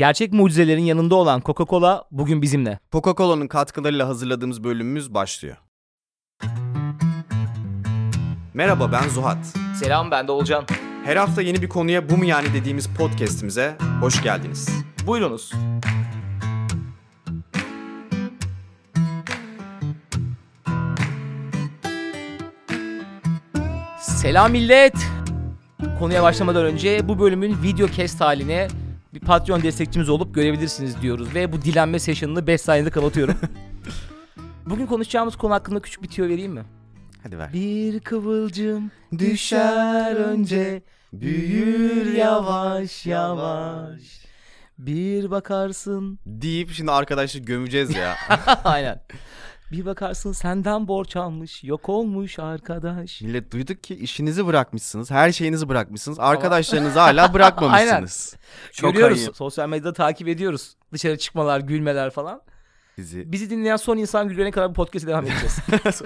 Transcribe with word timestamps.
Gerçek 0.00 0.32
mucizelerin 0.32 0.82
yanında 0.82 1.14
olan 1.14 1.40
Coca-Cola 1.40 2.04
bugün 2.10 2.42
bizimle. 2.42 2.78
Coca-Cola'nın 2.92 3.48
katkılarıyla 3.48 4.08
hazırladığımız 4.08 4.64
bölümümüz 4.64 5.14
başlıyor. 5.14 5.56
Merhaba 8.54 8.92
ben 8.92 9.08
Zuhat. 9.08 9.46
Selam 9.80 10.10
ben 10.10 10.28
de 10.28 10.32
Olcan. 10.32 10.64
Her 11.04 11.16
hafta 11.16 11.42
yeni 11.42 11.62
bir 11.62 11.68
konuya 11.68 12.08
bu 12.08 12.16
mu 12.16 12.24
yani 12.24 12.54
dediğimiz 12.54 12.88
podcast'imize 12.88 13.76
hoş 14.00 14.22
geldiniz. 14.22 14.68
Buyurunuz. 15.06 15.52
Selam 24.00 24.52
millet. 24.52 24.94
Konuya 25.98 26.22
başlamadan 26.22 26.64
önce 26.64 27.08
bu 27.08 27.18
bölümün 27.18 27.62
video 27.62 27.88
cast 27.88 28.20
haline 28.20 28.68
bir 29.14 29.20
Patreon 29.20 29.62
destekçimiz 29.62 30.08
olup 30.08 30.34
görebilirsiniz 30.34 31.02
diyoruz. 31.02 31.34
Ve 31.34 31.52
bu 31.52 31.62
dilenme 31.62 31.98
session'ını 31.98 32.46
5 32.46 32.60
saniyede 32.60 32.90
kapatıyorum. 32.90 33.36
Bugün 34.66 34.86
konuşacağımız 34.86 35.36
konu 35.36 35.54
hakkında 35.54 35.80
küçük 35.80 36.02
bir 36.02 36.08
tüyo 36.08 36.28
vereyim 36.28 36.52
mi? 36.52 36.64
Hadi 37.22 37.38
ver. 37.38 37.52
Bir 37.52 38.00
kıvılcım 38.00 38.90
düşer 39.18 40.16
önce, 40.16 40.82
büyür 41.12 42.12
yavaş 42.14 43.06
yavaş. 43.06 44.00
Bir 44.78 45.30
bakarsın 45.30 46.18
Deyip 46.26 46.70
şimdi 46.70 46.92
arkadaşlar 46.92 47.40
gömeceğiz 47.40 47.96
ya. 47.96 48.16
Aynen. 48.64 49.02
Bir 49.72 49.86
bakarsın 49.86 50.32
senden 50.32 50.88
borç 50.88 51.16
almış, 51.16 51.64
yok 51.64 51.88
olmuş 51.88 52.38
arkadaş. 52.38 53.20
Millet 53.20 53.52
duyduk 53.52 53.84
ki 53.84 53.94
işinizi 53.94 54.46
bırakmışsınız, 54.46 55.10
her 55.10 55.32
şeyinizi 55.32 55.68
bırakmışsınız. 55.68 56.20
Arkadaşlarınızı 56.20 56.98
hala 56.98 57.34
bırakmamışsınız. 57.34 58.36
Çok 58.72 58.92
Görüyoruz. 58.92 59.36
Sosyal 59.36 59.68
medyada 59.68 59.92
takip 59.92 60.28
ediyoruz. 60.28 60.76
Dışarı 60.92 61.18
çıkmalar, 61.18 61.60
gülmeler 61.60 62.10
falan. 62.10 62.42
Bizi 62.98 63.32
Bizi 63.32 63.50
dinleyen 63.50 63.76
son 63.76 63.96
insan 63.96 64.28
gülene 64.28 64.50
kadar 64.50 64.68
bu 64.70 64.74
podcast'e 64.74 65.08
devam 65.08 65.26
edeceğiz. 65.26 65.58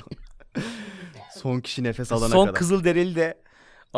son 1.42 1.60
kişi 1.60 1.82
nefes 1.84 2.12
alana 2.12 2.28
son 2.28 2.46
kadar. 2.46 2.58
kızıl 2.58 2.84
derili 2.84 3.14
de 3.14 3.38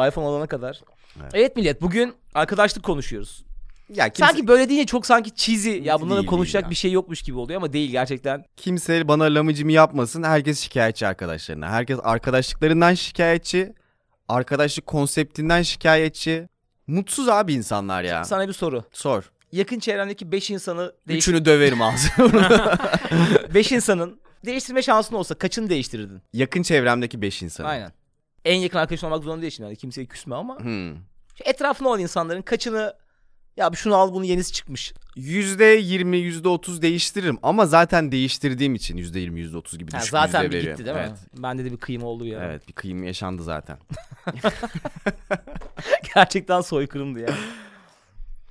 iPhone 0.08 0.26
alana 0.26 0.46
kadar. 0.46 0.80
Evet. 1.20 1.30
Evet. 1.34 1.56
millet 1.56 1.82
bugün 1.82 2.14
arkadaşlık 2.34 2.84
konuşuyoruz. 2.84 3.44
Ya 3.88 4.08
kimse, 4.08 4.26
Sanki 4.32 4.48
böyle 4.48 4.68
deyince 4.68 4.86
çok 4.86 5.06
sanki 5.06 5.34
cheesy. 5.34 5.70
Ya 5.70 5.98
Değil, 6.00 6.26
konuşacak 6.26 6.62
ya. 6.64 6.70
bir 6.70 6.74
şey 6.74 6.92
yokmuş 6.92 7.22
gibi 7.22 7.38
oluyor 7.38 7.56
ama 7.56 7.72
değil 7.72 7.90
gerçekten. 7.90 8.44
kimse 8.56 9.08
bana 9.08 9.24
lamıcımı 9.24 9.72
yapmasın. 9.72 10.22
Herkes 10.22 10.60
şikayetçi 10.60 11.06
arkadaşlarına. 11.06 11.68
Herkes 11.68 11.98
arkadaşlıklarından 12.02 12.94
şikayetçi. 12.94 13.72
Arkadaşlık 14.28 14.86
konseptinden 14.86 15.62
şikayetçi. 15.62 16.48
Mutsuz 16.86 17.28
abi 17.28 17.52
insanlar 17.54 18.02
ya. 18.02 18.24
Sana 18.24 18.48
bir 18.48 18.52
soru. 18.52 18.84
Sor. 18.92 19.30
Yakın 19.52 19.78
çevrendeki 19.78 20.32
5 20.32 20.50
insanı 20.50 20.92
değiş... 21.08 21.18
Üçünü 21.28 21.44
döverim 21.44 21.82
ağzına. 21.82 22.78
5 23.54 23.72
insanın 23.72 24.20
değiştirme 24.46 24.82
şansın 24.82 25.14
olsa 25.14 25.34
kaçını 25.34 25.70
değiştirirdin? 25.70 26.22
Yakın 26.32 26.62
çevremdeki 26.62 27.22
beş 27.22 27.42
insan. 27.42 27.64
Aynen. 27.64 27.92
En 28.44 28.54
yakın 28.60 28.78
arkadaşın 28.78 29.06
olmak 29.06 29.24
zorunda 29.24 29.42
değil 29.42 29.52
şimdi. 29.52 29.66
Yani 29.66 29.76
kimseye 29.76 30.06
küsme 30.06 30.34
ama. 30.34 30.58
Hmm. 30.58 30.94
Şu 31.34 31.44
etrafında 31.44 31.88
olan 31.88 32.00
insanların 32.00 32.42
kaçını 32.42 32.94
ya 33.56 33.70
şunu 33.74 33.96
al 33.96 34.14
bunu 34.14 34.24
yenisi 34.24 34.52
çıkmış. 34.52 34.94
Yüzde 35.16 35.64
yirmi, 35.64 36.16
yüzde 36.16 36.48
otuz 36.48 36.82
değiştiririm. 36.82 37.38
Ama 37.42 37.66
zaten 37.66 38.12
değiştirdiğim 38.12 38.74
için 38.74 38.96
yüzde 38.96 39.20
yirmi, 39.20 39.40
yüzde 39.40 39.56
otuz 39.56 39.78
gibi 39.78 39.92
Ha, 39.92 39.98
düşük 39.98 40.10
zaten 40.10 40.42
yüzde 40.42 40.52
bir 40.52 40.58
veriyorum. 40.58 40.78
gitti 40.78 40.94
değil 40.94 41.06
evet. 41.06 41.10
mi? 41.10 41.42
Bende 41.42 41.64
de 41.64 41.72
bir 41.72 41.76
kıyım 41.76 42.02
oldu 42.02 42.26
ya. 42.26 42.44
Evet 42.44 42.68
bir 42.68 42.72
kıyım 42.72 43.04
yaşandı 43.04 43.42
zaten. 43.42 43.78
Gerçekten 46.14 46.60
soykırımdı 46.60 47.20
ya. 47.20 47.28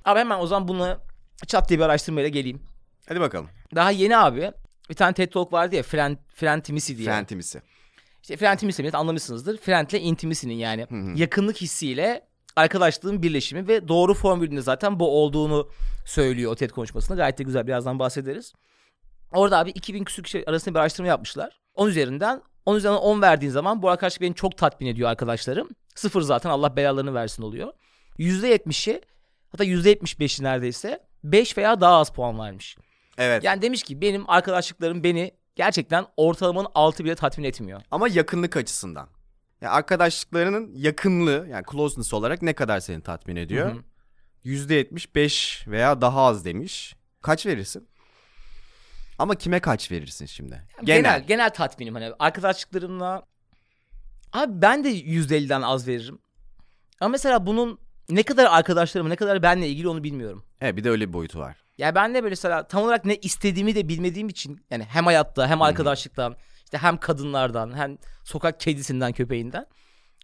Abi 0.04 0.18
hemen 0.18 0.38
o 0.38 0.46
zaman 0.46 0.68
bunu 0.68 0.98
çat 1.46 1.68
diye 1.68 1.78
bir 1.78 1.84
araştırmayla 1.84 2.28
geleyim. 2.28 2.62
Hadi 3.08 3.20
bakalım. 3.20 3.48
Daha 3.74 3.90
yeni 3.90 4.16
abi 4.16 4.52
bir 4.90 4.94
tane 4.94 5.14
TED 5.14 5.32
Talk 5.32 5.52
vardı 5.52 5.76
ya 5.76 5.82
Friend, 5.82 6.16
Friendtimisi 6.34 6.98
diye. 6.98 7.06
Fentimisi. 7.08 7.62
İşte 8.22 8.36
Friendtimisi 8.36 8.82
millet 8.82 8.94
anlamışsınızdır. 8.94 9.58
Friend'le 9.58 10.00
intimacy'nin 10.00 10.54
yani 10.54 10.86
yakınlık 11.14 11.56
hissiyle 11.56 12.25
arkadaşlığın 12.56 13.22
birleşimi 13.22 13.68
ve 13.68 13.88
doğru 13.88 14.14
formülünde 14.14 14.62
zaten 14.62 15.00
bu 15.00 15.22
olduğunu 15.22 15.68
söylüyor 16.04 16.52
o 16.52 16.54
TED 16.54 16.70
konuşmasında. 16.70 17.16
Gayet 17.16 17.38
de 17.38 17.42
güzel 17.42 17.66
birazdan 17.66 17.98
bahsederiz. 17.98 18.52
Orada 19.32 19.58
abi 19.58 19.70
2000 19.70 20.04
küsur 20.04 20.22
kişi 20.22 20.44
arasında 20.46 20.74
bir 20.74 20.80
araştırma 20.80 21.08
yapmışlar. 21.08 21.60
10 21.74 21.88
üzerinden 21.88 22.42
10 22.66 22.76
üzerinden 22.76 23.00
10 23.00 23.22
verdiğin 23.22 23.52
zaman 23.52 23.82
bu 23.82 23.90
arkadaşlık 23.90 24.22
beni 24.22 24.34
çok 24.34 24.56
tatmin 24.58 24.86
ediyor 24.86 25.10
arkadaşlarım. 25.10 25.68
Sıfır 25.94 26.22
zaten 26.22 26.50
Allah 26.50 26.76
belalarını 26.76 27.14
versin 27.14 27.42
oluyor. 27.42 27.72
%70'i 28.18 29.00
hatta 29.52 29.64
%75'i 29.64 30.44
neredeyse 30.44 31.00
5 31.24 31.58
veya 31.58 31.80
daha 31.80 31.94
az 31.96 32.10
puan 32.10 32.38
vermiş. 32.38 32.76
Evet. 33.18 33.44
Yani 33.44 33.62
demiş 33.62 33.82
ki 33.82 34.00
benim 34.00 34.30
arkadaşlıklarım 34.30 35.04
beni 35.04 35.32
gerçekten 35.56 36.06
ortalamanın 36.16 36.68
altı 36.74 37.04
bile 37.04 37.14
tatmin 37.14 37.44
etmiyor. 37.44 37.82
Ama 37.90 38.08
yakınlık 38.08 38.56
açısından. 38.56 39.08
Ya 39.60 39.70
arkadaşlıklarının 39.70 40.74
yakınlığı 40.74 41.46
yani 41.50 41.64
closeness 41.72 42.14
olarak 42.14 42.42
ne 42.42 42.52
kadar 42.52 42.80
seni 42.80 43.02
tatmin 43.02 43.36
ediyor? 43.36 43.72
Hı 43.72 43.76
hı. 43.78 43.82
Yüzde 44.44 44.74
yetmiş 44.74 45.14
beş 45.14 45.64
veya 45.68 46.00
daha 46.00 46.20
az 46.20 46.44
demiş. 46.44 46.96
Kaç 47.22 47.46
verirsin? 47.46 47.88
Ama 49.18 49.34
kime 49.34 49.60
kaç 49.60 49.90
verirsin 49.90 50.26
şimdi? 50.26 50.62
Genel. 50.84 51.26
genel 51.26 51.50
tatminim 51.50 51.94
hani 51.94 52.12
arkadaşlıklarımla 52.18 53.22
abi 54.32 54.62
ben 54.62 54.84
de 54.84 54.90
%50'den 54.90 55.62
az 55.62 55.88
veririm. 55.88 56.18
Ama 57.00 57.08
mesela 57.08 57.46
bunun 57.46 57.78
ne 58.08 58.22
kadar 58.22 58.44
arkadaşlarım 58.44 59.10
ne 59.10 59.16
kadar 59.16 59.42
benle 59.42 59.68
ilgili 59.68 59.88
onu 59.88 60.04
bilmiyorum. 60.04 60.44
Evet 60.60 60.76
bir 60.76 60.84
de 60.84 60.90
öyle 60.90 61.08
bir 61.08 61.12
boyutu 61.12 61.38
var. 61.38 61.56
Yani 61.78 61.94
ben 61.94 62.14
de 62.14 62.22
böyle 62.22 62.32
mesela 62.32 62.68
tam 62.68 62.82
olarak 62.82 63.04
ne 63.04 63.16
istediğimi 63.16 63.74
de 63.74 63.88
bilmediğim 63.88 64.28
için 64.28 64.60
yani 64.70 64.84
hem 64.84 65.06
hayatta 65.06 65.48
hem 65.48 65.62
arkadaşlıktan 65.62 66.36
işte 66.66 66.78
hem 66.78 66.96
kadınlardan 66.96 67.76
hem 67.76 67.98
sokak 68.24 68.60
kedisinden 68.60 69.12
köpeğinden. 69.12 69.66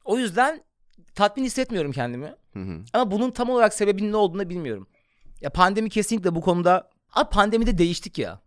O 0.05 0.19
yüzden 0.19 0.65
tatmin 1.15 1.45
hissetmiyorum 1.45 1.93
kendimi. 1.93 2.35
Hı 2.53 2.59
hı. 2.59 2.79
Ama 2.93 3.11
bunun 3.11 3.31
tam 3.31 3.51
olarak 3.51 3.75
sebebinin 3.75 4.13
ne 4.13 4.17
olduğunu 4.17 4.49
bilmiyorum. 4.51 4.87
Ya 5.41 5.51
pandemi 5.51 5.91
kesinlikle 5.91 6.35
bu 6.35 6.41
konuda 6.41 6.91
abi 7.13 7.31
pandemide 7.31 7.79
değiştik 7.79 8.19
ya. 8.19 8.41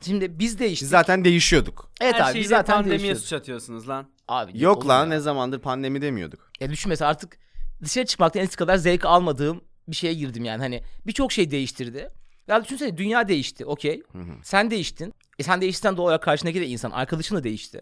Şimdi 0.00 0.38
biz 0.38 0.58
değiştik. 0.58 0.82
Biz 0.84 0.90
zaten 0.90 1.24
değişiyorduk. 1.24 1.90
evet 2.00 2.14
Her 2.14 2.20
abi 2.20 2.32
şeyi 2.32 2.42
biz 2.42 2.48
zaten 2.50 2.76
pandemiye 2.76 3.14
suç 3.14 3.32
atıyorsunuz 3.32 3.88
lan. 3.88 4.06
Abi 4.28 4.62
Yok 4.62 4.88
lan 4.88 5.00
ya. 5.04 5.08
ne 5.08 5.20
zamandır 5.20 5.58
pandemi 5.60 6.02
demiyorduk. 6.02 6.50
Ya 6.60 6.70
düşün 6.70 6.88
mesela 6.88 7.10
artık 7.10 7.38
dışarı 7.82 8.06
çıkmaktan 8.06 8.42
eskisi 8.42 8.56
kadar 8.58 8.76
zevk 8.76 9.04
almadığım 9.04 9.64
bir 9.88 9.96
şeye 9.96 10.14
girdim 10.14 10.44
yani. 10.44 10.60
Hani 10.60 10.82
birçok 11.06 11.32
şey 11.32 11.50
değiştirdi. 11.50 12.10
Ya 12.48 12.64
düşünsene 12.64 12.96
dünya 12.96 13.28
değişti 13.28 13.66
okey. 13.66 14.02
Hı 14.12 14.18
hı. 14.18 14.32
Sen 14.42 14.70
değiştin. 14.70 15.14
E 15.38 15.42
sen 15.42 15.60
değiştirsen 15.60 15.96
doğal 15.96 16.04
olarak 16.04 16.22
karşındaki 16.22 16.60
de 16.60 16.66
insan. 16.66 16.90
Arkadaşın 16.90 17.36
da 17.36 17.44
değişti. 17.44 17.80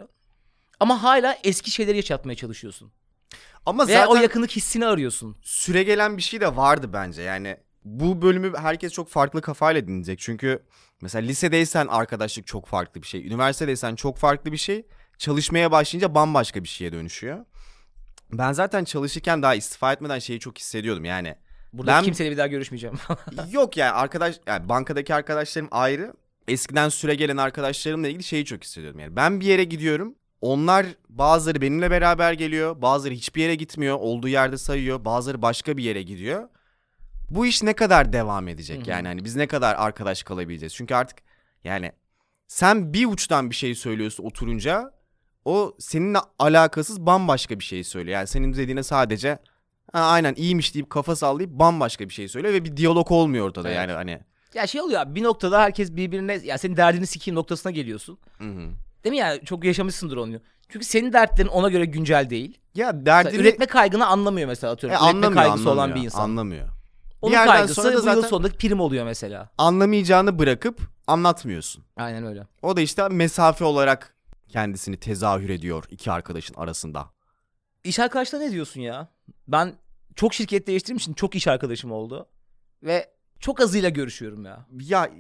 Ama 0.81 1.03
hala 1.03 1.39
eski 1.45 1.71
şeyleri 1.71 1.97
yaşatmaya 1.97 2.35
çalışıyorsun. 2.37 2.93
Ama 3.67 3.89
Ve 3.89 3.93
zaten 3.93 4.07
o 4.13 4.17
yakınlık 4.17 4.51
hissini 4.51 4.87
arıyorsun. 4.87 5.37
süre 5.43 5.83
gelen 5.83 6.17
bir 6.17 6.23
şey 6.23 6.41
de 6.41 6.57
vardı 6.57 6.91
bence. 6.93 7.23
Yani 7.23 7.57
bu 7.85 8.23
bölümü 8.23 8.57
herkes 8.57 8.93
çok 8.93 9.09
farklı 9.09 9.43
kafayla 9.43 9.87
dinleyecek. 9.87 10.19
Çünkü 10.19 10.63
mesela 11.01 11.27
lisedeysen 11.27 11.87
arkadaşlık 11.87 12.47
çok 12.47 12.67
farklı 12.67 13.03
bir 13.03 13.07
şey. 13.07 13.27
Üniversitedeysen 13.27 13.95
çok 13.95 14.19
farklı 14.19 14.53
bir 14.53 14.57
şey. 14.57 14.87
Çalışmaya 15.19 15.71
başlayınca 15.71 16.15
bambaşka 16.15 16.63
bir 16.63 16.69
şeye 16.69 16.93
dönüşüyor. 16.93 17.45
Ben 18.33 18.53
zaten 18.53 18.85
çalışırken 18.85 19.43
daha 19.43 19.55
istifa 19.55 19.93
etmeden 19.93 20.19
şeyi 20.19 20.41
çok 20.41 20.59
hissediyordum 20.59 21.05
yani. 21.05 21.37
Burada 21.73 21.91
Ben- 21.93 22.05
kimseyle 22.05 22.31
bir 22.31 22.37
daha 22.37 22.47
görüşmeyeceğim. 22.47 22.99
Yok 23.51 23.77
yani 23.77 23.93
arkadaş 23.93 24.37
yani 24.47 24.69
bankadaki 24.69 25.15
arkadaşlarım 25.15 25.69
ayrı. 25.71 26.15
Eskiden 26.49 26.89
süre 26.89 27.15
gelen 27.15 27.37
arkadaşlarımla 27.37 28.09
ilgili 28.09 28.23
şeyi 28.23 28.45
çok 28.45 28.65
hissediyordum. 28.65 29.01
Yani 29.01 29.17
ben 29.17 29.41
bir 29.41 29.47
yere 29.47 29.65
gidiyorum. 29.65 30.15
Onlar 30.41 30.87
bazıları 31.09 31.61
benimle 31.61 31.91
beraber 31.91 32.33
geliyor. 32.33 32.83
Bazıları 32.83 33.15
hiçbir 33.15 33.43
yere 33.43 33.55
gitmiyor. 33.55 33.97
Olduğu 34.01 34.29
yerde 34.29 34.59
sayıyor. 34.59 35.05
Bazıları 35.05 35.43
başka 35.43 35.77
bir 35.77 35.83
yere 35.83 36.03
gidiyor. 36.03 36.49
Bu 37.31 37.47
iş 37.47 37.63
ne 37.63 37.73
kadar 37.73 38.13
devam 38.13 38.49
edecek? 38.49 38.81
Hı 38.81 38.85
hı. 38.85 38.91
Yani 38.91 39.09
hani 39.09 39.25
biz 39.25 39.37
ne 39.37 39.47
kadar 39.47 39.75
arkadaş 39.75 40.23
kalabileceğiz? 40.23 40.75
Çünkü 40.75 40.95
artık 40.95 41.19
yani 41.65 41.93
sen 42.47 42.93
bir 42.93 43.07
uçtan 43.07 43.51
bir 43.51 43.55
şey 43.55 43.75
söylüyorsun 43.75 44.25
oturunca 44.25 44.93
o 45.45 45.75
seninle 45.79 46.19
alakasız 46.39 47.01
bambaşka 47.01 47.59
bir 47.59 47.65
şey 47.65 47.85
söylüyor. 47.85 48.15
Yani 48.19 48.27
senin 48.27 48.53
dediğine 48.55 48.83
sadece 48.83 49.39
ha, 49.93 50.01
aynen 50.01 50.35
iyiymiş 50.35 50.75
deyip 50.75 50.91
kafa 50.91 51.17
sallayıp 51.17 51.51
bambaşka 51.51 52.09
bir 52.09 52.15
şey 52.15 52.29
söylüyor 52.29 52.55
ve 52.55 52.65
bir 52.65 52.77
diyalog 52.77 53.13
olmuyor 53.13 53.47
ortada 53.47 53.69
Evet. 53.69 53.77
yani 53.77 53.93
hani. 53.93 54.21
Ya 54.57 54.67
şey 54.67 54.81
oluyor 54.81 55.01
abi 55.01 55.15
bir 55.15 55.23
noktada 55.23 55.61
herkes 55.61 55.93
birbirine 55.93 56.41
ya 56.45 56.59
senin 56.59 56.77
derdini 56.77 57.07
sikeyim 57.07 57.37
noktasına 57.37 57.73
geliyorsun. 57.73 58.19
Hı 58.39 58.45
hı. 58.45 58.71
Değil 59.05 59.11
mi 59.11 59.17
yani 59.17 59.45
çok 59.45 59.65
yaşamışsındır 59.65 60.17
onu. 60.17 60.41
Çünkü 60.69 60.85
senin 60.87 61.13
dertlerin 61.13 61.49
ona 61.49 61.69
göre 61.69 61.85
güncel 61.85 62.31
değil. 62.31 62.59
Ya 62.75 62.87
Mesela 62.93 63.07
derdini 63.07 63.41
üretme 63.41 63.67
kaygını 63.67 64.07
anlamıyor 64.07 64.49
mesela 64.49 64.73
atıyorum. 64.73 64.97
E, 64.97 64.99
üretme 64.99 65.09
anlamıyor, 65.27 65.43
kaygısı 65.43 65.71
olan 65.71 65.77
anlamıyor, 65.77 65.97
bir 65.97 66.05
insan. 66.05 66.23
Anlamıyor. 66.23 66.69
Onun 67.23 67.33
Bir 67.33 67.39
yerden 67.39 67.53
kaygısı 67.53 67.75
sonra 67.75 67.89
da 67.89 67.93
bu 67.93 67.97
yıl 67.97 68.05
zaten- 68.05 68.29
sonundaki 68.29 68.57
prim 68.57 68.81
oluyor 68.81 69.05
mesela. 69.05 69.51
Anlamayacağını 69.59 70.39
bırakıp 70.39 70.81
anlatmıyorsun. 71.07 71.85
Aynen 71.97 72.27
öyle. 72.27 72.47
O 72.63 72.77
da 72.77 72.81
işte 72.81 73.09
mesafe 73.09 73.65
olarak 73.65 74.15
kendisini 74.49 74.97
tezahür 74.97 75.49
ediyor 75.51 75.85
iki 75.91 76.13
arkadaşın 76.13 76.55
arasında. 76.55 77.11
İş 77.85 77.99
arkadaşlar 77.99 78.41
ne 78.41 78.51
diyorsun 78.51 78.81
ya? 78.81 79.09
Ben 79.49 79.73
çok 80.17 80.35
şirket 80.35 80.67
değiştirdiğim 80.67 80.97
için 80.97 81.13
çok 81.13 81.35
iş 81.35 81.49
arkadaşım 81.49 81.93
oldu. 81.93 82.27
Ve 82.83 83.16
Çok 83.41 83.61
azıyla 83.61 83.89
görüşüyorum 83.89 84.45
ya. 84.45 84.67
Ya 84.81 85.11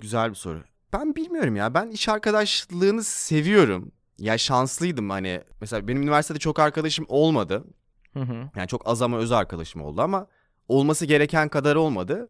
güzel 0.00 0.30
bir 0.30 0.34
soru. 0.34 0.62
Ben 0.92 1.16
bilmiyorum 1.16 1.56
ya. 1.56 1.74
Ben 1.74 1.90
iş 1.90 2.08
arkadaşlığını 2.08 3.04
seviyorum. 3.04 3.92
Ya 4.18 4.38
şanslıydım 4.38 5.10
hani. 5.10 5.42
Mesela 5.60 5.88
benim 5.88 6.02
üniversitede 6.02 6.38
çok 6.38 6.58
arkadaşım 6.58 7.06
olmadı. 7.08 7.64
Hı 8.12 8.20
hı. 8.20 8.50
Yani 8.56 8.68
çok 8.68 8.88
az 8.88 9.02
ama 9.02 9.18
öz 9.18 9.32
arkadaşım 9.32 9.82
oldu 9.82 10.02
ama 10.02 10.26
olması 10.68 11.06
gereken 11.06 11.48
kadar 11.48 11.76
olmadı. 11.76 12.28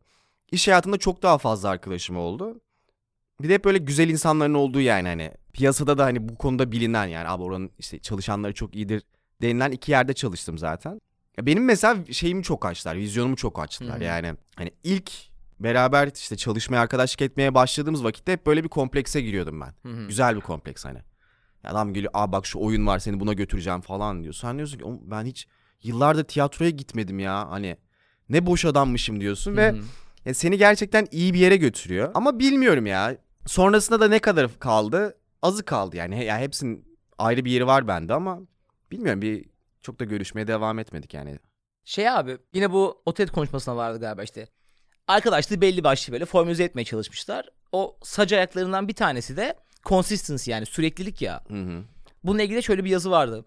İş 0.52 0.68
hayatında 0.68 0.98
çok 0.98 1.22
daha 1.22 1.38
fazla 1.38 1.68
arkadaşım 1.68 2.16
oldu. 2.16 2.60
Bir 3.42 3.48
de 3.48 3.54
hep 3.54 3.64
böyle 3.64 3.78
güzel 3.78 4.08
insanların 4.08 4.54
olduğu 4.54 4.80
yani 4.80 5.08
hani 5.08 5.32
piyasada 5.52 5.98
da 5.98 6.04
hani 6.04 6.28
bu 6.28 6.38
konuda 6.38 6.72
bilinen 6.72 7.06
yani 7.06 7.28
abi 7.28 7.42
oranın 7.42 7.70
işte 7.78 7.98
çalışanları 7.98 8.54
çok 8.54 8.76
iyidir 8.76 9.02
denilen 9.42 9.70
iki 9.70 9.92
yerde 9.92 10.12
çalıştım 10.12 10.58
zaten. 10.58 11.00
Ya 11.38 11.46
benim 11.46 11.64
mesela 11.64 11.96
şeyimi 12.12 12.42
çok 12.42 12.66
açtılar, 12.66 12.96
vizyonumu 12.96 13.36
çok 13.36 13.58
açtılar. 13.58 13.96
Hı 13.96 14.00
hı. 14.00 14.04
Yani 14.04 14.34
hani 14.56 14.70
ilk 14.84 15.10
beraber 15.60 16.10
işte 16.14 16.36
çalışmaya, 16.36 16.78
arkadaşlık 16.80 17.22
etmeye 17.22 17.54
başladığımız 17.54 18.04
vakitte 18.04 18.32
hep 18.32 18.46
böyle 18.46 18.64
bir 18.64 18.68
komplekse 18.68 19.20
giriyordum 19.20 19.60
ben. 19.60 19.74
Hı 19.90 20.02
hı. 20.02 20.06
Güzel 20.08 20.36
bir 20.36 20.40
kompleks 20.40 20.84
hani. 20.84 20.98
Ya 21.64 21.70
Adam 21.70 21.94
geliyor, 21.94 22.12
aa 22.14 22.32
bak 22.32 22.46
şu 22.46 22.58
oyun 22.58 22.86
var 22.86 22.98
seni 22.98 23.20
buna 23.20 23.32
götüreceğim 23.32 23.80
falan 23.80 24.22
diyor. 24.22 24.34
Sen 24.34 24.56
diyorsun 24.56 24.78
ki 24.78 24.84
"Oğlum 24.84 25.00
ben 25.10 25.24
hiç 25.24 25.46
yıllardır 25.82 26.24
tiyatroya 26.24 26.70
gitmedim 26.70 27.18
ya. 27.18 27.50
Hani 27.50 27.76
ne 28.28 28.46
boş 28.46 28.64
adammışım 28.64 29.20
diyorsun 29.20 29.56
ve 29.56 29.68
Hı 29.68 29.72
hı. 29.76 29.82
ya 30.24 30.34
seni 30.34 30.58
gerçekten 30.58 31.06
iyi 31.10 31.34
bir 31.34 31.38
yere 31.38 31.56
götürüyor. 31.56 32.10
Ama 32.14 32.38
bilmiyorum 32.38 32.86
ya. 32.86 33.16
Sonrasında 33.46 34.00
da 34.00 34.08
ne 34.08 34.18
kadar 34.18 34.58
kaldı? 34.58 35.18
Azı 35.42 35.64
kaldı 35.64 35.96
yani. 35.96 36.24
Ya 36.24 36.38
hepsinin 36.38 36.98
ayrı 37.18 37.44
bir 37.44 37.50
yeri 37.50 37.66
var 37.66 37.88
bende 37.88 38.14
ama 38.14 38.38
bilmiyorum 38.90 39.22
bir 39.22 39.44
çok 39.88 40.00
da 40.00 40.04
görüşmeye 40.04 40.46
devam 40.46 40.78
etmedik 40.78 41.14
yani. 41.14 41.38
Şey 41.84 42.10
abi 42.10 42.38
yine 42.52 42.72
bu 42.72 43.02
otel 43.06 43.28
konuşmasına 43.28 43.76
vardı 43.76 44.00
galiba 44.00 44.22
işte. 44.22 44.48
Arkadaşlığı 45.06 45.60
belli 45.60 45.84
başlı 45.84 46.12
böyle 46.12 46.24
formülize 46.24 46.64
etmeye 46.64 46.84
çalışmışlar. 46.84 47.48
O 47.72 47.98
sac 48.02 48.32
ayaklarından 48.32 48.88
bir 48.88 48.94
tanesi 48.94 49.36
de 49.36 49.54
consistency 49.84 50.50
yani 50.50 50.66
süreklilik 50.66 51.22
ya. 51.22 51.44
Hı 51.48 51.54
hı. 51.54 51.82
Bununla 52.24 52.42
ilgili 52.42 52.62
şöyle 52.62 52.84
bir 52.84 52.90
yazı 52.90 53.10
vardı. 53.10 53.44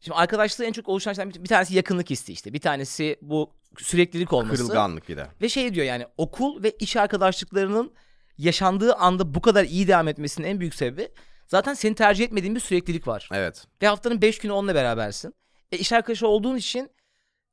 Şimdi 0.00 0.16
arkadaşlığı 0.16 0.64
en 0.64 0.72
çok 0.72 0.88
oluşan 0.88 1.12
şeylerden 1.12 1.38
bir 1.38 1.44
bir 1.44 1.48
tanesi 1.48 1.74
yakınlık 1.74 2.10
hissi 2.10 2.32
işte. 2.32 2.52
Bir 2.52 2.60
tanesi 2.60 3.16
bu 3.22 3.52
süreklilik 3.78 4.32
olması. 4.32 4.62
Kırılganlık 4.62 5.08
bir 5.08 5.16
de. 5.16 5.26
Ve 5.42 5.48
şey 5.48 5.74
diyor 5.74 5.86
yani 5.86 6.06
okul 6.16 6.62
ve 6.62 6.70
iş 6.70 6.96
arkadaşlıklarının 6.96 7.92
yaşandığı 8.38 8.94
anda 8.94 9.34
bu 9.34 9.40
kadar 9.40 9.64
iyi 9.64 9.88
devam 9.88 10.08
etmesinin 10.08 10.46
en 10.46 10.60
büyük 10.60 10.74
sebebi 10.74 11.08
zaten 11.46 11.74
seni 11.74 11.94
tercih 11.94 12.24
etmediğin 12.24 12.54
bir 12.54 12.60
süreklilik 12.60 13.08
var. 13.08 13.28
Evet. 13.32 13.66
Ve 13.82 13.86
haftanın 13.86 14.22
5 14.22 14.38
günü 14.38 14.52
onunla 14.52 14.74
berabersin. 14.74 15.34
E 15.72 15.78
iş 15.78 15.92
arkadaşı 15.92 16.28
olduğun 16.28 16.56
için 16.56 16.90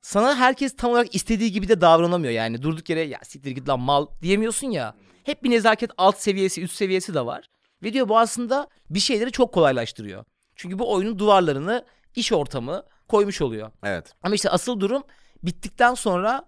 sana 0.01 0.35
herkes 0.35 0.75
tam 0.75 0.91
olarak 0.91 1.15
istediği 1.15 1.51
gibi 1.51 1.67
de 1.67 1.81
davranamıyor. 1.81 2.33
Yani 2.33 2.61
durduk 2.61 2.89
yere 2.89 3.01
ya 3.01 3.19
siktir 3.23 3.51
git 3.51 3.69
lan 3.69 3.79
mal 3.79 4.07
diyemiyorsun 4.21 4.71
ya. 4.71 4.95
Hep 5.23 5.43
bir 5.43 5.49
nezaket 5.49 5.91
alt 5.97 6.17
seviyesi 6.17 6.61
üst 6.61 6.75
seviyesi 6.75 7.13
de 7.13 7.25
var. 7.25 7.49
Ve 7.83 7.93
diyor 7.93 8.09
bu 8.09 8.19
aslında 8.19 8.67
bir 8.89 8.99
şeyleri 8.99 9.31
çok 9.31 9.53
kolaylaştırıyor. 9.53 10.25
Çünkü 10.55 10.79
bu 10.79 10.93
oyunun 10.93 11.19
duvarlarını 11.19 11.85
iş 12.15 12.31
ortamı 12.31 12.83
koymuş 13.07 13.41
oluyor. 13.41 13.71
Evet. 13.83 14.13
Ama 14.23 14.35
işte 14.35 14.49
asıl 14.49 14.79
durum 14.79 15.03
bittikten 15.43 15.93
sonra 15.93 16.47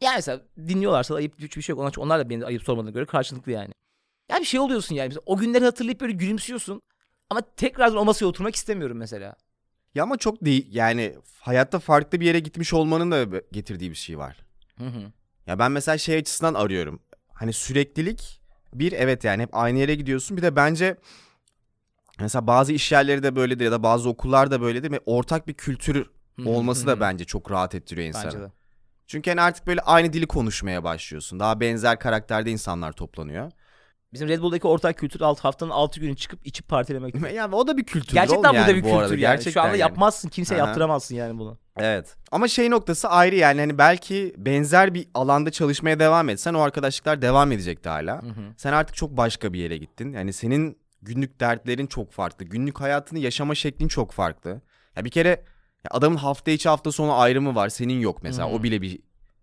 yani 0.00 0.14
mesela 0.16 0.42
dinliyorlarsa 0.56 1.14
da 1.14 1.18
ayıp 1.18 1.38
hiçbir 1.38 1.62
şey 1.62 1.76
yok. 1.76 1.98
Onlar, 1.98 2.20
da 2.20 2.30
beni 2.30 2.44
ayıp 2.44 2.62
sormadığına 2.62 2.90
göre 2.90 3.06
karşılıklı 3.06 3.52
yani. 3.52 3.72
Ya 4.30 4.40
bir 4.40 4.44
şey 4.44 4.60
oluyorsun 4.60 4.94
yani. 4.94 5.08
Mesela 5.08 5.22
o 5.26 5.36
günleri 5.36 5.64
hatırlayıp 5.64 6.00
böyle 6.00 6.12
gülümsüyorsun. 6.12 6.82
Ama 7.30 7.40
tekrardan 7.40 7.96
o 7.98 8.04
masaya 8.04 8.26
oturmak 8.26 8.54
istemiyorum 8.54 8.96
mesela. 8.96 9.36
Ya 9.94 10.02
ama 10.02 10.16
çok 10.16 10.44
değil 10.44 10.66
yani 10.70 11.14
hayatta 11.40 11.78
farklı 11.78 12.20
bir 12.20 12.26
yere 12.26 12.40
gitmiş 12.40 12.74
olmanın 12.74 13.10
da 13.10 13.42
getirdiği 13.52 13.90
bir 13.90 13.96
şey 13.96 14.18
var. 14.18 14.36
Hı 14.78 14.84
hı. 14.86 15.12
Ya 15.46 15.58
ben 15.58 15.72
mesela 15.72 15.98
şey 15.98 16.16
açısından 16.18 16.54
arıyorum. 16.54 17.00
Hani 17.32 17.52
süreklilik 17.52 18.40
bir 18.74 18.92
evet 18.92 19.24
yani 19.24 19.42
hep 19.42 19.56
aynı 19.56 19.78
yere 19.78 19.94
gidiyorsun. 19.94 20.36
Bir 20.36 20.42
de 20.42 20.56
bence 20.56 20.96
mesela 22.20 22.46
bazı 22.46 22.72
iş 22.72 22.92
yerleri 22.92 23.22
de 23.22 23.36
böyledir 23.36 23.64
ya 23.64 23.72
da 23.72 23.82
bazı 23.82 24.08
okullar 24.08 24.50
da 24.50 24.60
böyledir. 24.60 24.90
Ve 24.90 25.00
ortak 25.06 25.48
bir 25.48 25.54
kültür 25.54 26.10
olması 26.44 26.86
da 26.86 27.00
bence 27.00 27.24
çok 27.24 27.50
rahat 27.50 27.74
ettiriyor 27.74 28.08
insanı. 28.08 28.24
Bence 28.24 28.40
de. 28.40 28.52
Çünkü 29.06 29.30
hani 29.30 29.40
artık 29.40 29.66
böyle 29.66 29.80
aynı 29.80 30.12
dili 30.12 30.26
konuşmaya 30.26 30.84
başlıyorsun. 30.84 31.40
Daha 31.40 31.60
benzer 31.60 31.98
karakterde 31.98 32.50
insanlar 32.50 32.92
toplanıyor. 32.92 33.52
Bizim 34.12 34.28
Red 34.28 34.40
Bull'daki 34.40 34.66
ortak 34.66 34.98
kültür 34.98 35.20
alt 35.20 35.40
haftanın 35.40 35.70
6 35.70 36.00
günü 36.00 36.16
çıkıp 36.16 36.46
içip 36.46 36.68
partilemek. 36.68 37.14
Yani 37.34 37.54
o 37.54 37.66
da 37.66 37.76
bir 37.76 37.84
kültür. 37.84 38.14
Gerçekten 38.14 38.52
bu 38.54 38.58
da 38.58 38.68
bir 38.68 38.82
kültür 38.82 38.96
arada. 38.96 39.08
yani. 39.14 39.20
Gerçekten 39.20 39.52
Şu 39.52 39.60
anda 39.60 39.70
yani. 39.70 39.80
yapmazsın. 39.80 40.28
Kimse 40.28 40.54
Aha. 40.54 40.66
yaptıramazsın 40.66 41.14
yani 41.14 41.38
bunu. 41.38 41.58
Evet. 41.76 42.16
Ama 42.30 42.48
şey 42.48 42.70
noktası 42.70 43.08
ayrı 43.08 43.36
yani 43.36 43.60
hani 43.60 43.78
belki 43.78 44.34
benzer 44.36 44.94
bir 44.94 45.08
alanda 45.14 45.50
çalışmaya 45.50 45.98
devam 45.98 46.28
etsen 46.28 46.54
o 46.54 46.60
arkadaşlıklar 46.60 47.22
devam 47.22 47.52
edecekti 47.52 47.88
hala. 47.88 48.22
Hı 48.22 48.26
hı. 48.26 48.40
Sen 48.56 48.72
artık 48.72 48.96
çok 48.96 49.16
başka 49.16 49.52
bir 49.52 49.58
yere 49.58 49.76
gittin. 49.76 50.12
Yani 50.12 50.32
senin 50.32 50.78
günlük 51.02 51.40
dertlerin 51.40 51.86
çok 51.86 52.12
farklı. 52.12 52.44
Günlük 52.44 52.80
hayatını 52.80 53.18
yaşama 53.18 53.54
şeklin 53.54 53.88
çok 53.88 54.12
farklı. 54.12 54.60
Ya 54.96 55.04
bir 55.04 55.10
kere 55.10 55.28
ya 55.28 55.90
adamın 55.90 56.16
hafta 56.16 56.50
içi 56.50 56.68
hafta 56.68 56.92
sonu 56.92 57.18
ayrımı 57.18 57.54
var. 57.54 57.68
Senin 57.68 58.00
yok 58.00 58.22
mesela. 58.22 58.48
Hı 58.48 58.52
hı. 58.52 58.56
O 58.56 58.62
bile 58.62 58.82
bir 58.82 58.98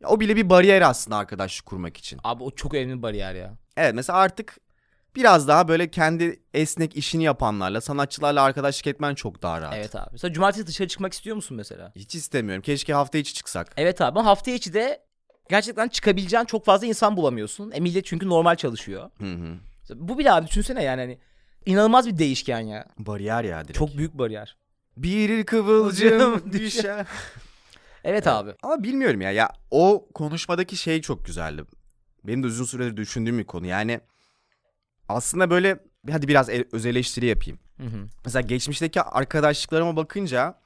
o 0.06 0.20
bile 0.20 0.36
bir 0.36 0.50
bariyer 0.50 0.82
aslında 0.82 1.18
arkadaşlık 1.18 1.66
kurmak 1.66 1.98
için. 1.98 2.20
Abi 2.24 2.44
o 2.44 2.52
çok 2.52 2.74
önemli 2.74 2.98
bir 2.98 3.02
bariyer 3.02 3.36
ya. 3.36 3.54
Evet 3.78 3.96
mesela 3.96 4.20
artık 4.20 4.58
biraz 5.16 5.48
daha 5.48 5.68
böyle 5.68 5.92
kendi 5.92 6.40
esnek 6.54 6.96
işini 6.98 7.24
yapanlarla, 7.24 7.82
sanatçılarla 7.82 8.42
arkadaşlık 8.44 8.88
etmen 8.88 9.16
çok 9.16 9.42
daha 9.42 9.62
rahat. 9.62 9.76
Evet 9.78 9.96
abi. 9.96 10.10
Mesela 10.12 10.34
cumartesi 10.34 10.68
dışarı 10.68 10.88
çıkmak 10.88 11.14
istiyor 11.14 11.36
musun 11.36 11.58
mesela? 11.58 11.92
Hiç 11.96 12.16
istemiyorum. 12.16 12.62
Keşke 12.62 12.94
hafta 12.94 13.18
içi 13.18 13.34
çıksak. 13.34 13.74
Evet 13.78 14.02
abi 14.02 14.20
ama 14.20 14.30
hafta 14.30 14.52
içi 14.52 14.74
de 14.74 15.04
gerçekten 15.50 15.88
çıkabileceğin 15.88 16.46
çok 16.46 16.66
fazla 16.66 16.88
insan 16.88 17.18
bulamıyorsun. 17.18 17.72
E 17.72 17.80
millet 17.80 18.06
çünkü 18.06 18.30
normal 18.30 18.56
çalışıyor. 18.56 19.10
Hı 19.20 19.34
hı. 19.34 19.58
Bu 19.96 20.18
bile 20.18 20.32
abi 20.32 20.48
düşünsene 20.48 20.84
yani 20.84 21.02
hani 21.02 21.20
inanılmaz 21.66 22.08
bir 22.08 22.18
değişken 22.18 22.60
ya. 22.60 22.86
Bariyer 23.00 23.44
ya 23.44 23.64
direkt. 23.64 23.80
Çok 23.80 23.98
büyük 23.98 24.14
bariyer. 24.14 24.58
bir 24.98 25.46
kıvılcım 25.46 26.52
düşer. 26.54 27.06
Evet 28.04 28.28
abi. 28.28 28.52
Ama 28.64 28.84
bilmiyorum 28.84 29.22
ya. 29.22 29.32
Ya 29.32 29.50
o 29.72 30.08
konuşmadaki 30.14 30.78
şey 30.78 31.02
çok 31.02 31.26
güzeldi. 31.26 31.64
Benim 32.28 32.44
de 32.44 32.48
uzun 32.48 32.66
süredir 32.66 32.98
düşündüğüm 32.98 33.40
bir 33.40 33.44
konu. 33.44 33.66
Yani 33.66 34.00
aslında 35.10 35.50
böyle 35.50 35.80
hadi 36.12 36.28
biraz 36.28 36.50
e- 36.50 36.68
öz 36.72 36.86
eleştiri 36.86 37.26
yapayım. 37.26 37.60
Hı 37.78 37.84
hı. 37.84 38.08
Mesela 38.26 38.42
geçmişteki 38.42 39.02
arkadaşlıklarıma 39.02 39.96
bakınca 39.96 40.60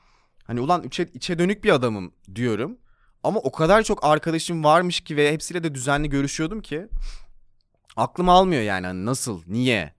hani 0.43 0.59
ulan 0.59 0.83
içe, 0.83 1.09
içe 1.13 1.39
dönük 1.39 1.63
bir 1.63 1.69
adamım 1.69 2.13
diyorum. 2.35 2.77
Ama 3.23 3.39
o 3.39 3.51
kadar 3.51 3.83
çok 3.83 4.03
arkadaşım 4.03 4.63
varmış 4.63 5.01
ki 5.01 5.17
ve 5.17 5.31
hepsiyle 5.33 5.63
de 5.63 5.75
düzenli 5.75 6.09
görüşüyordum 6.09 6.61
ki 6.61 6.87
aklım 7.95 8.29
almıyor 8.29 8.61
yani 8.61 8.87
hani 8.87 9.05
nasıl, 9.05 9.41
niye? 9.47 9.93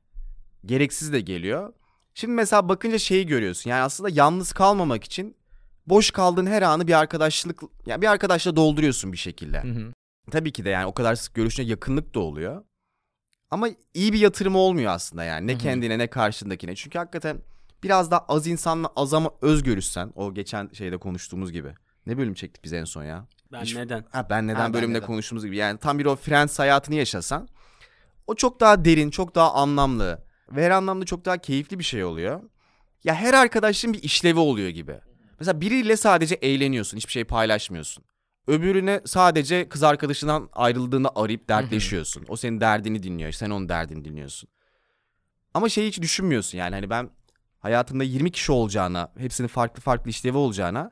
Gereksiz 0.67 1.13
de 1.13 1.21
geliyor. 1.21 1.73
Şimdi 2.15 2.33
mesela 2.33 2.69
bakınca 2.69 2.99
şeyi 2.99 3.27
görüyorsun. 3.27 3.71
Yani 3.71 3.83
aslında 3.83 4.11
yalnız 4.13 4.53
kalmamak 4.53 5.05
için 5.05 5.37
boş 5.87 6.11
kaldığın 6.11 6.47
her 6.47 6.63
anı 6.63 6.89
bir 6.89 6.99
arkadaşlık 6.99 7.61
yani 7.87 8.03
bir 8.03 8.07
arkadaşla 8.07 8.57
dolduruyorsun 8.57 9.13
bir 9.13 9.19
şekilde. 9.19 9.63
Hı 9.63 9.69
hı. 9.69 9.93
Tabii 10.31 10.53
ki 10.53 10.65
de 10.65 10.71
yani 10.71 10.87
o 10.87 10.95
kadar 10.95 11.15
sık 11.15 11.35
görüşünce 11.35 11.71
yakınlık 11.71 12.15
da 12.15 12.21
oluyor. 12.21 12.65
Ama 13.51 13.69
iyi 13.95 14.13
bir 14.13 14.19
yatırım 14.19 14.57
olmuyor 14.57 14.93
aslında 14.93 15.25
yani. 15.25 15.47
Ne 15.47 15.59
kendine 15.59 15.99
ne 15.99 16.07
karşındakine. 16.07 16.75
Çünkü 16.75 16.99
hakikaten 16.99 17.39
biraz 17.83 18.11
daha 18.11 18.21
az 18.29 18.47
insanla 18.47 18.89
az 18.97 19.15
ama 19.15 19.31
öz 19.43 19.63
görüşsen. 19.63 20.13
O 20.15 20.35
geçen 20.35 20.71
şeyde 20.73 20.97
konuştuğumuz 20.97 21.53
gibi. 21.53 21.75
Ne 22.07 22.19
bölüm 22.19 22.35
çektik 22.35 22.65
biz 22.65 22.73
en 22.73 22.85
son 22.85 23.05
ya? 23.05 23.27
Ben 23.53 23.63
Hiç- 23.63 23.77
neden? 23.77 24.05
Ha 24.11 24.27
ben 24.31 24.47
neden 24.47 24.61
Ha, 24.61 24.65
ben 24.67 24.73
bölümde 24.75 24.99
neden. 24.99 25.07
konuştuğumuz 25.07 25.45
gibi. 25.45 25.57
Yani 25.57 25.79
tam 25.79 25.99
bir 25.99 26.07
o 26.07 26.17
Friends 26.17 26.59
hayatını 26.59 26.95
yaşasan. 26.95 27.49
O 28.27 28.35
çok 28.35 28.61
daha 28.61 28.85
derin, 28.85 29.11
çok 29.11 29.35
daha 29.35 29.53
anlamlı. 29.53 30.25
Ve 30.51 30.65
her 30.65 30.71
anlamda 30.71 31.05
çok 31.05 31.25
daha 31.25 31.39
keyifli 31.39 31.79
bir 31.79 31.85
şey 31.85 32.05
oluyor. 32.05 32.41
Ya 33.05 33.15
her 33.15 33.35
arkadaşın 33.35 33.93
bir 33.93 34.03
işlevi 34.03 34.39
oluyor 34.39 34.69
gibi. 34.69 35.01
Mesela 35.41 35.61
biriyle 35.61 35.97
sadece 35.97 36.35
eğleniyorsun, 36.35 36.97
hiçbir 36.97 37.13
şey 37.13 37.25
paylaşmıyorsun. 37.25 38.05
Öbürüne 38.47 39.01
sadece 39.05 39.69
kız 39.69 39.83
arkadaşından 39.83 40.49
ayrıldığında 40.53 41.13
arayıp 41.15 41.49
dertleşiyorsun. 41.49 42.25
O 42.29 42.37
senin 42.37 42.61
derdini 42.61 43.03
dinliyor, 43.03 43.33
sen 43.33 43.51
onun 43.51 43.69
derdini 43.69 44.05
dinliyorsun. 44.05 44.49
Ama 45.55 45.69
şeyi 45.69 45.89
hiç 45.89 46.01
düşünmüyorsun 46.01 46.59
yani 46.59 46.75
hani 46.75 46.91
ben 46.91 47.11
hayatımda 47.61 48.05
20 48.05 48.31
kişi 48.31 48.53
olacağına, 48.53 49.13
hepsinin 49.19 49.49
farklı 49.49 49.83
farklı 49.83 50.11
işlevi 50.11 50.37
olacağına 50.37 50.91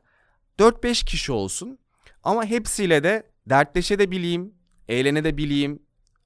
4-5 0.59 1.05
kişi 1.05 1.31
olsun. 1.31 1.79
Ama 2.23 2.45
hepsiyle 2.45 3.03
de 3.03 3.31
dertleşebileyim, 3.45 4.53
eğlenebileyim. 4.87 5.79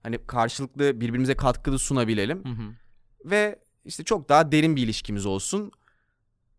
Hani 0.04 0.28
karşılıklı 0.28 1.02
birbirimize 1.02 1.36
katkıda 1.36 1.78
sunabilelim 1.78 2.46
Hı 2.46 2.50
hı. 2.50 2.74
ve 3.26 3.60
işte 3.86 4.04
çok 4.04 4.30
daha 4.30 4.52
derin 4.52 4.76
bir 4.76 4.84
ilişkimiz 4.84 5.26
olsun. 5.26 5.72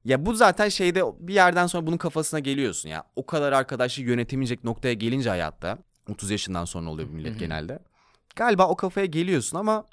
Ya 0.07 0.27
bu 0.27 0.35
zaten 0.35 0.69
şeyde 0.69 1.03
bir 1.19 1.35
yerden 1.35 1.67
sonra 1.67 1.87
bunun 1.87 1.97
kafasına 1.97 2.41
geliyorsun 2.41 2.89
ya. 2.89 3.05
O 3.17 3.27
kadar 3.27 3.53
arkadaşı 3.53 4.03
yönetemeyecek 4.03 4.65
noktaya 4.65 4.95
gelince 4.95 5.29
hayatta 5.29 5.79
30 6.11 6.31
yaşından 6.31 6.65
sonra 6.65 6.91
oluyor 6.91 7.09
bu 7.09 7.13
millet 7.13 7.35
hı. 7.35 7.39
genelde. 7.39 7.79
Galiba 8.37 8.69
o 8.69 8.77
kafaya 8.77 9.07
geliyorsun 9.07 9.59
ama 9.59 9.85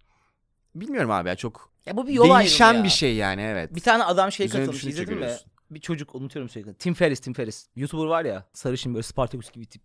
bilmiyorum 0.76 1.12
abi 1.12 1.30
ya 1.30 1.36
çok 1.36 1.72
Ya 1.86 1.98
bu 1.98 2.08
bir 2.08 2.14
yol 2.14 2.40
değişen 2.40 2.74
ya. 2.74 2.84
bir 2.84 2.90
şey 2.90 3.16
yani 3.16 3.42
evet. 3.42 3.76
Bir 3.76 3.82
tane 3.82 4.04
adam 4.04 4.32
şey 4.32 4.46
Üzerine 4.46 4.66
katılmış 4.66 4.84
düşündükçe 4.84 5.04
izledin 5.04 5.28
mi? 5.28 5.36
Bir 5.72 5.80
çocuk 5.80 6.16
unutuyorum 6.16 6.50
sürekli. 6.50 6.74
Tim 6.74 6.94
Ferriss, 6.94 7.20
Tim 7.20 7.34
Ferriss. 7.34 7.68
YouTuber 7.76 8.06
var 8.06 8.26
ya 8.26 8.46
sarışın 8.54 8.94
böyle 8.94 9.04
Spartacus 9.04 9.52
gibi 9.52 9.66
tip. 9.66 9.82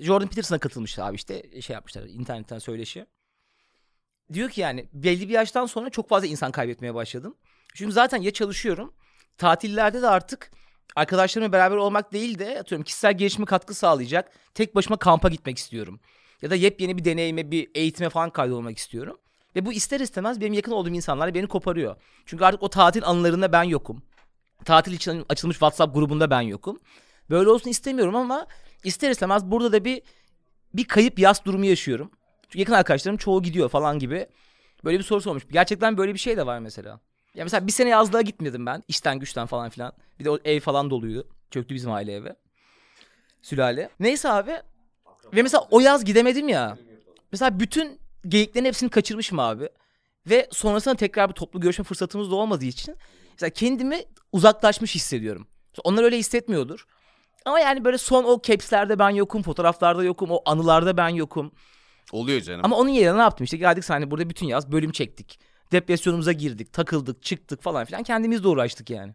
Jordan 0.00 0.28
Peterson'a 0.28 0.58
katılmıştı 0.58 1.04
abi 1.04 1.16
işte 1.16 1.60
şey 1.60 1.74
yapmışlar 1.74 2.02
internetten 2.02 2.58
söyleşi. 2.58 3.06
Diyor 4.32 4.50
ki 4.50 4.60
yani 4.60 4.88
belli 4.92 5.28
bir 5.28 5.34
yaştan 5.34 5.66
sonra 5.66 5.90
çok 5.90 6.08
fazla 6.08 6.26
insan 6.26 6.52
kaybetmeye 6.52 6.94
başladım. 6.94 7.36
Çünkü 7.74 7.92
zaten 7.92 8.22
ya 8.22 8.30
çalışıyorum 8.30 8.94
tatillerde 9.38 10.02
de 10.02 10.08
artık 10.08 10.50
arkadaşlarımla 10.96 11.52
beraber 11.52 11.76
olmak 11.76 12.12
değil 12.12 12.38
de 12.38 12.60
atıyorum 12.60 12.84
kişisel 12.84 13.18
gelişime 13.18 13.46
katkı 13.46 13.74
sağlayacak 13.74 14.32
tek 14.54 14.74
başıma 14.74 14.96
kampa 14.96 15.28
gitmek 15.28 15.58
istiyorum. 15.58 16.00
Ya 16.42 16.50
da 16.50 16.54
yepyeni 16.54 16.98
bir 16.98 17.04
deneyime 17.04 17.50
bir 17.50 17.70
eğitime 17.74 18.08
falan 18.08 18.30
kaydolmak 18.30 18.78
istiyorum. 18.78 19.18
Ve 19.56 19.66
bu 19.66 19.72
ister 19.72 20.00
istemez 20.00 20.40
benim 20.40 20.52
yakın 20.52 20.72
olduğum 20.72 20.90
insanlar 20.90 21.34
beni 21.34 21.46
koparıyor. 21.46 21.96
Çünkü 22.26 22.44
artık 22.44 22.62
o 22.62 22.68
tatil 22.68 23.04
anılarında 23.04 23.52
ben 23.52 23.62
yokum. 23.62 24.02
Tatil 24.64 24.92
için 24.92 25.24
açılmış 25.28 25.54
WhatsApp 25.54 25.94
grubunda 25.94 26.30
ben 26.30 26.40
yokum. 26.40 26.80
Böyle 27.30 27.50
olsun 27.50 27.70
istemiyorum 27.70 28.16
ama 28.16 28.46
ister 28.84 29.10
istemez 29.10 29.44
burada 29.44 29.72
da 29.72 29.84
bir 29.84 30.02
bir 30.74 30.84
kayıp 30.84 31.18
yaz 31.18 31.44
durumu 31.44 31.64
yaşıyorum. 31.64 32.10
Çünkü 32.42 32.58
yakın 32.58 32.72
arkadaşlarım 32.72 33.16
çoğu 33.16 33.42
gidiyor 33.42 33.68
falan 33.68 33.98
gibi. 33.98 34.26
Böyle 34.84 34.98
bir 34.98 35.04
soru 35.04 35.20
sormuş. 35.20 35.42
Gerçekten 35.50 35.96
böyle 35.96 36.14
bir 36.14 36.18
şey 36.18 36.36
de 36.36 36.46
var 36.46 36.58
mesela. 36.58 37.00
Ya 37.38 37.44
mesela 37.44 37.66
bir 37.66 37.72
sene 37.72 37.88
yazlığa 37.88 38.22
gitmedim 38.22 38.66
ben. 38.66 38.82
İşten 38.88 39.18
güçten 39.18 39.46
falan 39.46 39.70
filan. 39.70 39.92
Bir 40.18 40.24
de 40.24 40.30
o 40.30 40.38
ev 40.44 40.60
falan 40.60 40.90
doluydu. 40.90 41.28
Çöktü 41.50 41.74
bizim 41.74 41.92
aile 41.92 42.12
eve. 42.12 42.36
Sülale. 43.42 43.90
Neyse 44.00 44.30
abi. 44.30 44.52
Ve 45.34 45.42
mesela 45.42 45.66
o 45.70 45.80
yaz 45.80 46.04
gidemedim 46.04 46.48
ya. 46.48 46.78
Mesela 47.32 47.60
bütün 47.60 48.00
geyiklerin 48.28 48.64
hepsini 48.64 48.90
kaçırmışım 48.90 49.38
abi. 49.38 49.68
Ve 50.26 50.48
sonrasında 50.52 50.94
tekrar 50.94 51.28
bir 51.28 51.34
toplu 51.34 51.60
görüşme 51.60 51.84
fırsatımız 51.84 52.30
da 52.30 52.34
olmadığı 52.34 52.64
için 52.64 52.96
mesela 53.32 53.50
kendimi 53.50 54.02
uzaklaşmış 54.32 54.94
hissediyorum. 54.94 55.46
Onlar 55.84 56.02
öyle 56.02 56.18
hissetmiyordur. 56.18 56.86
Ama 57.44 57.60
yani 57.60 57.84
böyle 57.84 57.98
son 57.98 58.24
o 58.24 58.42
capslerde 58.42 58.98
ben 58.98 59.10
yokum, 59.10 59.42
fotoğraflarda 59.42 60.04
yokum, 60.04 60.30
o 60.30 60.42
anılarda 60.46 60.96
ben 60.96 61.08
yokum. 61.08 61.52
Oluyor 62.12 62.40
canım. 62.40 62.60
Ama 62.64 62.76
onun 62.76 62.88
yerine 62.88 63.18
ne 63.18 63.22
yaptım 63.22 63.44
işte 63.44 63.56
geldik 63.56 63.84
sahne 63.84 64.10
burada 64.10 64.30
bütün 64.30 64.46
yaz 64.46 64.72
bölüm 64.72 64.92
çektik. 64.92 65.40
Depresyonumuza 65.72 66.32
girdik, 66.32 66.72
takıldık, 66.72 67.22
çıktık 67.22 67.62
falan 67.62 67.84
filan 67.84 68.02
kendimizle 68.02 68.48
uğraştık 68.48 68.90
yani. 68.90 69.14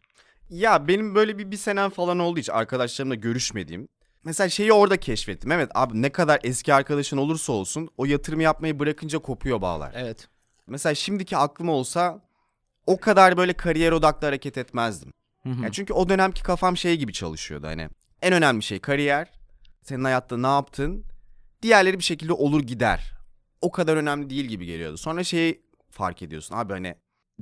Ya 0.49 0.87
benim 0.87 1.15
böyle 1.15 1.37
bir, 1.37 1.51
bir 1.51 1.57
senem 1.57 1.89
falan 1.89 2.19
oldu 2.19 2.39
hiç 2.39 2.49
arkadaşlarımla 2.49 3.15
görüşmediğim. 3.15 3.87
Mesela 4.23 4.49
şeyi 4.49 4.73
orada 4.73 4.97
keşfettim. 4.97 5.51
Evet 5.51 5.71
abi 5.75 6.01
ne 6.01 6.09
kadar 6.09 6.39
eski 6.43 6.73
arkadaşın 6.73 7.17
olursa 7.17 7.53
olsun 7.53 7.89
o 7.97 8.05
yatırımı 8.05 8.43
yapmayı 8.43 8.79
bırakınca 8.79 9.19
kopuyor 9.19 9.61
bağlar. 9.61 9.91
Evet. 9.95 10.27
Mesela 10.67 10.95
şimdiki 10.95 11.37
aklım 11.37 11.69
olsa 11.69 12.21
o 12.87 12.99
kadar 12.99 13.37
böyle 13.37 13.53
kariyer 13.53 13.91
odaklı 13.91 14.27
hareket 14.27 14.57
etmezdim. 14.57 15.11
Hı 15.43 15.49
hı. 15.49 15.61
Yani 15.61 15.71
çünkü 15.71 15.93
o 15.93 16.09
dönemki 16.09 16.43
kafam 16.43 16.77
şey 16.77 16.97
gibi 16.97 17.13
çalışıyordu 17.13 17.67
hani. 17.67 17.89
En 18.21 18.33
önemli 18.33 18.63
şey 18.63 18.79
kariyer. 18.79 19.31
Senin 19.81 20.03
hayatta 20.03 20.37
ne 20.37 20.47
yaptın? 20.47 21.05
Diğerleri 21.61 21.99
bir 21.99 22.03
şekilde 22.03 22.33
olur 22.33 22.61
gider. 22.61 23.13
O 23.61 23.71
kadar 23.71 23.97
önemli 23.97 24.29
değil 24.29 24.45
gibi 24.45 24.65
geliyordu. 24.65 24.97
Sonra 24.97 25.23
şeyi 25.23 25.61
fark 25.93 26.21
ediyorsun 26.21 26.55
abi 26.55 26.73
hani 26.73 26.95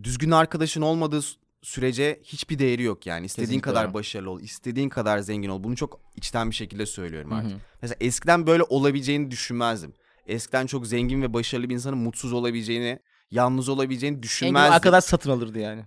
düzgün 0.03 0.31
arkadaşın 0.31 0.81
olmadığı 0.81 1.21
sürece 1.61 2.19
hiçbir 2.23 2.59
değeri 2.59 2.83
yok 2.83 3.05
yani. 3.05 3.25
İstediğin 3.25 3.47
Kesinlikle 3.47 3.69
kadar 3.69 3.83
öyle. 3.85 3.93
başarılı 3.93 4.29
ol, 4.29 4.41
istediğin 4.41 4.89
kadar 4.89 5.19
zengin 5.19 5.49
ol. 5.49 5.63
Bunu 5.63 5.75
çok 5.75 5.99
içten 6.15 6.49
bir 6.49 6.55
şekilde 6.55 6.85
söylüyorum 6.85 7.31
Hı 7.31 7.35
artık. 7.35 7.51
hı. 7.51 7.55
Mesela 7.81 7.97
eskiden 8.01 8.47
böyle 8.47 8.63
olabileceğini 8.63 9.31
düşünmezdim. 9.31 9.93
Eskiden 10.27 10.65
çok 10.65 10.87
zengin 10.87 11.21
ve 11.21 11.33
başarılı 11.33 11.69
bir 11.69 11.73
insanın 11.73 11.97
mutsuz 11.97 12.33
olabileceğini, 12.33 12.99
yalnız 13.31 13.69
olabileceğini 13.69 14.15
En 14.17 14.23
düşünmezdim. 14.23 14.65
kötü 14.67 14.75
arkadaş 14.75 15.03
satın 15.03 15.29
alırdı 15.29 15.59
yani. 15.59 15.85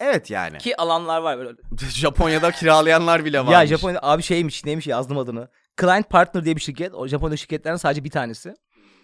Evet 0.00 0.30
yani. 0.30 0.58
Ki 0.58 0.76
alanlar 0.76 1.20
var 1.20 1.38
böyle. 1.38 1.50
Japonya'da 1.90 2.50
kiralayanlar 2.50 3.24
bile 3.24 3.38
varmış. 3.38 3.52
Ya 3.52 3.66
Japonya'da 3.66 4.02
abi 4.02 4.22
şeymiş 4.22 4.64
neymiş 4.64 4.86
yazdım 4.86 5.18
adını. 5.18 5.48
Client 5.80 6.10
Partner 6.10 6.44
diye 6.44 6.56
bir 6.56 6.60
şirket. 6.60 6.94
O 6.94 7.06
Japonya 7.08 7.36
şirketlerinin 7.36 7.76
sadece 7.78 8.04
bir 8.04 8.10
tanesi. 8.10 8.54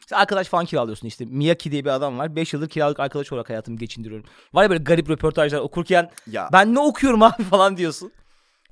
İşte 0.07 0.17
arkadaş 0.17 0.49
falan 0.49 0.65
kiralıyorsun 0.65 1.07
işte. 1.09 1.25
Miyaki 1.25 1.73
diye 1.73 1.85
bir 1.85 1.91
adam 1.91 2.19
var. 2.19 2.37
5 2.37 2.53
yıldır 2.53 2.69
kiralık 2.69 3.01
arkadaş 3.01 3.33
olarak 3.33 3.49
hayatımı 3.51 3.79
geçindiriyorum. 3.79 4.27
Var 4.55 4.63
ya 4.63 4.71
böyle 4.71 4.83
garip 4.85 5.11
röportajlar 5.11 5.59
okurken 5.61 6.11
Ya 6.27 6.49
ben 6.53 6.75
ne 6.75 6.81
okuyorum 6.81 7.23
abi 7.23 7.43
falan 7.51 7.77
diyorsun. 7.77 8.13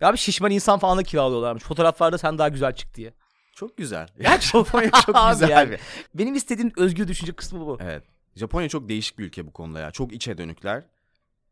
Ya 0.01 0.09
abi 0.09 0.17
şişman 0.19 0.51
insan 0.51 0.79
falan 0.79 0.99
da 0.99 1.03
kiralıyorlarmış. 1.03 1.63
Fotoğraflarda 1.65 2.19
sen 2.19 2.39
daha 2.39 2.49
güzel 2.49 2.75
çık 2.75 2.95
diye. 2.95 3.13
çok 3.57 3.77
güzel. 3.77 4.09
Ya 4.21 4.41
Japonya 4.41 4.91
çok 5.07 5.17
güzel. 5.33 5.49
yani. 5.49 5.79
Benim 6.15 6.35
istediğim 6.35 6.73
özgür 6.77 7.09
düşünce 7.09 7.33
kısmı 7.33 7.61
bu. 7.67 7.79
Evet. 7.81 8.05
Japonya 8.37 8.69
çok 8.69 8.89
değişik 8.89 9.19
bir 9.19 9.25
ülke 9.25 9.47
bu 9.47 9.53
konuda 9.53 9.81
ya. 9.81 9.91
Çok 9.91 10.13
içe 10.13 10.39
dönükler. 10.39 10.83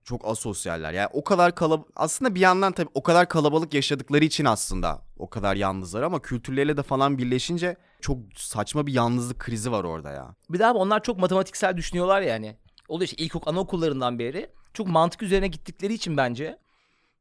Çok 0.05 0.29
asosyaller. 0.29 0.93
Yani 0.93 1.09
o 1.13 1.25
kadar 1.25 1.55
kalabalık 1.55 1.89
aslında 1.97 2.35
bir 2.35 2.41
yandan 2.41 2.73
tabii 2.73 2.91
o 2.95 3.03
kadar 3.03 3.29
kalabalık 3.29 3.75
yaşadıkları 3.75 4.25
için 4.25 4.45
aslında 4.45 5.03
o 5.19 5.31
kadar 5.31 5.57
yalnızlar 5.57 6.03
ama 6.03 6.23
kültürleriyle 6.23 6.77
de 6.77 6.83
falan 6.83 7.19
birleşince 7.19 7.77
çok 8.03 8.19
saçma 8.37 8.87
bir 8.87 8.93
yalnızlık 8.93 9.39
krizi 9.39 9.73
var 9.73 9.85
orada 9.85 10.11
ya. 10.11 10.35
Bir 10.51 10.59
daha 10.59 10.75
onlar 10.75 11.03
çok 11.03 11.19
matematiksel 11.19 11.77
düşünüyorlar 11.77 12.23
yani. 12.23 12.57
Oluyor 12.89 13.09
işte 13.09 13.25
ilkokul 13.25 13.51
anaokullarından 13.51 14.19
beri 14.19 14.51
çok 14.75 14.87
mantık 14.87 15.23
üzerine 15.23 15.49
gittikleri 15.49 15.95
için 15.95 16.17
bence 16.17 16.59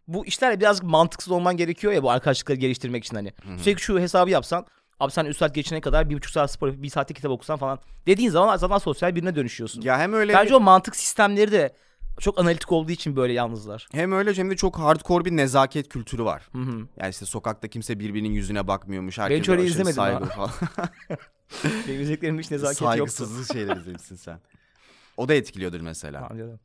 bu 0.07 0.25
işlerle 0.25 0.59
birazcık 0.59 0.83
mantıksız 0.85 1.31
olman 1.31 1.57
gerekiyor 1.57 1.93
ya 1.93 2.03
bu 2.03 2.11
arkadaşlıkları 2.11 2.57
geliştirmek 2.57 3.05
için 3.05 3.15
hani. 3.15 3.33
Sürekli 3.57 3.81
şu 3.81 3.99
hesabı 3.99 4.29
yapsan 4.29 4.65
abi 4.99 5.11
sen 5.11 5.25
3 5.25 5.37
saat 5.37 5.55
geçene 5.55 5.81
kadar 5.81 6.09
bir 6.09 6.15
buçuk 6.15 6.31
saat 6.31 6.51
spor 6.51 6.67
yapıp 6.67 6.83
bir 6.83 6.89
saatte 6.89 7.13
kitap 7.13 7.31
okusan 7.31 7.57
falan 7.57 7.79
dediğin 8.07 8.29
zaman 8.29 8.57
zaten 8.57 8.77
sosyal 8.77 9.15
birine 9.15 9.35
dönüşüyorsun. 9.35 9.81
Ya 9.81 9.99
hem 9.99 10.13
öyle 10.13 10.33
Bence 10.33 10.55
o 10.55 10.59
mantık 10.59 10.95
sistemleri 10.95 11.51
de 11.51 11.75
çok 12.21 12.39
analitik 12.39 12.71
olduğu 12.71 12.91
için 12.91 13.15
böyle 13.15 13.33
yalnızlar. 13.33 13.87
hem 13.91 14.11
öyle 14.11 14.33
hem 14.33 14.49
de 14.49 14.55
çok 14.55 14.79
hardcore 14.79 15.25
bir 15.25 15.37
nezaket 15.37 15.89
kültürü 15.89 16.23
var. 16.23 16.49
Hı 16.51 16.57
hı. 16.57 16.87
Yani 16.97 17.09
işte 17.09 17.25
sokakta 17.25 17.67
kimse 17.67 17.99
birbirinin 17.99 18.31
yüzüne 18.31 18.67
bakmıyormuş. 18.67 19.17
Herkes 19.17 19.39
hiç 19.39 19.49
öyle 19.49 19.63
izlemedim 19.63 19.97
ha. 19.97 20.05
saygılı 20.05 20.29
falan. 20.29 20.51
Benim 21.87 22.01
izlediklerim 22.01 22.39
hiç 22.39 22.51
nezaket 22.51 22.81
yoktu. 22.81 23.13
Saygısızlık 23.13 23.53
şeyler 23.53 23.77
izlemişsin 23.77 24.15
sen. 24.15 24.39
O 25.17 25.27
da 25.27 25.33
etkiliyordur 25.33 25.81
mesela. 25.81 26.29
Canım. 26.29 26.59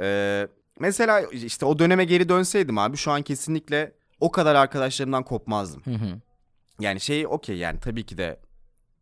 Ee, 0.00 0.48
mesela 0.80 1.20
işte 1.20 1.66
o 1.66 1.78
döneme 1.78 2.04
geri 2.04 2.28
dönseydim 2.28 2.78
abi 2.78 2.96
şu 2.96 3.10
an 3.10 3.22
kesinlikle 3.22 3.92
o 4.20 4.30
kadar 4.30 4.54
arkadaşlarımdan 4.54 5.22
kopmazdım. 5.22 5.82
Hı 5.84 5.90
hı. 5.90 6.20
Yani 6.80 7.00
şey 7.00 7.26
okey 7.26 7.56
yani 7.56 7.80
tabii 7.80 8.06
ki 8.06 8.18
de 8.18 8.40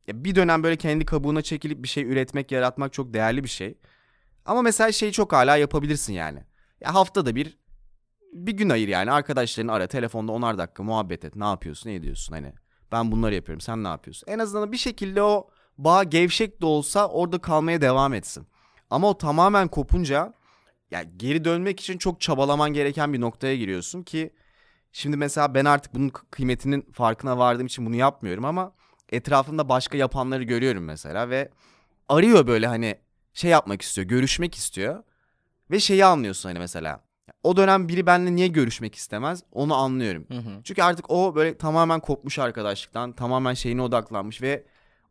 ya 0.06 0.24
bir 0.24 0.34
dönem 0.34 0.62
böyle 0.62 0.76
kendi 0.76 1.04
kabuğuna 1.04 1.42
çekilip 1.42 1.82
bir 1.82 1.88
şey 1.88 2.04
üretmek, 2.04 2.52
yaratmak 2.52 2.92
çok 2.92 3.14
değerli 3.14 3.44
bir 3.44 3.48
şey. 3.48 3.74
Ama 4.44 4.62
mesela 4.62 4.92
şeyi 4.92 5.12
çok 5.12 5.32
hala 5.32 5.56
yapabilirsin 5.56 6.12
yani. 6.12 6.44
Ya 6.80 6.94
haftada 6.94 7.34
bir 7.34 7.58
bir 8.32 8.52
gün 8.52 8.70
ayır 8.70 8.88
yani 8.88 9.10
arkadaşlarını 9.10 9.72
ara 9.72 9.86
telefonda 9.86 10.32
onar 10.32 10.58
dakika 10.58 10.82
muhabbet 10.82 11.24
et. 11.24 11.36
Ne 11.36 11.44
yapıyorsun, 11.44 11.90
ne 11.90 11.94
ediyorsun 11.94 12.34
hani. 12.34 12.52
Ben 12.92 13.12
bunları 13.12 13.34
yapıyorum, 13.34 13.60
sen 13.60 13.84
ne 13.84 13.88
yapıyorsun? 13.88 14.28
En 14.28 14.38
azından 14.38 14.72
bir 14.72 14.76
şekilde 14.76 15.22
o 15.22 15.48
bağ 15.78 16.04
gevşek 16.04 16.62
de 16.62 16.66
olsa 16.66 17.08
orada 17.08 17.38
kalmaya 17.38 17.80
devam 17.80 18.14
etsin. 18.14 18.46
Ama 18.90 19.08
o 19.10 19.18
tamamen 19.18 19.68
kopunca 19.68 20.34
ya 20.90 21.02
geri 21.16 21.44
dönmek 21.44 21.80
için 21.80 21.98
çok 21.98 22.20
çabalaman 22.20 22.72
gereken 22.72 23.12
bir 23.12 23.20
noktaya 23.20 23.56
giriyorsun 23.56 24.02
ki 24.02 24.30
şimdi 24.92 25.16
mesela 25.16 25.54
ben 25.54 25.64
artık 25.64 25.94
bunun 25.94 26.08
kı- 26.08 26.30
kıymetinin 26.30 26.82
farkına 26.92 27.38
vardığım 27.38 27.66
için 27.66 27.86
bunu 27.86 27.96
yapmıyorum 27.96 28.44
ama 28.44 28.72
etrafımda 29.12 29.68
başka 29.68 29.98
yapanları 29.98 30.42
görüyorum 30.42 30.84
mesela 30.84 31.30
ve 31.30 31.50
arıyor 32.08 32.46
böyle 32.46 32.66
hani 32.66 32.98
şey 33.34 33.50
yapmak 33.50 33.82
istiyor, 33.82 34.06
görüşmek 34.06 34.54
istiyor 34.54 35.02
ve 35.70 35.80
şeyi 35.80 36.04
anlıyorsun 36.04 36.48
hani 36.48 36.58
mesela. 36.58 37.00
O 37.42 37.56
dönem 37.56 37.88
biri 37.88 38.06
benimle 38.06 38.34
niye 38.34 38.46
görüşmek 38.48 38.94
istemez 38.94 39.42
onu 39.52 39.74
anlıyorum. 39.74 40.26
Hı 40.28 40.38
hı. 40.38 40.60
Çünkü 40.64 40.82
artık 40.82 41.10
o 41.10 41.34
böyle 41.34 41.58
tamamen 41.58 42.00
kopmuş 42.00 42.38
arkadaşlıktan, 42.38 43.12
tamamen 43.12 43.54
şeyine 43.54 43.82
odaklanmış 43.82 44.42
ve 44.42 44.64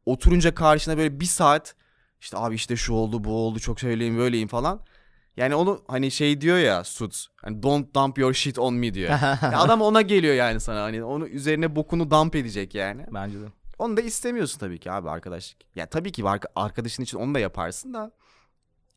oturunca 0.06 0.56
karşına 0.56 0.98
böyle 0.98 1.20
bir 1.20 1.25
saat 1.25 1.75
işte 2.22 2.38
abi 2.38 2.56
işte 2.56 2.75
şu 2.75 2.94
oldu 2.94 3.24
bu 3.24 3.32
oldu 3.36 3.60
çok 3.60 3.80
söyleyeyim 3.80 4.18
böyleyim 4.18 4.48
falan. 4.48 4.82
Yani 5.38 5.56
onu 5.56 5.82
hani 5.88 6.12
şey 6.12 6.42
diyor 6.42 6.58
ya 6.58 6.84
Suits 6.84 7.25
hani 7.36 7.63
don't 7.63 7.96
dump 7.96 8.18
your 8.18 8.34
shit 8.34 8.60
on 8.60 8.74
me 8.74 8.94
diyor. 8.94 9.10
Ya 9.42 9.60
adam 9.60 9.82
ona 9.82 10.01
geliyor 10.01 10.36
yani 10.36 10.60
sana 10.60 10.84
hani 10.84 11.03
onu 11.03 11.27
üzerine 11.27 11.75
bokunu 11.75 12.12
dump 12.12 12.36
edecek 12.36 12.75
yani. 12.75 13.06
Bence 13.13 13.42
de. 13.42 13.46
Onu 13.84 13.98
da 13.98 14.02
istemiyorsun 14.02 14.60
tabii 14.60 14.80
ki 14.80 14.92
abi 14.92 15.10
arkadaşlık. 15.10 15.58
Ya 15.75 15.86
tabii 15.86 16.12
ki 16.12 16.24
arka- 16.24 16.52
arkadaşın 16.56 17.04
için 17.04 17.18
onu 17.18 17.36
da 17.36 17.40
yaparsın 17.40 17.94
da 17.94 18.12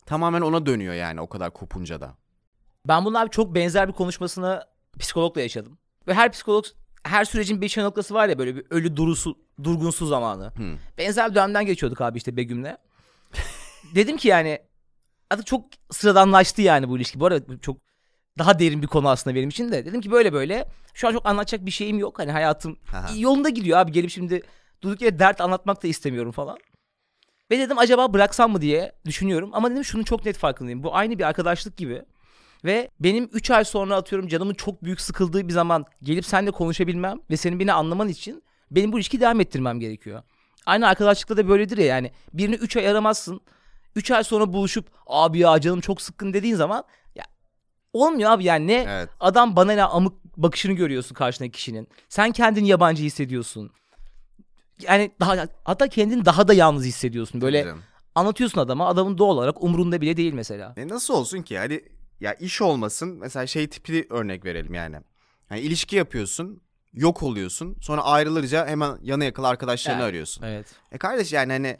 tamamen 0.07 0.40
ona 0.40 0.66
dönüyor 0.66 0.95
yani 0.95 1.21
o 1.21 1.28
kadar 1.28 1.52
kopunca 1.52 2.00
da. 2.00 2.14
Ben 2.88 3.05
bunun 3.05 3.14
abi 3.14 3.31
çok 3.31 3.55
benzer 3.55 3.88
bir 3.88 3.93
konuşmasını 3.93 4.64
psikologla 4.99 5.40
yaşadım. 5.40 5.78
Ve 6.07 6.14
her 6.14 6.33
psikolog 6.33 6.64
her 7.02 7.25
sürecin 7.25 7.61
bir 7.61 7.69
şey 7.69 7.85
noktası 7.85 8.14
var 8.14 8.28
ya 8.28 8.38
böyle 8.38 8.57
bir 8.57 8.66
ölü 8.71 8.97
durusu, 8.97 9.38
durgunsu 9.62 10.07
zamanı. 10.07 10.45
Hı. 10.45 10.78
Benzer 10.99 11.31
bir 11.31 11.35
dönemden 11.35 11.66
geçiyorduk 11.66 12.00
abi 12.00 12.19
işte 12.19 12.37
Begüm'le. 12.37 12.76
Dedim 13.95 14.16
ki 14.16 14.28
yani 14.28 14.59
artık 15.31 15.47
çok 15.47 15.64
sıradanlaştı 15.90 16.62
yani 16.62 16.88
bu 16.88 16.97
ilişki. 16.97 17.21
Bu 17.21 17.26
arada 17.26 17.61
çok 17.61 17.76
daha 18.38 18.59
derin 18.59 18.83
bir 18.83 18.87
konu 18.87 19.09
aslında 19.09 19.37
benim 19.37 19.49
için 19.49 19.73
de. 19.73 19.87
Dedim 19.87 20.00
ki 20.00 20.11
böyle 20.11 20.33
böyle 20.33 20.69
şu 20.95 21.09
an 21.09 21.12
çok 21.12 21.26
anlatacak 21.26 21.66
bir 21.66 21.71
şeyim 21.71 21.99
yok. 21.99 22.19
Hani 22.19 22.33
hayatım 22.33 22.78
Aha. 22.93 23.11
yolunda 23.16 23.49
gidiyor 23.49 23.78
abi. 23.78 23.93
Gelip 23.93 24.11
şimdi 24.11 24.43
durduk 24.83 25.00
yere 25.02 25.18
dert 25.18 25.40
anlatmak 25.40 25.83
da 25.83 25.88
istemiyorum 25.88 26.33
falan. 26.33 26.59
Ve 27.50 27.59
dedim 27.59 27.78
acaba 27.78 28.12
bıraksam 28.12 28.52
mı 28.52 28.61
diye 28.61 28.92
düşünüyorum. 29.04 29.50
Ama 29.52 29.71
dedim 29.71 29.85
şunu 29.85 30.04
çok 30.04 30.25
net 30.25 30.37
farkındayım. 30.37 30.83
Bu 30.83 30.97
aynı 30.97 31.18
bir 31.18 31.25
arkadaşlık 31.25 31.76
gibi. 31.76 32.02
Ve 32.64 32.90
benim 33.00 33.28
3 33.33 33.50
ay 33.50 33.64
sonra 33.64 33.97
atıyorum 33.97 34.28
canımın 34.28 34.54
çok 34.54 34.85
büyük 34.85 35.00
sıkıldığı 35.00 35.49
bir 35.49 35.52
zaman 35.52 35.85
gelip 36.02 36.26
seninle 36.26 36.50
konuşabilmem 36.50 37.18
ve 37.30 37.37
senin 37.37 37.61
beni 37.61 37.73
anlaman 37.73 38.09
için 38.09 38.42
Benim 38.71 38.92
bu 38.92 38.97
ilişkiyi 38.97 39.21
devam 39.21 39.40
ettirmem 39.40 39.80
gerekiyor. 39.80 40.23
Aynı 40.66 40.88
arkadaşlıkta 40.88 41.37
da 41.37 41.49
böyledir 41.49 41.78
ya 41.78 41.87
yani. 41.87 42.12
Birini 42.33 42.54
3 42.54 42.76
ay 42.76 42.88
aramazsın. 42.88 43.40
3 43.95 44.11
ay 44.11 44.25
sonra 44.25 44.52
buluşup 44.52 44.90
abi 45.06 45.38
ya 45.38 45.61
canım 45.61 45.80
çok 45.80 46.02
sıkkın 46.02 46.33
dediğin 46.33 46.54
zaman 46.54 46.85
ya 47.14 47.25
olmuyor 47.92 48.30
abi 48.30 48.45
yani 48.45 48.66
ne 48.66 48.85
Evet. 48.88 49.09
adam 49.21 49.56
bana 49.56 49.73
ne 49.73 49.83
amık 49.83 50.25
bakışını 50.37 50.73
görüyorsun 50.73 51.14
karşındaki 51.14 51.52
kişinin. 51.52 51.88
Sen 52.09 52.33
kendini 52.33 52.68
yabancı 52.68 53.02
hissediyorsun. 53.02 53.71
Yani 54.83 55.11
daha 55.21 55.47
hatta 55.64 55.88
kendini 55.88 56.25
daha 56.25 56.49
da 56.49 56.54
yalnız 56.54 56.85
hissediyorsun. 56.85 57.40
Böyle 57.40 57.64
canım. 57.64 57.83
anlatıyorsun 58.14 58.61
adama 58.61 58.87
adamın 58.87 59.18
doğal 59.18 59.37
olarak 59.37 59.62
umurunda 59.62 60.00
bile 60.00 60.16
değil 60.16 60.33
mesela. 60.33 60.75
E 60.76 60.88
nasıl 60.88 61.14
olsun 61.14 61.42
ki? 61.42 61.59
Hadi 61.59 61.85
ya 62.21 62.35
iş 62.35 62.62
olmasın. 62.62 63.09
Mesela 63.21 63.47
şey 63.47 63.66
tipi 63.68 64.06
örnek 64.11 64.45
verelim 64.45 64.75
yani. 64.75 64.97
Yani 65.50 65.61
ilişki 65.61 65.97
yapıyorsun, 65.97 66.61
yok 66.92 67.23
oluyorsun. 67.23 67.76
Sonra 67.80 68.02
ayrılınca 68.04 68.66
hemen 68.66 68.99
yana 69.02 69.25
yakılı 69.25 69.49
arkadaşlarını 69.49 70.00
Evet. 70.02 70.11
arıyorsun. 70.11 70.42
Evet. 70.42 70.66
E 70.92 70.99
kardeş 70.99 71.33
yani 71.33 71.52
hani 71.52 71.76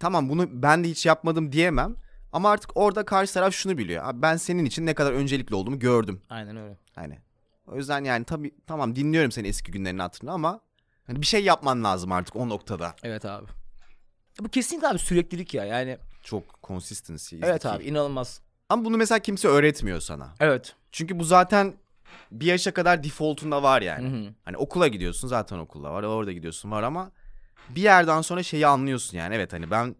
tamam 0.00 0.28
bunu 0.28 0.62
ben 0.62 0.84
de 0.84 0.88
hiç 0.88 1.06
yapmadım 1.06 1.52
diyemem. 1.52 1.96
Ama 2.32 2.50
artık 2.50 2.70
orada 2.76 3.04
karşı 3.04 3.34
taraf 3.34 3.54
şunu 3.54 3.78
biliyor. 3.78 4.04
Abi 4.04 4.22
ben 4.22 4.36
senin 4.36 4.64
için 4.64 4.86
ne 4.86 4.94
kadar 4.94 5.12
öncelikli 5.12 5.54
olduğumu 5.54 5.78
gördüm. 5.78 6.20
Aynen 6.30 6.56
öyle. 6.56 6.76
Hani 6.94 7.18
o 7.66 7.76
yüzden 7.76 8.04
yani 8.04 8.24
tabii 8.24 8.54
tamam 8.66 8.96
dinliyorum 8.96 9.32
seni 9.32 9.48
eski 9.48 9.72
günlerin 9.72 9.98
hatırını 9.98 10.32
ama 10.32 10.60
hani 11.06 11.20
bir 11.20 11.26
şey 11.26 11.44
yapman 11.44 11.84
lazım 11.84 12.12
artık 12.12 12.36
o 12.36 12.48
noktada. 12.48 12.96
Evet 13.02 13.24
abi. 13.24 13.46
Bu 14.40 14.48
kesinlikle 14.48 14.88
abi 14.88 14.98
süreklilik 14.98 15.54
ya 15.54 15.64
yani. 15.64 15.98
Çok 16.22 16.44
consistency. 16.62 17.36
is 17.36 17.42
Evet 17.44 17.66
abi 17.66 17.84
inanılmaz. 17.84 18.40
Ama 18.68 18.84
bunu 18.84 18.96
mesela 18.96 19.18
kimse 19.18 19.48
öğretmiyor 19.48 20.00
sana. 20.00 20.34
Evet. 20.40 20.74
Çünkü 20.92 21.18
bu 21.18 21.24
zaten 21.24 21.74
bir 22.32 22.46
yaşa 22.46 22.74
kadar 22.74 23.04
defaultunda 23.04 23.62
var 23.62 23.82
yani. 23.82 24.08
Hı 24.08 24.16
hı. 24.16 24.34
Hani 24.44 24.56
okula 24.56 24.88
gidiyorsun 24.88 25.28
zaten 25.28 25.58
okulda 25.58 25.92
var. 25.92 26.02
Orada 26.02 26.32
gidiyorsun 26.32 26.70
var 26.70 26.82
ama 26.82 27.10
bir 27.68 27.82
yerden 27.82 28.20
sonra 28.20 28.42
şeyi 28.42 28.66
anlıyorsun 28.66 29.18
yani. 29.18 29.34
Evet 29.34 29.52
hani 29.52 29.70
ben 29.70 29.96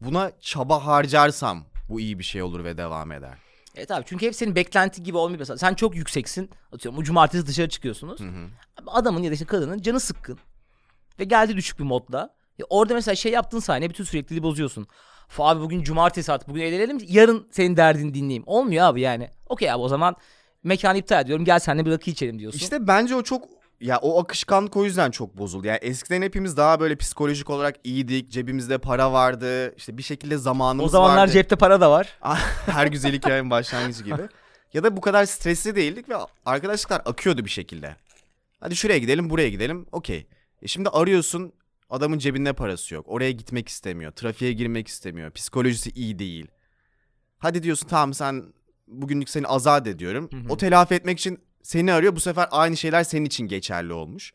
buna 0.00 0.32
çaba 0.40 0.86
harcarsam 0.86 1.64
bu 1.88 2.00
iyi 2.00 2.18
bir 2.18 2.24
şey 2.24 2.42
olur 2.42 2.64
ve 2.64 2.76
devam 2.76 3.12
eder. 3.12 3.38
Evet 3.74 3.90
abi 3.90 4.04
çünkü 4.06 4.26
hep 4.26 4.34
senin 4.34 4.56
beklenti 4.56 5.02
gibi 5.02 5.16
olmuyor 5.16 5.38
mesela. 5.38 5.58
Sen 5.58 5.74
çok 5.74 5.96
yükseksin. 5.96 6.50
Atıyorum 6.72 7.00
bu 7.00 7.04
cumartesi 7.04 7.46
dışarı 7.46 7.68
çıkıyorsunuz. 7.68 8.20
Hı 8.20 8.24
hı. 8.24 8.48
Adamın 8.86 9.22
ya 9.22 9.30
da 9.30 9.34
işte 9.34 9.46
kadının 9.46 9.82
canı 9.82 10.00
sıkkın. 10.00 10.38
Ve 11.18 11.24
geldi 11.24 11.56
düşük 11.56 11.78
bir 11.78 11.84
modda. 11.84 12.34
Ya 12.58 12.66
orada 12.70 12.94
mesela 12.94 13.14
şey 13.14 13.32
yaptığın 13.32 13.58
saniye 13.58 13.90
bütün 13.90 14.04
sürekliliği 14.04 14.42
bozuyorsun. 14.42 14.86
Abi 15.38 15.60
bugün 15.60 15.82
cumartesi 15.82 16.32
artık 16.32 16.48
bugün 16.48 16.60
eğlenelim. 16.60 16.98
Yarın 17.08 17.48
senin 17.50 17.76
derdini 17.76 18.14
dinleyeyim. 18.14 18.42
Olmuyor 18.46 18.86
abi 18.86 19.00
yani. 19.00 19.30
Okey 19.48 19.70
abi 19.70 19.82
o 19.82 19.88
zaman 19.88 20.16
mekanı 20.62 20.98
iptal 20.98 21.22
ediyorum. 21.22 21.44
Gel 21.44 21.58
seninle 21.58 21.86
bir 21.86 21.90
rakı 21.90 22.10
içelim 22.10 22.38
diyorsun. 22.38 22.58
İşte 22.58 22.86
bence 22.86 23.14
o 23.14 23.22
çok 23.22 23.44
ya 23.84 23.98
o 23.98 24.20
akışkanlık 24.22 24.76
o 24.76 24.84
yüzden 24.84 25.10
çok 25.10 25.38
bozuldu. 25.38 25.66
Yani 25.66 25.78
eskiden 25.82 26.22
hepimiz 26.22 26.56
daha 26.56 26.80
böyle 26.80 26.96
psikolojik 26.96 27.50
olarak 27.50 27.76
iyiydik. 27.84 28.30
Cebimizde 28.30 28.78
para 28.78 29.12
vardı. 29.12 29.74
İşte 29.76 29.98
bir 29.98 30.02
şekilde 30.02 30.38
zamanımız 30.38 30.86
o 30.86 30.88
zamanlar 30.88 31.16
vardı. 31.16 31.32
cepte 31.32 31.56
para 31.56 31.80
da 31.80 31.90
var. 31.90 32.18
Her 32.66 32.86
güzel 32.86 33.12
hikayenin 33.12 33.50
başlangıcı 33.50 34.04
gibi. 34.04 34.22
Ya 34.74 34.84
da 34.84 34.96
bu 34.96 35.00
kadar 35.00 35.24
stresli 35.24 35.76
değildik 35.76 36.08
ve 36.08 36.14
arkadaşlıklar 36.46 37.02
akıyordu 37.04 37.44
bir 37.44 37.50
şekilde. 37.50 37.96
Hadi 38.60 38.76
şuraya 38.76 38.98
gidelim, 38.98 39.30
buraya 39.30 39.48
gidelim. 39.48 39.86
Okey. 39.92 40.26
E 40.62 40.68
şimdi 40.68 40.88
arıyorsun, 40.88 41.52
adamın 41.90 42.18
cebinde 42.18 42.52
parası 42.52 42.94
yok. 42.94 43.04
Oraya 43.08 43.30
gitmek 43.30 43.68
istemiyor, 43.68 44.12
trafiğe 44.12 44.52
girmek 44.52 44.88
istemiyor. 44.88 45.30
Psikolojisi 45.30 45.90
iyi 45.90 46.18
değil. 46.18 46.46
Hadi 47.38 47.62
diyorsun 47.62 47.88
tamam 47.88 48.14
sen 48.14 48.44
bugünlük 48.86 49.28
seni 49.28 49.46
azat 49.46 49.86
ediyorum. 49.86 50.28
Hı 50.32 50.36
hı. 50.36 50.52
O 50.52 50.56
telafi 50.56 50.94
etmek 50.94 51.18
için 51.18 51.38
seni 51.64 51.92
arıyor. 51.92 52.16
Bu 52.16 52.20
sefer 52.20 52.48
aynı 52.50 52.76
şeyler 52.76 53.04
senin 53.04 53.24
için 53.24 53.48
geçerli 53.48 53.92
olmuş. 53.92 54.32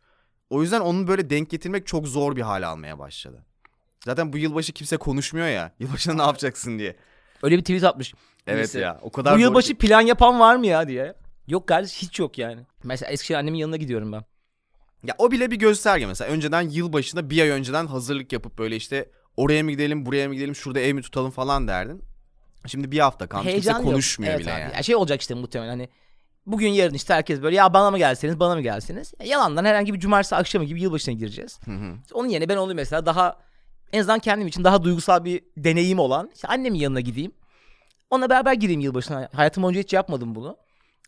O 0.49 0.61
yüzden 0.61 0.79
onu 0.79 1.07
böyle 1.07 1.29
denk 1.29 1.49
getirmek 1.49 1.87
çok 1.87 2.07
zor 2.07 2.35
bir 2.35 2.41
hale 2.41 2.65
almaya 2.65 2.99
başladı. 2.99 3.45
Zaten 4.05 4.33
bu 4.33 4.37
yılbaşı 4.37 4.73
kimse 4.73 4.97
konuşmuyor 4.97 5.47
ya. 5.47 5.71
Yılbaşında 5.79 6.15
ne 6.15 6.21
yapacaksın 6.21 6.79
diye. 6.79 6.95
Öyle 7.43 7.57
bir 7.57 7.61
tweet 7.61 7.83
atmış. 7.83 8.13
Evet 8.47 8.59
birisi. 8.59 8.79
ya 8.79 8.99
o 9.01 9.11
kadar 9.11 9.35
Bu 9.35 9.39
yılbaşı 9.39 9.67
ki- 9.67 9.77
plan 9.77 10.01
yapan 10.01 10.39
var 10.39 10.55
mı 10.55 10.67
ya 10.67 10.87
diye. 10.87 11.13
Yok 11.47 11.67
kardeş 11.67 11.93
hiç 12.01 12.19
yok 12.19 12.37
yani. 12.37 12.61
Mesela 12.83 13.11
Eskişehir 13.11 13.37
annemin 13.39 13.57
yanına 13.59 13.77
gidiyorum 13.77 14.11
ben. 14.11 14.23
Ya 15.03 15.15
o 15.17 15.31
bile 15.31 15.51
bir 15.51 15.55
gösterge 15.55 16.05
mesela. 16.05 16.31
Önceden 16.31 16.61
yılbaşında 16.61 17.29
bir 17.29 17.41
ay 17.41 17.49
önceden 17.49 17.85
hazırlık 17.87 18.33
yapıp 18.33 18.57
böyle 18.57 18.75
işte 18.75 19.09
oraya 19.37 19.63
mı 19.63 19.71
gidelim, 19.71 20.05
buraya 20.05 20.27
mı 20.27 20.35
gidelim, 20.35 20.55
şurada 20.55 20.79
ev 20.79 20.93
mi 20.93 21.01
tutalım 21.01 21.31
falan 21.31 21.67
derdin. 21.67 22.01
Şimdi 22.67 22.91
bir 22.91 22.99
hafta 22.99 23.27
kalmış 23.27 23.45
kimse 23.53 23.69
Heyecan 23.69 23.79
yok. 23.79 23.91
konuşmuyor 23.91 24.31
Evet 24.33 24.41
bile 24.41 24.53
abi. 24.53 24.61
yani. 24.61 24.73
Ya 24.75 24.83
şey 24.83 24.95
olacak 24.95 25.21
işte 25.21 25.33
muhtemelen 25.33 25.69
hani 25.69 25.89
bugün 26.51 26.69
yarın 26.69 26.93
işte 26.93 27.13
herkes 27.13 27.41
böyle 27.41 27.55
ya 27.55 27.73
bana 27.73 27.91
mı 27.91 27.97
gelseniz 27.97 28.39
bana 28.39 28.55
mı 28.55 28.61
gelseniz. 28.61 29.13
Ya 29.19 29.25
yalandan 29.25 29.65
herhangi 29.65 29.93
bir 29.93 29.99
cumartesi 29.99 30.35
akşamı 30.35 30.65
gibi 30.65 30.81
yılbaşına 30.81 31.13
gireceğiz. 31.15 31.59
Hı 31.65 31.71
hı. 31.71 31.93
Onun 32.13 32.27
yerine 32.27 32.49
ben 32.49 32.57
onu 32.57 32.73
mesela 32.75 33.05
daha 33.05 33.39
en 33.93 33.99
azından 33.99 34.19
kendim 34.19 34.47
için 34.47 34.63
daha 34.63 34.83
duygusal 34.83 35.25
bir 35.25 35.41
deneyim 35.57 35.99
olan 35.99 36.31
işte 36.35 36.47
annemin 36.47 36.79
yanına 36.79 36.99
gideyim. 36.99 37.31
Onunla 38.09 38.29
beraber 38.29 38.53
gireyim 38.53 38.79
yılbaşına. 38.79 39.29
Hayatım 39.33 39.63
boyunca 39.63 39.81
hiç 39.81 39.93
yapmadım 39.93 40.35
bunu. 40.35 40.57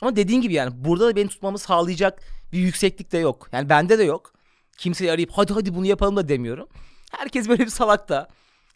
Ama 0.01 0.15
dediğin 0.15 0.41
gibi 0.41 0.53
yani 0.53 0.71
burada 0.85 1.07
da 1.07 1.15
beni 1.15 1.27
tutmamı 1.27 1.57
sağlayacak 1.57 2.21
bir 2.53 2.59
yükseklik 2.59 3.11
de 3.11 3.17
yok. 3.17 3.49
Yani 3.51 3.69
bende 3.69 3.99
de 3.99 4.03
yok. 4.03 4.33
Kimseyi 4.77 5.11
arayıp 5.11 5.31
hadi 5.33 5.53
hadi 5.53 5.75
bunu 5.75 5.85
yapalım 5.85 6.15
da 6.15 6.29
demiyorum. 6.29 6.67
Herkes 7.11 7.49
böyle 7.49 7.63
bir 7.65 7.69
salakta. 7.69 8.27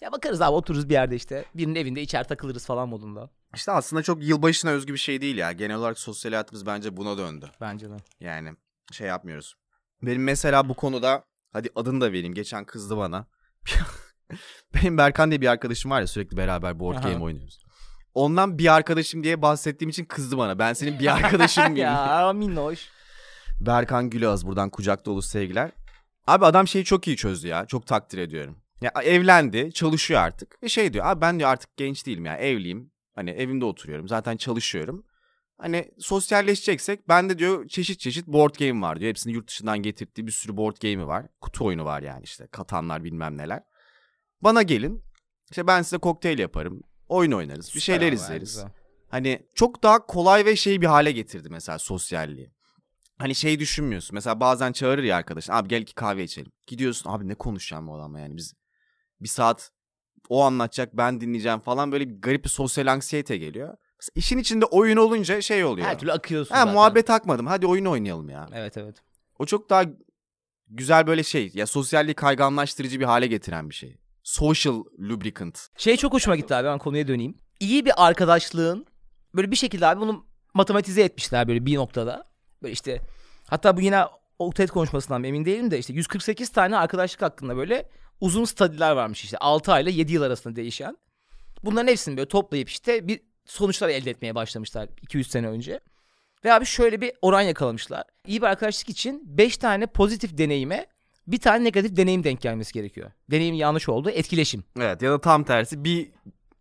Ya 0.01 0.12
bakarız 0.12 0.41
abi 0.41 0.51
otururuz 0.51 0.89
bir 0.89 0.93
yerde 0.93 1.15
işte. 1.15 1.45
Birinin 1.55 1.75
evinde 1.75 2.01
içer 2.01 2.27
takılırız 2.27 2.65
falan 2.65 2.89
modunda. 2.89 3.29
İşte 3.55 3.71
aslında 3.71 4.03
çok 4.03 4.23
yılbaşına 4.23 4.71
özgü 4.71 4.93
bir 4.93 4.97
şey 4.97 5.21
değil 5.21 5.38
ya. 5.38 5.51
Genel 5.51 5.75
olarak 5.77 5.99
sosyal 5.99 6.31
hayatımız 6.31 6.65
bence 6.65 6.97
buna 6.97 7.17
döndü. 7.17 7.51
Bence 7.62 7.89
de. 7.89 7.97
Yani 8.19 8.53
şey 8.91 9.08
yapmıyoruz. 9.08 9.55
Benim 10.01 10.23
mesela 10.23 10.69
bu 10.69 10.73
konuda 10.73 11.23
hadi 11.53 11.69
adını 11.75 12.01
da 12.01 12.12
vereyim. 12.12 12.34
Geçen 12.34 12.65
kızdı 12.65 12.97
bana. 12.97 13.25
Benim 14.73 14.97
Berkan 14.97 15.31
diye 15.31 15.41
bir 15.41 15.47
arkadaşım 15.47 15.91
var 15.91 16.01
ya 16.01 16.08
sürekli 16.08 16.38
beraber 16.38 16.79
board 16.79 16.97
Aha. 16.97 17.10
game 17.10 17.23
oynuyoruz. 17.23 17.65
Ondan 18.13 18.58
bir 18.58 18.73
arkadaşım 18.73 19.23
diye 19.23 19.41
bahsettiğim 19.41 19.89
için 19.89 20.05
kızdı 20.05 20.38
bana. 20.38 20.60
Ben 20.60 20.73
senin 20.73 20.99
bir 20.99 21.15
arkadaşım 21.15 21.63
mıyım? 21.63 21.77
ya 21.77 22.34
minnoş. 22.34 22.89
Berkan 23.62 24.10
Gülağız 24.10 24.47
buradan 24.47 24.69
kucak 24.69 25.05
dolu 25.05 25.21
sevgiler. 25.21 25.71
Abi 26.27 26.45
adam 26.45 26.67
şeyi 26.67 26.86
çok 26.86 27.08
iyi 27.08 27.17
çözdü 27.17 27.47
ya. 27.47 27.65
Çok 27.65 27.88
takdir 27.88 28.17
ediyorum. 28.17 28.58
Ya 28.86 29.02
evlendi, 29.04 29.71
çalışıyor 29.74 30.21
artık. 30.21 30.63
Ve 30.63 30.69
şey 30.69 30.93
diyor, 30.93 31.06
abi 31.06 31.21
ben 31.21 31.39
diyor 31.39 31.50
artık 31.50 31.78
genç 31.78 32.06
değilim 32.06 32.26
ya, 32.26 32.38
evliyim. 32.38 32.91
Hani 33.15 33.30
evimde 33.30 33.65
oturuyorum, 33.65 34.08
zaten 34.08 34.38
çalışıyorum. 34.38 35.06
Hani 35.58 35.91
sosyalleşeceksek 36.00 37.10
ben 37.10 37.30
de 37.30 37.39
diyor 37.39 37.67
çeşit 37.67 38.00
çeşit 38.00 38.28
board 38.28 38.56
game 38.56 38.82
var 38.82 39.00
diyor. 39.00 39.10
Hepsini 39.10 39.34
yurt 39.34 39.48
dışından 39.48 39.78
getirdiği 39.78 40.28
bir 40.28 40.32
sürü 40.32 40.58
board 40.58 40.78
game'i 40.82 41.08
var. 41.08 41.26
Kutu 41.41 41.65
oyunu 41.65 41.86
var 41.86 42.02
yani 42.02 42.24
işte. 42.24 42.48
Katanlar 42.48 43.04
bilmem 43.04 43.38
neler. 43.38 43.63
Bana 44.41 44.62
gelin. 44.62 45.04
İşte 45.52 45.67
ben 45.67 45.82
size 45.82 45.98
kokteyl 45.98 46.39
yaparım. 46.39 46.82
Oyun 47.08 47.32
oynarız. 47.32 47.71
Bir 47.76 47.80
şeyler 47.80 48.08
abi, 48.08 48.15
izleriz. 48.15 48.54
güzel. 48.56 48.71
Hani 49.10 49.48
çok 49.56 49.84
daha 49.84 50.06
kolay 50.06 50.45
ve 50.45 50.56
şey 50.56 50.82
bir 50.82 50.88
hale 50.88 51.12
getirdi 51.12 51.50
mesela 51.50 51.80
sosyalliği. 51.80 52.52
Hani 53.17 53.36
şey 53.36 53.60
düşünmüyorsun. 53.60 54.13
Mesela 54.13 54.39
bazen 54.39 54.71
çağırır 54.71 55.04
ya 55.04 55.17
arkadaşın. 55.17 55.54
Abi 55.54 55.69
gel 55.69 55.82
iki 55.82 55.95
kahve 55.95 56.24
içelim. 56.24 56.52
Gidiyorsun 56.67 57.10
abi 57.10 57.28
ne 57.28 57.36
konuşacağım 57.36 57.88
bu 57.88 57.95
adamla 57.95 58.19
yani 58.19 58.38
biz 58.38 58.54
bir 59.21 59.28
saat 59.28 59.71
o 60.30 60.43
anlatacak 60.43 60.97
ben 60.97 61.21
dinleyeceğim 61.21 61.60
falan 61.60 61.91
böyle 61.91 62.10
bir 62.10 62.21
garip 62.21 62.43
bir 62.43 62.49
sosyal 62.49 62.88
anksiyete 62.88 63.38
geliyor. 63.38 63.78
Mesela 63.99 64.12
işin 64.15 64.38
içinde 64.38 64.65
oyun 64.65 64.97
olunca 64.97 65.41
şey 65.41 65.63
oluyor. 65.63 65.88
Her 65.88 65.99
türlü 65.99 66.12
akıyorsun 66.12 66.56
ha, 66.56 66.62
zaten. 66.62 66.73
muhabbet 66.73 67.10
akmadım 67.10 67.47
hadi 67.47 67.67
oyun 67.67 67.86
oynayalım 67.86 68.30
ya. 68.30 68.49
Evet 68.54 68.78
evet. 68.78 68.95
O 69.39 69.45
çok 69.45 69.69
daha 69.69 69.84
güzel 70.67 71.08
böyle 71.08 71.23
şey 71.23 71.51
ya 71.54 71.67
sosyalliği 71.67 72.13
kayganlaştırıcı 72.13 72.99
bir 72.99 73.06
hale 73.06 73.28
getiren 73.28 73.69
bir 73.69 73.75
şey. 73.75 73.97
Social 74.23 74.84
lubricant. 74.99 75.67
Şey 75.78 75.97
çok 75.97 76.13
hoşuma 76.13 76.36
gitti 76.36 76.56
abi 76.56 76.67
ben 76.67 76.78
konuya 76.78 77.08
döneyim. 77.08 77.38
İyi 77.60 77.86
bir 77.86 78.06
arkadaşlığın 78.08 78.86
böyle 79.36 79.51
bir 79.51 79.56
şekilde 79.56 79.88
abi 79.88 80.01
bunu 80.01 80.25
matematize 80.54 81.01
etmişler 81.01 81.47
böyle 81.47 81.65
bir 81.65 81.75
noktada. 81.75 82.23
Böyle 82.63 82.73
işte 82.73 83.01
hatta 83.49 83.78
bu 83.78 83.82
yine 83.82 84.04
o 84.39 84.54
TED 84.54 84.69
konuşmasından 84.69 85.23
emin 85.23 85.45
değilim 85.45 85.71
de 85.71 85.80
işte 85.80 85.93
148 85.93 86.49
tane 86.49 86.78
arkadaşlık 86.78 87.21
hakkında 87.21 87.58
böyle 87.58 87.89
uzun 88.21 88.45
studiler 88.45 88.91
varmış 88.91 89.23
işte 89.23 89.38
6 89.38 89.71
ay 89.71 89.84
ile 89.84 89.91
7 89.91 90.13
yıl 90.13 90.21
arasında 90.21 90.56
değişen. 90.56 90.97
Bunların 91.63 91.88
hepsini 91.88 92.17
böyle 92.17 92.28
toplayıp 92.28 92.69
işte 92.69 93.08
bir 93.08 93.19
sonuçlar 93.45 93.89
elde 93.89 94.10
etmeye 94.10 94.36
başlamışlar 94.36 94.89
200 95.01 95.28
sene 95.28 95.47
önce. 95.47 95.80
Ve 96.45 96.54
abi 96.54 96.65
şöyle 96.65 97.01
bir 97.01 97.12
oran 97.21 97.41
yakalamışlar. 97.41 98.04
İyi 98.28 98.41
bir 98.41 98.47
arkadaşlık 98.47 98.89
için 98.89 99.23
5 99.25 99.58
tane 99.58 99.86
pozitif 99.86 100.38
deneyime 100.38 100.86
bir 101.28 101.38
tane 101.38 101.63
negatif 101.63 101.97
deneyim 101.97 102.23
denk 102.23 102.41
gelmesi 102.41 102.73
gerekiyor. 102.73 103.12
Deneyimin 103.32 103.58
yanlış 103.58 103.89
olduğu 103.89 104.10
etkileşim. 104.10 104.63
Evet 104.80 105.01
ya 105.01 105.12
da 105.12 105.21
tam 105.21 105.43
tersi 105.43 105.84
bir 105.84 106.12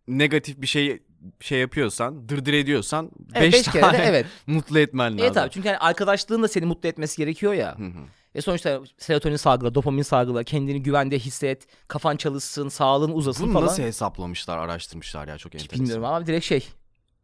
negatif 0.07 0.61
bir 0.61 0.67
şey 0.67 0.99
şey 1.39 1.59
yapıyorsan, 1.59 2.29
dırdır 2.29 2.53
ediyorsan 2.53 3.11
Evet, 3.33 3.53
5 3.53 3.53
beş 3.53 3.71
kere 3.71 3.81
tane 3.81 3.97
de 3.97 4.03
evet. 4.03 4.25
mutlu 4.47 4.79
etmen 4.79 5.13
lazım. 5.13 5.25
Evet 5.25 5.37
abi 5.37 5.49
çünkü 5.49 5.67
hani 5.67 5.77
arkadaşlığın 5.77 6.43
da 6.43 6.47
seni 6.47 6.65
mutlu 6.65 6.89
etmesi 6.89 7.17
gerekiyor 7.17 7.53
ya. 7.53 7.79
Hı 7.79 7.83
hı. 7.83 7.99
Ve 8.35 8.41
sonuçta 8.41 8.81
serotonin 8.97 9.35
salgıla, 9.35 9.75
dopamin 9.75 10.01
salgıla, 10.01 10.43
kendini 10.43 10.83
güvende 10.83 11.19
hisset, 11.19 11.67
kafan 11.87 12.15
çalışsın, 12.17 12.69
sağlığın 12.69 13.11
uzasın 13.11 13.45
Bunu 13.45 13.53
falan. 13.53 13.65
nasıl 13.65 13.83
hesaplamışlar, 13.83 14.57
araştırmışlar 14.57 15.27
ya 15.27 15.37
çok 15.37 15.53
Hiç 15.53 15.61
enteresan. 15.61 15.79
bilmiyorum 15.83 16.05
ama 16.05 16.25
direkt 16.25 16.45
şey. 16.45 16.67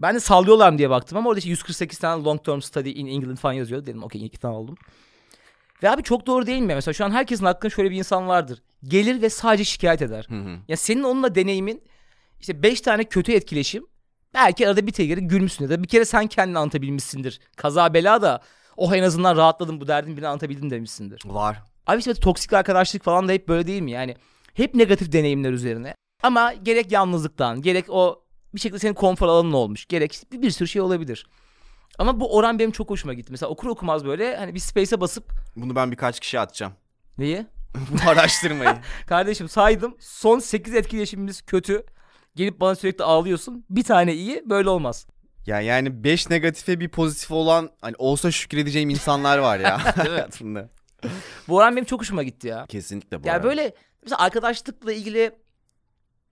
Ben 0.02 0.16
de 0.16 0.20
sallıyorlar 0.20 0.70
mı 0.72 0.78
diye 0.78 0.90
baktım 0.90 1.18
ama 1.18 1.30
orada 1.30 1.38
işte 1.40 1.50
148 1.50 2.00
tane 2.00 2.24
long 2.24 2.44
term 2.46 2.60
study 2.62 2.92
in 3.02 3.06
England 3.08 3.38
falan 3.38 3.54
yazıyor. 3.54 3.86
Dedim 3.86 4.04
okey 4.04 4.26
ikna 4.26 4.54
oldum. 4.54 4.76
Ve 5.84 5.90
abi 5.90 6.04
çok 6.04 6.26
doğru 6.28 6.46
değil 6.46 6.62
mi? 6.62 6.76
Mesela 6.76 6.94
şu 6.94 7.06
an 7.06 7.12
herkesin 7.12 7.46
hakkında 7.46 7.70
şöyle 7.70 7.92
bir 7.92 7.96
insan 7.96 8.28
vardır. 8.28 8.62
Gelir 8.84 9.22
ve 9.22 9.30
sadece 9.30 9.64
şikayet 9.64 10.02
eder. 10.02 10.26
Hı 10.30 10.36
hı. 10.36 10.58
Ya 10.68 10.78
senin 10.78 11.04
onunla 11.04 11.36
deneyimin 11.36 11.82
işte 12.40 12.64
5 12.64 12.82
tane 12.82 13.04
kötü 13.04 13.32
etkileşim. 13.32 13.86
Belki 14.34 14.68
arada 14.68 14.88
bir 14.88 14.92
kere 14.92 15.20
gülmüşsün 15.22 15.64
ya 15.64 15.70
da 15.70 15.84
bir 15.84 15.88
kere 15.88 16.06
sen 16.06 16.28
kendini 16.28 16.58
anlatabilmişsindir. 16.58 17.40
Kaza 17.56 17.94
bela 17.94 18.22
da 18.22 18.42
oh 18.78 18.94
en 18.94 19.04
azından 19.04 19.38
rahatladım 19.38 19.82
bu 19.82 19.88
derdin 19.88 20.14
birini 20.18 20.28
anlatabildim 20.28 20.70
demişsindir. 20.70 21.22
Var. 21.26 21.64
Abi 21.88 22.00
işte 22.00 22.14
toksik 22.14 22.54
arkadaşlık 22.54 23.04
falan 23.04 23.28
da 23.28 23.32
hep 23.32 23.48
böyle 23.48 23.68
değil 23.68 23.82
mi? 23.82 23.92
Yani 23.92 24.16
hep 24.54 24.76
negatif 24.76 25.12
deneyimler 25.12 25.52
üzerine. 25.52 25.96
Ama 26.24 26.54
gerek 26.54 26.92
yalnızlıktan, 26.92 27.62
gerek 27.62 27.86
o 27.90 28.24
bir 28.56 28.60
şekilde 28.60 28.80
senin 28.80 28.94
konfor 28.94 29.28
alanın 29.28 29.54
olmuş. 29.54 29.86
Gerek 29.86 30.24
bir, 30.32 30.42
bir 30.42 30.52
sürü 30.52 30.68
şey 30.68 30.82
olabilir. 30.82 31.28
Ama 32.00 32.20
bu 32.20 32.36
oran 32.36 32.60
benim 32.60 32.72
çok 32.72 32.90
hoşuma 32.90 33.14
gitti. 33.14 33.32
Mesela 33.32 33.50
okur 33.50 33.68
okumaz 33.70 34.06
böyle 34.06 34.38
hani 34.38 34.56
bir 34.56 34.60
space'e 34.60 35.02
basıp 35.02 35.32
Bunu 35.56 35.76
ben 35.76 35.92
birkaç 35.92 36.20
kişiye 36.20 36.42
atacağım. 36.42 36.74
neyi? 37.18 37.46
Bu 38.06 38.10
araştırmayı. 38.10 38.76
Kardeşim 39.08 39.50
saydım. 39.50 39.96
Son 40.00 40.40
8 40.40 40.76
etkileşimimiz 40.76 41.42
kötü. 41.42 41.84
Gelip 42.36 42.60
bana 42.60 42.76
sürekli 42.76 43.04
ağlıyorsun. 43.04 43.66
Bir 43.70 43.84
tane 43.84 44.14
iyi 44.14 44.44
böyle 44.50 44.70
olmaz. 44.70 45.08
Ya 45.46 45.62
yani 45.62 46.04
5 46.04 46.30
negatife 46.30 46.80
bir 46.80 46.90
pozitif 46.90 47.32
olan 47.32 47.70
hani 47.82 47.96
olsa 47.98 48.32
şükredeceğim 48.32 48.90
insanlar 48.90 49.38
var 49.38 49.60
ya 49.60 49.86
hayatımda. 49.98 50.70
Bu 51.48 51.58
oran 51.58 51.76
benim 51.76 51.86
çok 51.86 52.00
hoşuma 52.02 52.24
gitti 52.24 52.48
ya. 52.48 52.66
Kesinlikle 52.66 53.24
bu 53.24 53.28
Yani 53.28 53.36
arada. 53.36 53.48
böyle 53.48 53.74
mesela 54.04 54.20
arkadaşlıkla 54.20 54.94
ilgili 54.94 55.32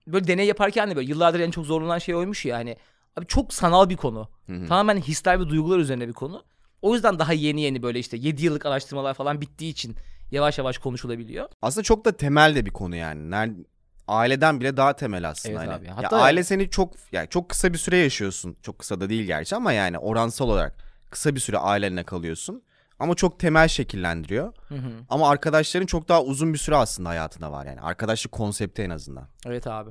böyle 0.06 0.26
deney 0.26 0.46
yaparken 0.46 0.90
de 0.90 0.96
böyle 0.96 1.08
yıllardır 1.08 1.40
en 1.40 1.50
çok 1.50 1.66
zorlanan 1.66 1.98
şey 1.98 2.14
oymuş 2.14 2.44
ya 2.44 2.56
hani. 2.56 2.76
Abi 3.16 3.26
çok 3.26 3.52
sanal 3.54 3.88
bir 3.88 3.96
konu. 3.96 4.28
Hı 4.46 4.52
hı. 4.52 4.66
Tamamen 4.68 4.96
hisler 5.00 5.40
ve 5.40 5.48
duygular 5.48 5.78
üzerine 5.78 6.08
bir 6.08 6.12
konu. 6.12 6.44
O 6.82 6.94
yüzden 6.94 7.18
daha 7.18 7.32
yeni 7.32 7.60
yeni 7.60 7.82
böyle 7.82 7.98
işte 7.98 8.16
7 8.16 8.44
yıllık 8.44 8.66
araştırmalar 8.66 9.14
falan 9.14 9.40
bittiği 9.40 9.70
için 9.72 9.96
yavaş 10.30 10.58
yavaş 10.58 10.78
konuşulabiliyor. 10.78 11.48
Aslında 11.62 11.84
çok 11.84 12.04
da 12.04 12.12
temel 12.16 12.54
de 12.54 12.66
bir 12.66 12.70
konu 12.70 12.96
yani. 12.96 13.30
Ner- 13.34 13.64
aileden 14.10 14.60
bile 14.60 14.76
daha 14.76 14.92
temel 14.92 15.28
aslında 15.28 15.58
Evet 15.62 15.68
hani. 15.72 15.78
abi. 15.78 15.86
Ya 15.86 15.96
Hatta- 15.96 16.20
aile 16.20 16.44
seni 16.44 16.70
çok 16.70 16.94
yani 17.12 17.28
çok 17.28 17.48
kısa 17.48 17.72
bir 17.72 17.78
süre 17.78 17.96
yaşıyorsun. 17.96 18.56
Çok 18.62 18.78
kısa 18.78 19.00
da 19.00 19.08
değil 19.08 19.24
gerçi 19.24 19.56
ama 19.56 19.72
yani 19.72 19.98
oransal 19.98 20.48
olarak 20.48 20.76
kısa 21.10 21.34
bir 21.34 21.40
süre 21.40 21.58
ailenle 21.58 22.04
kalıyorsun. 22.04 22.62
Ama 22.98 23.14
çok 23.14 23.38
temel 23.38 23.68
şekillendiriyor. 23.68 24.52
Hı 24.68 24.74
hı. 24.74 24.90
Ama 25.08 25.30
arkadaşların 25.30 25.86
çok 25.86 26.08
daha 26.08 26.22
uzun 26.22 26.52
bir 26.52 26.58
süre 26.58 26.76
aslında 26.76 27.08
hayatında 27.08 27.52
var 27.52 27.66
yani. 27.66 27.80
Arkadaşlık 27.80 28.32
konsepti 28.32 28.82
en 28.82 28.90
azından. 28.90 29.28
Evet 29.46 29.66
abi. 29.66 29.90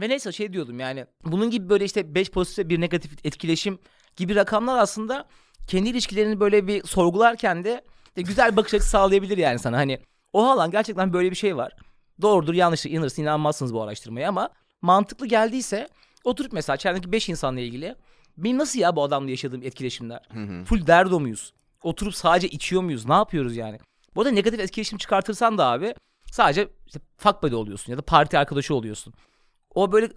Ve 0.00 0.08
neyse 0.08 0.32
şey 0.32 0.52
diyordum 0.52 0.80
yani 0.80 1.06
bunun 1.24 1.50
gibi 1.50 1.68
böyle 1.68 1.84
işte 1.84 2.14
5 2.14 2.30
pozitif 2.30 2.68
bir 2.68 2.80
negatif 2.80 3.26
etkileşim 3.26 3.78
gibi 4.16 4.34
rakamlar 4.34 4.78
aslında 4.78 5.24
kendi 5.66 5.88
ilişkilerini 5.88 6.40
böyle 6.40 6.66
bir 6.66 6.84
sorgularken 6.86 7.64
de, 7.64 7.84
de 8.16 8.22
güzel 8.22 8.52
bir 8.52 8.56
bakış 8.56 8.74
açısı 8.74 8.90
sağlayabilir 8.90 9.38
yani 9.38 9.58
sana. 9.58 9.76
Hani 9.76 10.00
oha 10.32 10.56
lan 10.56 10.70
gerçekten 10.70 11.12
böyle 11.12 11.30
bir 11.30 11.36
şey 11.36 11.56
var. 11.56 11.76
Doğrudur 12.22 12.54
yanlıştır 12.54 12.90
inanırsın 12.90 13.22
inanmazsınız 13.22 13.74
bu 13.74 13.82
araştırmaya 13.82 14.28
ama 14.28 14.50
mantıklı 14.82 15.26
geldiyse 15.26 15.88
oturup 16.24 16.52
mesela 16.52 16.76
çevrendeki 16.76 17.12
5 17.12 17.28
insanla 17.28 17.60
ilgili 17.60 17.94
benim 18.36 18.58
nasıl 18.58 18.78
ya 18.78 18.96
bu 18.96 19.02
adamla 19.02 19.30
yaşadığım 19.30 19.62
etkileşimler? 19.62 20.22
Hı 20.32 20.40
hı. 20.40 20.64
Full 20.64 20.86
derdo 20.86 21.20
muyuz? 21.20 21.52
Oturup 21.82 22.14
sadece 22.14 22.48
içiyor 22.48 22.82
muyuz? 22.82 23.06
Ne 23.06 23.14
yapıyoruz 23.14 23.56
yani? 23.56 23.78
Bu 24.14 24.20
arada 24.20 24.30
negatif 24.32 24.60
etkileşim 24.60 24.98
çıkartırsan 24.98 25.58
da 25.58 25.66
abi 25.66 25.94
sadece 26.30 26.68
işte 26.86 27.00
fuck 27.16 27.42
buddy 27.42 27.54
oluyorsun 27.54 27.92
ya 27.92 27.98
da 27.98 28.02
parti 28.02 28.38
arkadaşı 28.38 28.74
oluyorsun. 28.74 29.14
O 29.74 29.92
böyle 29.92 30.08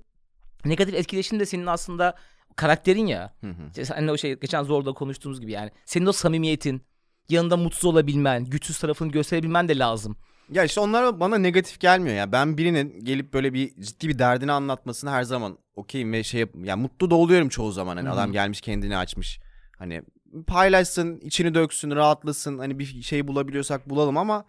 negatif 0.66 0.96
etkileşim 0.96 1.40
de 1.40 1.46
senin 1.46 1.66
aslında 1.66 2.16
karakterin 2.56 3.06
ya. 3.08 3.34
Hı 3.42 3.48
hı. 3.48 3.68
İşte 3.68 3.86
seninle 3.86 4.12
o 4.12 4.18
şey 4.18 4.40
geçen 4.40 4.64
zorda 4.64 4.94
konuştuğumuz 4.94 5.42
gibi 5.42 5.52
yani. 5.52 5.72
Senin 5.86 6.06
o 6.06 6.12
samimiyetin, 6.12 6.82
yanında 7.30 7.58
mutsuz 7.58 7.86
olabilmen, 7.86 8.46
güçsüz 8.46 8.80
tarafını 8.80 9.12
gösterebilmen 9.12 9.68
de 9.68 9.78
lazım. 9.78 10.18
Ya 10.52 10.64
işte 10.64 10.80
onlar 10.82 11.20
bana 11.20 11.38
negatif 11.38 11.80
gelmiyor 11.80 12.16
ya. 12.16 12.32
Ben 12.32 12.58
birinin 12.58 13.00
gelip 13.06 13.34
böyle 13.34 13.54
bir 13.54 13.76
ciddi 13.82 14.10
bir 14.10 14.20
derdini 14.20 14.52
anlatmasını 14.52 15.10
her 15.12 15.24
zaman 15.24 15.58
okeyim 15.76 16.14
ve 16.14 16.24
şey 16.24 16.40
yap 16.40 16.50
ya 16.64 16.78
mutlu 16.78 17.12
da 17.12 17.16
oluyorum 17.16 17.50
çoğu 17.50 17.72
zaman. 17.72 17.98
Hani 17.98 18.08
Hı 18.08 18.12
hı. 18.12 18.16
adam 18.16 18.32
gelmiş 18.32 18.62
kendini 18.62 18.98
açmış. 18.98 19.40
Hani 19.80 20.02
paylaşsın, 20.48 21.20
içini 21.20 21.54
döksün, 21.54 21.92
rahatlasın. 21.92 22.58
Hani 22.58 22.80
bir 22.80 23.02
şey 23.02 23.28
bulabiliyorsak 23.28 23.90
bulalım 23.90 24.18
ama 24.18 24.46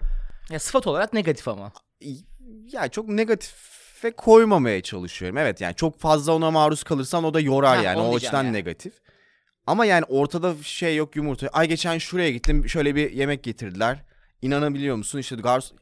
Ya 0.51 0.59
sıfat 0.59 0.87
olarak 0.87 1.13
negatif 1.13 1.49
ama. 1.49 1.73
ya 2.73 2.89
çok 2.89 3.09
negatife 3.09 4.11
koymamaya 4.11 4.83
çalışıyorum. 4.83 5.39
Evet 5.39 5.61
yani 5.61 5.75
çok 5.75 5.99
fazla 6.01 6.33
ona 6.33 6.51
maruz 6.51 6.83
kalırsan 6.83 7.25
o 7.25 7.35
da 7.35 7.41
yorar 7.41 7.77
Ha, 7.77 7.83
yani. 7.83 8.01
O 8.01 8.17
açıdan 8.17 8.45
yani. 8.45 8.53
negatif. 8.53 8.93
Ama 9.67 9.85
yani 9.85 10.05
ortada 10.09 10.55
şey 10.63 10.97
yok 10.97 11.17
yumurta. 11.17 11.49
Ay 11.49 11.69
geçen 11.69 11.99
şuraya 11.99 12.31
gittim 12.31 12.69
şöyle 12.69 12.95
bir 12.95 13.11
yemek 13.13 13.43
getirdiler. 13.43 13.99
İnanabiliyor 14.43 14.97
musun? 14.97 15.19
İşte 15.19 15.37
garson... 15.37 15.79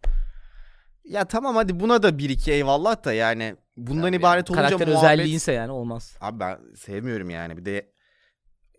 Ya 1.05 1.25
tamam 1.25 1.57
hadi 1.57 1.81
buna 1.81 2.03
da 2.03 2.19
bir 2.19 2.31
iki 2.31 2.53
eyvallah 2.53 3.05
da 3.05 3.13
yani 3.13 3.57
bundan 3.77 4.03
Tabii 4.03 4.17
ibaret 4.17 4.51
yani. 4.51 4.59
olunca 4.59 4.69
Karakter 4.69 4.89
muhabbet... 4.89 5.11
özelliğinse 5.11 5.53
yani 5.53 5.73
olmaz. 5.73 6.17
Abi 6.21 6.41
ben 6.41 6.59
sevmiyorum 6.77 7.31
yani 7.31 7.57
bir 7.57 7.65
de 7.65 7.93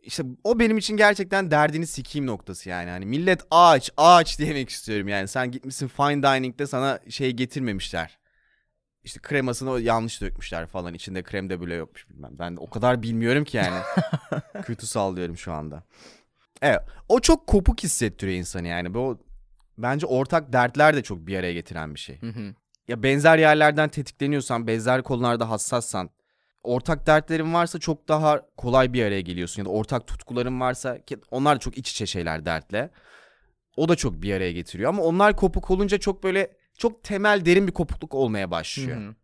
işte 0.01 0.23
o 0.43 0.59
benim 0.59 0.77
için 0.77 0.97
gerçekten 0.97 1.51
derdini 1.51 1.87
sikeyim 1.87 2.27
noktası 2.27 2.69
yani. 2.69 2.89
Hani 2.89 3.05
millet 3.05 3.41
ağaç 3.51 3.91
ağaç 3.97 4.39
demek 4.39 4.69
istiyorum 4.69 5.07
yani. 5.07 5.27
Sen 5.27 5.51
gitmişsin 5.51 5.87
fine 5.87 6.23
dining'de 6.23 6.67
sana 6.67 6.99
şey 7.09 7.31
getirmemişler. 7.31 8.17
İşte 9.03 9.19
kremasını 9.23 9.81
yanlış 9.81 10.21
dökmüşler 10.21 10.67
falan. 10.67 10.93
İçinde 10.93 11.23
krem 11.23 11.49
de 11.49 11.61
bile 11.61 11.75
yokmuş 11.75 12.09
bilmem. 12.09 12.31
Ben 12.39 12.57
de 12.57 12.59
o 12.59 12.69
kadar 12.69 13.03
bilmiyorum 13.03 13.43
ki 13.43 13.57
yani. 13.57 13.81
Kötü 14.65 14.87
sallıyorum 14.87 15.37
şu 15.37 15.53
anda. 15.53 15.83
Evet. 16.61 16.81
O 17.09 17.19
çok 17.19 17.47
kopuk 17.47 17.83
hissettiriyor 17.83 18.37
insanı 18.37 18.67
yani. 18.67 18.93
Bu 18.93 19.26
bence 19.77 20.05
ortak 20.05 20.53
dertler 20.53 20.95
de 20.95 21.03
çok 21.03 21.27
bir 21.27 21.37
araya 21.39 21.53
getiren 21.53 21.95
bir 21.95 21.99
şey 21.99 22.21
Hı 22.21 22.27
hı. 22.29 22.55
ya 22.87 23.03
benzer 23.03 23.37
yerlerden 23.37 23.89
tetikleniyorsan, 23.89 24.67
benzer 24.67 25.03
konularda 25.03 25.49
hassassan, 25.49 26.09
ortak 26.63 27.07
dertlerin 27.07 27.53
varsa 27.53 27.79
çok 27.79 28.07
daha 28.07 28.41
kolay 28.57 28.93
bir 28.93 29.03
araya 29.03 29.21
geliyorsun. 29.21 29.61
Ya 29.61 29.65
da 29.65 29.69
ortak 29.69 30.07
tutkuların 30.07 30.59
varsa 30.59 31.01
ki 31.05 31.17
onlar 31.31 31.55
da 31.55 31.59
çok 31.59 31.77
iç 31.77 31.91
içe 31.91 32.05
şeyler 32.05 32.45
dertle. 32.45 32.89
O 33.77 33.89
da 33.89 33.95
çok 33.95 34.21
bir 34.21 34.33
araya 34.33 34.51
getiriyor 34.51 34.89
ama 34.89 35.03
onlar 35.03 35.35
kopuk 35.35 35.71
olunca 35.71 35.97
çok 35.97 36.23
böyle 36.23 36.57
çok 36.77 37.03
temel 37.03 37.45
derin 37.45 37.67
bir 37.67 37.71
kopukluk 37.73 38.13
olmaya 38.13 38.51
başlıyor. 38.51 39.01
Hı 39.01 39.09
hı. 39.09 39.15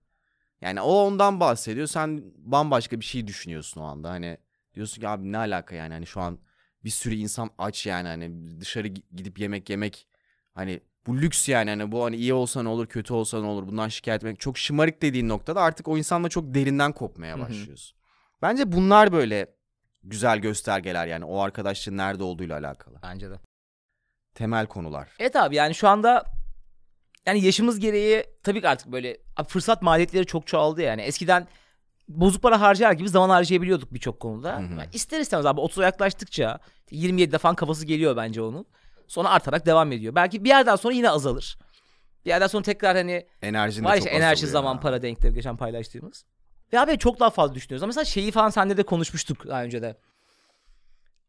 Yani 0.62 0.82
o 0.82 0.92
ondan 0.94 1.40
bahsediyor. 1.40 1.88
Sen 1.88 2.24
bambaşka 2.38 3.00
bir 3.00 3.06
şey 3.06 3.28
düşünüyorsun 3.28 3.82
o 3.82 3.84
anda. 3.84 4.10
Hani 4.10 4.38
diyorsun 4.74 5.02
ki 5.02 5.08
abi 5.08 5.32
ne 5.32 5.38
alaka 5.38 5.76
yani 5.76 5.94
hani 5.94 6.06
şu 6.06 6.22
an 6.22 6.40
bir 6.84 6.90
sürü 6.90 7.16
insan 7.16 7.50
aç 7.58 7.86
yani 7.86 8.08
hani 8.08 8.60
dışarı 8.62 8.88
gi- 8.88 9.04
gidip 9.16 9.40
yemek 9.40 9.70
yemek 9.70 10.08
hani 10.56 10.80
bu 11.08 11.22
lüks 11.22 11.50
yani 11.50 11.70
hani 11.70 11.92
bu 11.92 12.04
hani 12.06 12.16
iyi 12.16 12.34
olsa 12.34 12.64
ne 12.64 12.70
olur 12.70 12.88
kötü 12.88 13.14
olsa 13.14 13.42
ne 13.42 13.48
olur 13.48 13.68
bundan 13.68 13.88
şikayet 13.88 14.24
etmek 14.24 14.40
çok 14.40 14.58
şımarık 14.58 15.02
dediğin 15.02 15.30
noktada 15.30 15.62
artık 15.62 15.88
o 15.88 15.98
insanla 15.98 16.30
çok 16.30 16.54
derinden 16.54 16.92
kopmaya 16.92 17.40
başlıyorsun. 17.40 17.98
Bence 18.42 18.72
bunlar 18.72 19.12
böyle 19.12 19.56
güzel 20.04 20.40
göstergeler 20.40 21.08
yani 21.08 21.26
o 21.26 21.40
arkadaşlığın 21.40 21.98
nerede 21.98 22.24
olduğuyla 22.24 22.60
alakalı. 22.60 23.00
Bence 23.04 23.30
de. 23.30 23.40
Temel 24.36 24.68
konular. 24.68 25.10
Evet 25.20 25.36
abi 25.36 25.56
yani 25.56 25.76
şu 25.76 25.88
anda 25.88 26.24
yani 27.26 27.42
yaşımız 27.42 27.80
gereği 27.80 28.26
tabii 28.44 28.62
ki 28.62 28.68
artık 28.68 28.92
böyle 28.92 29.18
fırsat 29.48 29.82
maliyetleri 29.82 30.26
çok 30.26 30.48
çoğaldı 30.48 30.82
yani. 30.82 31.02
Eskiden 31.02 31.48
bozuk 32.08 32.42
para 32.44 32.62
harcar 32.62 32.92
gibi 32.92 33.10
zaman 33.10 33.30
harcayabiliyorduk 33.30 33.94
birçok 33.94 34.20
konuda. 34.20 34.54
Hı 34.54 34.58
hı. 34.58 34.72
Yani 34.72 34.90
ister 34.94 35.20
istemez 35.20 35.46
abi 35.46 35.62
30'a 35.62 35.84
yaklaştıkça 35.84 36.60
27'de 36.92 37.38
falan 37.38 37.56
kafası 37.56 37.86
geliyor 37.86 38.18
bence 38.18 38.42
onun. 38.42 38.66
Sonra 39.08 39.30
artarak 39.30 39.66
devam 39.66 39.92
ediyor. 39.92 40.16
Belki 40.16 40.44
bir 40.44 40.50
yerden 40.50 40.76
sonra 40.76 40.94
yine 40.94 41.10
azalır. 41.10 41.58
Bir 42.26 42.30
yerden 42.30 42.48
sonra 42.48 42.64
tekrar 42.64 42.98
hani 42.98 43.26
Enerjin 43.42 43.84
de 43.84 43.88
var 43.88 43.96
çok 43.96 44.00
işte 44.00 44.10
enerji 44.10 44.34
azalıyor 44.34 44.52
zaman 44.52 44.74
ya. 44.74 44.80
para 44.80 45.02
denkleri 45.02 45.34
geçen 45.34 45.58
paylaştığımız. 45.58 46.26
Ve 46.74 46.80
abi 46.80 46.98
çok 46.98 47.20
daha 47.20 47.30
fazla 47.30 47.56
düşünüyoruz. 47.56 47.84
Ama 47.84 47.88
mesela 47.88 48.06
şeyi 48.06 48.32
falan 48.32 48.50
sende 48.50 48.78
de 48.78 48.84
konuşmuştuk 48.84 49.48
daha 49.48 49.64
önce 49.64 49.82
de. 49.82 49.98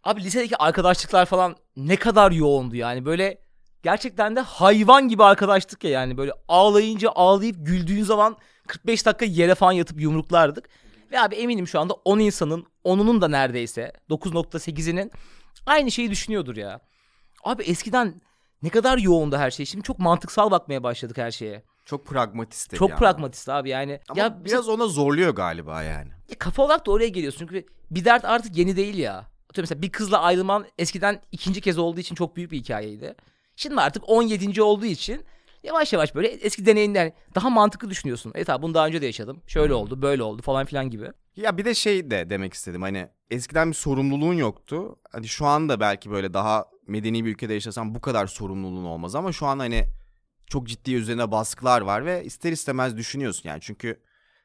Abi 0.05 0.25
lisedeki 0.25 0.57
arkadaşlıklar 0.57 1.27
falan 1.27 1.57
ne 1.77 1.97
kadar 1.97 2.31
yoğundu 2.31 2.77
yani 2.77 3.05
böyle 3.05 3.39
gerçekten 3.83 4.37
de 4.37 4.41
hayvan 4.41 5.09
gibi 5.09 5.25
arkadaştık 5.25 5.85
ya 5.85 5.91
yani 5.91 6.17
böyle 6.17 6.33
ağlayınca 6.49 7.11
ağlayıp 7.15 7.57
güldüğün 7.59 8.03
zaman 8.03 8.37
45 8.67 9.07
dakika 9.07 9.25
yere 9.25 9.55
falan 9.55 9.73
yatıp 9.73 10.01
yumruklardık. 10.01 10.69
Ve 11.13 11.21
abi 11.21 11.35
eminim 11.35 11.69
şu 11.69 11.81
anda 11.81 11.95
10 11.95 12.19
insanın 12.19 12.67
10'unun 12.85 13.21
da 13.21 13.29
neredeyse 13.29 13.93
9.8'inin 14.11 15.11
aynı 15.67 15.91
şeyi 15.91 16.11
düşünüyordur 16.11 16.57
ya. 16.57 16.81
Abi 17.45 17.63
eskiden 17.63 18.21
ne 18.63 18.69
kadar 18.69 18.99
yoğundu 18.99 19.37
her 19.37 19.51
şey. 19.51 19.67
Şimdi 19.67 19.85
çok 19.85 19.99
mantıksal 19.99 20.51
bakmaya 20.51 20.83
başladık 20.83 21.19
her 21.19 21.31
şeye. 21.31 21.63
Çok 21.85 22.07
pragmatist 22.07 22.77
Çok 22.77 22.91
yandan. 22.91 22.99
pragmatist 22.99 23.49
abi 23.49 23.69
yani. 23.69 24.01
Ama 24.09 24.21
ya 24.21 24.45
biraz 24.45 24.69
ona 24.69 24.87
zorluyor 24.87 25.35
galiba 25.35 25.83
yani. 25.83 26.11
ya 26.31 26.39
kafa 26.39 26.63
olarak 26.63 26.87
da 26.87 26.91
oraya 26.91 27.09
geliyorsun. 27.09 27.39
Çünkü 27.39 27.67
bir 27.91 28.05
dert 28.05 28.25
artık 28.25 28.57
yeni 28.57 28.77
değil 28.77 28.99
ya. 28.99 29.17
Atıyorum 29.51 29.63
mesela 29.71 29.83
bir 29.83 29.91
kızla 29.93 30.21
ayrılman 30.21 30.67
eskiden 30.79 31.21
ikinci 31.33 31.61
kez 31.61 31.79
olduğu 31.79 32.01
için 32.01 32.15
çok 32.15 32.37
büyük 32.37 32.53
bir 32.53 32.59
hikayeydi. 32.59 33.15
Şimdi 33.57 33.81
artık 33.81 34.03
17. 34.09 34.63
olduğu 34.63 34.87
için 34.87 35.25
yavaş 35.63 35.93
yavaş 35.93 36.15
böyle 36.15 36.29
eski 36.29 36.67
deneyinden 36.67 37.13
daha 37.35 37.51
mantıklı 37.51 37.91
düşünüyorsun. 37.91 38.33
Evet 38.35 38.51
abi 38.51 38.63
bunu 38.63 38.75
daha 38.75 38.87
önce 38.87 39.03
de 39.03 39.07
yaşadım. 39.07 39.43
Şöyle 39.47 39.75
oldu, 39.75 40.03
böyle 40.03 40.23
oldu 40.23 40.43
falan 40.43 40.67
filan 40.67 40.91
gibi. 40.91 41.11
Ya 41.37 41.57
bir 41.59 41.65
de 41.65 41.75
şey 41.75 42.11
de 42.11 42.31
demek 42.31 42.55
istedim 42.55 42.83
hani 42.83 43.09
eskiden 43.31 43.71
bir 43.71 43.75
sorumluluğun 43.77 44.35
yoktu. 44.35 44.97
Hani 45.13 45.29
şu 45.29 45.47
anda 45.47 45.81
belki 45.81 46.11
böyle 46.11 46.35
daha 46.35 46.65
medeni 46.87 47.25
bir 47.25 47.31
ülkede 47.31 47.55
yaşasan 47.55 47.95
bu 47.95 48.01
kadar 48.01 48.27
sorumluluğun 48.27 48.85
olmaz 48.85 49.15
ama 49.15 49.33
şu 49.33 49.47
an 49.47 49.59
hani 49.59 49.85
çok 50.47 50.67
ciddi 50.67 50.95
üzerine 50.95 51.31
baskılar 51.31 51.81
var 51.81 52.07
ve 52.07 52.25
ister 52.25 52.53
istemez 52.53 52.97
düşünüyorsun 52.97 53.49
yani 53.49 53.61
çünkü 53.61 54.01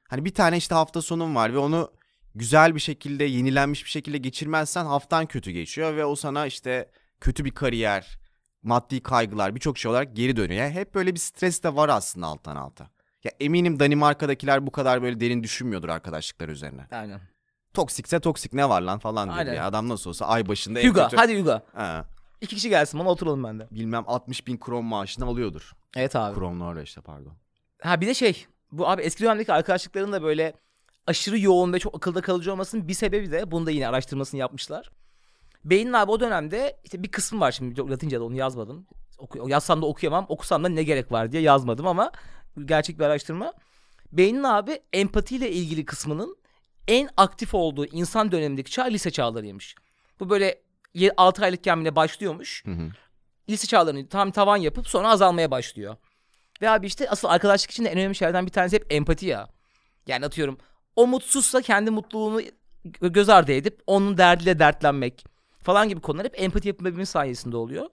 hani 0.10 0.26
bir 0.26 0.34
tane 0.34 0.58
işte 0.58 0.76
hafta 0.76 1.02
sonun 1.02 1.36
var 1.36 1.54
ve 1.54 1.58
onu 1.58 1.92
güzel 2.36 2.76
bir 2.76 2.80
şekilde 2.80 3.24
yenilenmiş 3.24 3.86
bir 3.86 3.90
şekilde 3.90 4.18
geçirmezsen 4.18 4.86
haftan 4.86 5.26
kötü 5.26 5.52
geçiyor 5.52 5.96
ve 5.96 6.06
o 6.06 6.16
sana 6.16 6.46
işte 6.46 6.92
kötü 7.22 7.46
bir 7.46 7.52
kariyer, 7.52 8.20
maddi 8.64 9.04
kaygılar 9.04 9.56
birçok 9.56 9.78
şey 9.78 9.92
olarak 9.92 10.16
geri 10.16 10.36
dönüyor. 10.36 10.62
Yani 10.62 10.74
hep 10.74 10.96
böyle 10.96 11.14
bir 11.14 11.20
stres 11.20 11.64
de 11.64 11.76
var 11.76 11.90
aslında 11.90 12.28
alttan 12.28 12.56
alta. 12.56 12.90
Ya 13.24 13.32
eminim 13.40 13.80
Danimarka'dakiler 13.80 14.68
bu 14.68 14.72
kadar 14.72 15.02
böyle 15.02 15.20
derin 15.20 15.44
düşünmüyordur 15.44 15.90
arkadaşlıklar 15.90 16.50
üzerine. 16.50 16.88
Aynen. 16.92 17.22
Toksikse 17.74 18.20
toksik 18.20 18.54
ne 18.54 18.70
var 18.70 18.82
lan 18.82 19.00
falan 19.00 19.46
diyor. 19.46 19.56
Ya. 19.56 19.66
Adam 19.66 19.90
nasıl 19.90 20.10
olsa 20.10 20.26
ay 20.26 20.48
başında 20.48 20.80
en 20.80 20.86
Yuga. 20.86 21.04
kötü... 21.04 21.18
Hadi 21.18 21.34
Yuga. 21.34 21.64
Ha, 21.74 22.06
İki 22.42 22.56
kişi 22.56 22.70
gelsin 22.70 23.00
bana 23.00 23.10
oturalım 23.10 23.44
bende. 23.44 23.68
bilmem 23.72 24.04
60 24.08 24.48
bin 24.48 24.58
kron 24.58 24.86
maaşını 24.86 25.26
alıyordur. 25.26 25.72
Evet 25.96 26.16
abi. 26.16 26.36
Kronlar 26.40 26.84
işte 26.84 27.02
pardon. 27.02 27.34
Ha 27.82 28.02
bir 28.02 28.08
de 28.08 28.14
şey 28.14 28.46
bu 28.72 28.90
abi 28.90 29.02
eski 29.02 29.24
dönemdeki 29.24 29.54
arkadaşlıkların 29.54 30.12
da 30.12 30.24
böyle 30.24 30.54
aşırı 31.08 31.40
yoğun 31.40 31.74
ve 31.74 31.80
çok 31.80 31.96
akılda 31.96 32.22
kalıcı 32.22 32.52
olmasının 32.52 32.88
bir 32.88 32.94
sebebi 32.94 33.32
de 33.32 33.52
bunu 33.52 33.66
da 33.66 33.72
yine 33.72 33.88
araştırmasını 33.88 34.40
yapmışlar. 34.40 34.92
Beynin 35.66 35.94
abi 35.94 36.12
o 36.12 36.20
dönemde 36.20 36.80
işte 36.84 37.04
bir 37.04 37.12
kısmı 37.12 37.40
var 37.40 37.52
şimdi 37.52 37.76
çok 37.76 37.92
Latince'de 37.92 38.24
onu 38.24 38.36
yazmadım. 38.36 38.88
Oku, 39.18 39.50
yazsam 39.50 39.82
da 39.82 39.86
okuyamam 39.86 40.26
okusam 40.30 40.64
da 40.64 40.70
ne 40.70 40.84
gerek 40.84 41.12
var 41.12 41.32
diye 41.32 41.42
yazmadım 41.42 41.88
ama 41.88 42.12
gerçek 42.66 43.00
bir 43.00 43.04
araştırma. 43.04 43.54
Beynin 44.12 44.44
abi 44.44 44.80
empatiyle 44.94 45.52
ilgili 45.52 45.86
kısmının 45.86 46.38
en 46.88 47.10
aktif 47.18 47.54
olduğu 47.54 47.86
insan 47.86 48.32
dönemindeki 48.32 48.72
çağ 48.72 48.84
lise 48.84 49.12
çağlarıymış. 49.12 49.76
Bu 50.20 50.30
böyle 50.30 50.62
6 51.18 51.44
aylıkken 51.44 51.82
bile 51.82 51.96
başlıyormuş. 51.96 52.66
Hı 52.66 52.72
hı. 52.72 52.90
lise 53.50 53.68
çağlarını 53.68 54.10
tam 54.10 54.32
tavan 54.32 54.58
yapıp 54.58 54.88
sonra 54.88 55.10
azalmaya 55.10 55.52
başlıyor. 55.52 55.96
Ve 56.62 56.70
abi 56.70 56.88
işte 56.88 57.10
asıl 57.10 57.28
arkadaşlık 57.28 57.72
için 57.72 57.86
de 57.86 57.90
en 57.90 57.98
önemli 57.98 58.16
şeylerden 58.16 58.46
bir 58.46 58.52
tanesi 58.52 58.76
hep 58.76 58.94
empati 58.94 59.26
ya. 59.26 59.48
Yani 60.08 60.26
atıyorum 60.26 60.58
o 60.96 61.08
mutsuzsa 61.08 61.62
kendi 61.62 61.92
mutluluğunu 61.92 62.42
gö- 62.86 63.12
göz 63.14 63.30
ardı 63.30 63.52
edip 63.52 63.82
onun 63.88 64.18
derdiyle 64.18 64.60
dertlenmek 64.60 65.26
falan 65.64 65.90
gibi 65.90 66.02
konular 66.02 66.26
hep 66.26 66.42
empati 66.42 66.68
yapabilmenin 66.68 67.04
sayesinde 67.04 67.58
oluyor. 67.58 67.86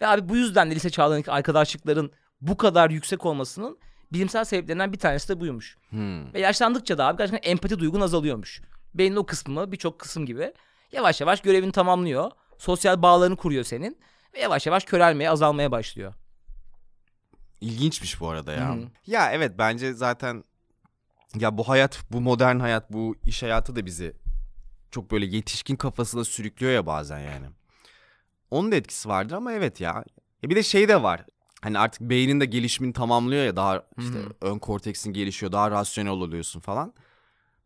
Ve 0.00 0.06
abi 0.06 0.28
bu 0.28 0.36
yüzden 0.36 0.70
de 0.70 0.74
lise 0.74 0.90
çağlarındaki 0.90 1.30
arkadaşlıkların 1.30 2.12
bu 2.40 2.56
kadar 2.56 2.90
yüksek 2.90 3.26
olmasının 3.26 3.78
bilimsel 4.12 4.44
sebeplerinden 4.44 4.92
bir 4.92 4.98
tanesi 4.98 5.28
de 5.28 5.40
buymuş. 5.40 5.76
Hmm. 5.90 6.34
Ve 6.34 6.40
yaşlandıkça 6.40 6.98
da 6.98 7.06
abi 7.06 7.18
gerçekten 7.18 7.50
empati 7.50 7.78
duygun 7.78 8.00
azalıyormuş. 8.00 8.62
Beynin 8.94 9.16
o 9.16 9.26
kısmı 9.26 9.72
birçok 9.72 9.98
kısım 9.98 10.26
gibi 10.26 10.52
yavaş 10.92 11.20
yavaş 11.20 11.40
görevini 11.40 11.72
tamamlıyor. 11.72 12.30
Sosyal 12.62 13.02
bağlarını 13.02 13.36
kuruyor 13.36 13.64
senin. 13.64 13.98
Ve 14.34 14.40
yavaş 14.40 14.66
yavaş 14.66 14.84
körelmeye 14.84 15.30
azalmaya 15.30 15.70
başlıyor. 15.70 16.14
İlginçmiş 17.60 18.20
bu 18.20 18.28
arada 18.28 18.52
ya. 18.52 18.68
Hı 18.68 18.72
hı. 18.72 18.88
Ya 19.06 19.32
evet 19.32 19.52
bence 19.58 19.92
zaten 19.92 20.44
ya 21.34 21.58
bu 21.58 21.68
hayat, 21.68 22.00
bu 22.12 22.20
modern 22.20 22.58
hayat, 22.58 22.92
bu 22.92 23.16
iş 23.26 23.42
hayatı 23.42 23.76
da 23.76 23.86
bizi 23.86 24.12
çok 24.90 25.10
böyle 25.10 25.26
yetişkin 25.26 25.76
kafasına 25.76 26.24
sürüklüyor 26.24 26.72
ya 26.72 26.86
bazen 26.86 27.18
yani. 27.18 27.46
Onun 28.50 28.72
da 28.72 28.76
etkisi 28.76 29.08
vardır 29.08 29.34
ama 29.34 29.52
evet 29.52 29.80
ya. 29.80 30.04
E 30.44 30.50
bir 30.50 30.56
de 30.56 30.62
şey 30.62 30.88
de 30.88 31.02
var. 31.02 31.24
Hani 31.62 31.78
artık 31.78 32.00
beynin 32.00 32.40
de 32.40 32.44
gelişimini 32.44 32.92
tamamlıyor 32.92 33.44
ya 33.44 33.56
daha 33.56 33.86
işte 33.98 34.18
Hı 34.18 34.22
hı. 34.22 34.32
ön 34.40 34.58
korteksin 34.58 35.12
gelişiyor, 35.12 35.52
daha 35.52 35.70
rasyonel 35.70 36.12
oluyorsun 36.12 36.60
falan. 36.60 36.94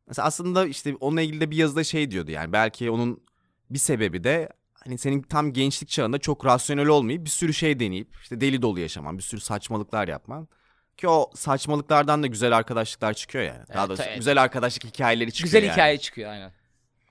Mesela 0.07 0.27
aslında 0.27 0.67
işte 0.67 0.97
onunla 1.01 1.23
ilgili 1.23 1.41
de 1.41 1.51
bir 1.51 1.57
yazıda 1.57 1.85
şey 1.85 2.11
diyordu 2.11 2.31
yani 2.31 2.53
belki 2.53 2.91
onun 2.91 3.27
bir 3.71 3.79
sebebi 3.79 4.25
de 4.25 4.49
hani 4.87 4.99
senin 4.99 5.22
tam 5.22 5.53
gençlik 5.53 5.88
çağında 5.88 6.18
çok 6.18 6.46
rasyonel 6.46 6.87
olmayıp 6.87 7.25
bir 7.25 7.31
sürü 7.31 7.55
şey 7.55 7.81
deneyip 7.81 8.09
işte 8.22 8.40
deli 8.40 8.62
dolu 8.62 8.81
yaşaman, 8.81 9.18
bir 9.18 9.22
sürü 9.22 9.40
saçmalıklar 9.40 10.09
yapman. 10.09 10.49
Ki 10.96 11.09
o 11.09 11.31
saçmalıklardan 11.35 12.22
da 12.22 12.27
güzel 12.27 12.57
arkadaşlıklar 12.57 13.14
çıkıyor 13.14 13.44
yani. 13.44 13.64
Daha 13.68 13.79
Evet, 13.79 13.88
doğrusu 13.88 14.03
evet. 14.03 14.16
güzel 14.18 14.42
arkadaşlık 14.42 14.85
hikayeleri 14.85 15.33
çıkıyor 15.33 15.46
Güzel 15.53 15.62
yani. 15.62 15.72
hikaye 15.72 15.99
çıkıyor 15.99 16.31
aynen. 16.31 16.53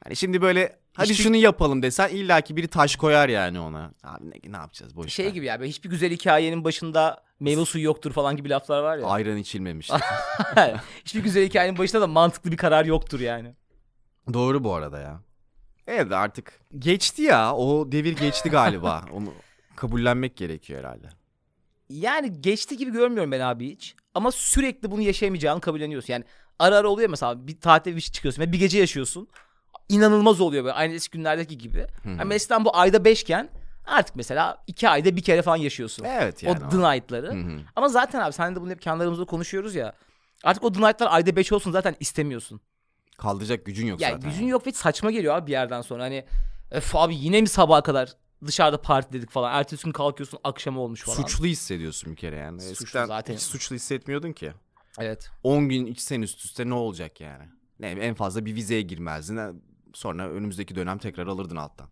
Hani 0.03 0.15
şimdi 0.15 0.41
böyle 0.41 0.79
hadi 0.93 1.09
Hiçbir- 1.09 1.23
şunu 1.23 1.35
yapalım 1.35 1.81
desen 1.83 2.09
illaki 2.09 2.55
biri 2.57 2.67
taş 2.67 2.95
koyar 2.95 3.29
yani 3.29 3.59
ona. 3.59 3.91
Abi 4.03 4.29
ne, 4.29 4.51
ne 4.51 4.57
yapacağız 4.57 4.95
boş 4.95 5.13
Şey 5.13 5.25
ver. 5.25 5.31
gibi 5.31 5.45
ya 5.45 5.59
böyle 5.59 5.69
hiçbir 5.69 5.89
güzel 5.89 6.11
hikayenin 6.11 6.63
başında 6.63 7.23
meyve 7.39 7.65
suyu 7.65 7.83
yoktur 7.83 8.11
falan 8.11 8.35
gibi 8.37 8.49
laflar 8.49 8.83
var 8.83 8.97
ya. 8.97 9.05
Ayran 9.07 9.37
içilmemiş. 9.37 9.89
hiçbir 11.05 11.23
güzel 11.23 11.45
hikayenin 11.45 11.77
başında 11.77 12.01
da 12.01 12.07
mantıklı 12.07 12.51
bir 12.51 12.57
karar 12.57 12.85
yoktur 12.85 13.19
yani. 13.19 13.53
Doğru 14.33 14.63
bu 14.63 14.73
arada 14.73 14.99
ya. 14.99 15.21
Evet 15.87 16.11
artık 16.11 16.59
geçti 16.79 17.21
ya. 17.21 17.55
O 17.55 17.91
devir 17.91 18.17
geçti 18.17 18.49
galiba. 18.49 19.05
Onu 19.13 19.33
kabullenmek 19.75 20.37
gerekiyor 20.37 20.79
herhalde. 20.79 21.07
Yani 21.89 22.41
geçti 22.41 22.77
gibi 22.77 22.91
görmüyorum 22.91 23.31
ben 23.31 23.39
abi 23.39 23.71
hiç. 23.71 23.95
Ama 24.13 24.31
sürekli 24.31 24.91
bunu 24.91 25.01
yaşayamayacağını 25.01 25.61
kabulleniyorsun. 25.61 26.13
Yani 26.13 26.23
ara 26.59 26.75
ara 26.77 26.87
oluyor 26.87 27.09
mesela 27.09 27.47
bir 27.47 27.59
tatil 27.59 27.95
bir 27.95 28.01
şey 28.01 28.11
çıkıyorsun 28.11 28.41
ve 28.41 28.51
bir 28.51 28.59
gece 28.59 28.79
yaşıyorsun. 28.79 29.27
İnanılmaz 29.89 30.41
oluyor 30.41 30.63
böyle 30.63 30.73
aynı 30.73 30.93
eski 30.93 31.17
günlerdeki 31.17 31.57
gibi. 31.57 31.87
Yani 32.05 32.25
mesela 32.25 32.65
bu 32.65 32.77
ayda 32.77 33.05
beşken 33.05 33.49
artık 33.85 34.15
mesela 34.15 34.63
iki 34.67 34.89
ayda 34.89 35.15
bir 35.15 35.21
kere 35.21 35.41
falan 35.41 35.55
yaşıyorsun. 35.55 36.03
Evet 36.03 36.43
yani. 36.43 36.57
o 36.65 36.69
the 36.69 36.77
night'ları. 36.77 37.33
Ama 37.75 37.89
zaten 37.89 38.19
abi 38.19 38.33
sen 38.33 38.55
de 38.55 38.61
bunu 38.61 38.71
hep 38.71 38.81
kendi 38.81 39.03
aramızda 39.03 39.25
konuşuyoruz 39.25 39.75
ya. 39.75 39.93
Artık 40.43 40.63
o 40.63 40.71
the 40.71 40.81
night'lar 40.81 41.07
ayda 41.11 41.35
beş 41.35 41.51
olsun 41.51 41.71
zaten 41.71 41.95
istemiyorsun. 41.99 42.61
Kaldıracak 43.17 43.65
gücün 43.65 43.87
yok 43.87 44.01
Ya 44.01 44.11
zaten. 44.11 44.29
gücün 44.29 44.47
yok 44.47 44.67
ve 44.67 44.71
saçma 44.71 45.11
geliyor 45.11 45.35
abi 45.35 45.47
bir 45.47 45.51
yerden 45.51 45.81
sonra. 45.81 46.03
Hani 46.03 46.25
öf 46.71 46.95
abi 46.95 47.15
yine 47.15 47.41
mi 47.41 47.47
sabaha 47.47 47.83
kadar 47.83 48.13
dışarıda 48.45 48.81
partiledik 48.81 49.31
falan. 49.31 49.53
Ertesi 49.53 49.83
gün 49.83 49.91
kalkıyorsun 49.91 50.39
akşam 50.43 50.77
olmuş 50.77 51.01
falan. 51.03 51.15
Suçlu 51.17 51.45
hissediyorsun 51.45 52.11
bir 52.11 52.17
kere 52.17 52.35
yani. 52.35 52.61
Suçlu 52.61 52.71
Eskiden 52.85 53.05
zaten. 53.05 53.33
hiç 53.33 53.41
suçlu 53.41 53.75
hissetmiyordun 53.75 54.31
ki. 54.33 54.53
Evet. 54.99 55.29
10 55.43 55.69
gün 55.69 55.85
içsen 55.85 56.21
üst 56.21 56.45
üste 56.45 56.69
ne 56.69 56.73
olacak 56.73 57.21
yani? 57.21 57.43
Ne 57.79 57.87
en 57.89 58.13
fazla 58.15 58.45
bir 58.45 58.55
vizeye 58.55 58.81
girmezdin. 58.81 59.63
Sonra 59.93 60.29
önümüzdeki 60.29 60.75
dönem 60.75 60.97
tekrar 60.97 61.27
alırdın 61.27 61.55
alttan. 61.55 61.89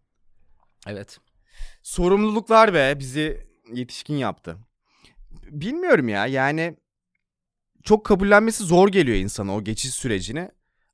Evet. 0.88 1.20
Sorumluluklar 1.84 2.74
be 2.74 3.00
bizi 3.00 3.48
yetişkin 3.74 4.16
yaptı. 4.16 4.58
Bilmiyorum 5.32 6.10
ya 6.10 6.28
yani 6.28 6.78
çok 7.84 8.06
kabullenmesi 8.06 8.64
zor 8.64 8.88
geliyor 8.90 9.18
insana 9.18 9.56
o 9.56 9.64
geçiş 9.64 9.94
sürecini. 9.94 10.52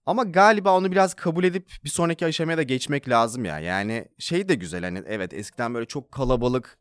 Ama 0.10 0.24
galiba 0.24 0.78
onu 0.78 0.91
biraz 0.91 1.13
kabul 1.13 1.43
edip 1.43 1.72
bir 1.84 1.89
sonraki 1.89 2.26
aşamaya 2.26 2.58
da 2.58 2.63
geçmek 2.63 3.10
lazım 3.10 3.45
ya. 3.45 3.60
Yani 3.60 4.06
şey 4.19 4.50
de 4.50 4.56
güzel 4.56 4.84
hani 4.84 5.04
evet 5.08 5.34
eskiden 5.34 5.74
böyle 5.74 5.86
çok 5.86 6.12
kalabalık 6.12 6.78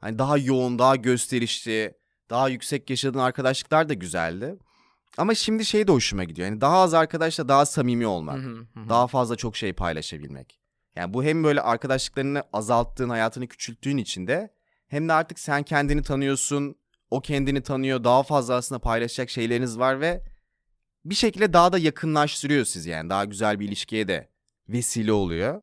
hani 0.00 0.18
daha 0.18 0.38
yoğun 0.38 0.78
daha 0.78 0.96
gösterişli 0.96 1.94
daha 2.30 2.48
yüksek 2.48 2.90
yaşadığın 2.90 3.18
arkadaşlıklar 3.18 3.88
da 3.88 3.94
güzeldi. 3.94 4.58
Ama 5.16 5.34
şimdi 5.34 5.64
şey 5.64 5.88
de 5.88 5.92
hoşuma 5.92 6.24
gidiyor. 6.24 6.48
Yani 6.48 6.60
daha 6.60 6.76
az 6.78 6.94
arkadaşla 6.94 7.48
daha 7.48 7.66
samimi 7.66 8.06
olmak. 8.06 8.40
Daha 8.88 9.06
fazla 9.06 9.36
çok 9.36 9.56
şey 9.56 9.72
paylaşabilmek. 9.72 10.60
Yani 10.96 11.14
bu 11.14 11.24
hem 11.24 11.44
böyle 11.44 11.60
arkadaşlıklarını 11.60 12.42
azalttığın, 12.52 13.08
hayatını 13.08 13.46
küçülttüğün 13.46 13.96
için 13.96 14.26
de 14.26 14.54
hem 14.88 15.08
de 15.08 15.12
artık 15.12 15.38
sen 15.38 15.62
kendini 15.62 16.02
tanıyorsun, 16.02 16.76
o 17.10 17.20
kendini 17.20 17.62
tanıyor. 17.62 18.04
Daha 18.04 18.22
fazla 18.22 18.54
aslında 18.54 18.78
paylaşacak 18.78 19.30
şeyleriniz 19.30 19.78
var 19.78 20.00
ve 20.00 20.22
bir 21.04 21.14
şekilde 21.14 21.52
daha 21.52 21.72
da 21.72 21.78
yakınlaştırıyor 21.78 22.64
sizi 22.64 22.90
yani. 22.90 23.10
Daha 23.10 23.24
güzel 23.24 23.60
bir 23.60 23.68
ilişkiye 23.68 24.08
de 24.08 24.28
vesile 24.68 25.12
oluyor. 25.12 25.62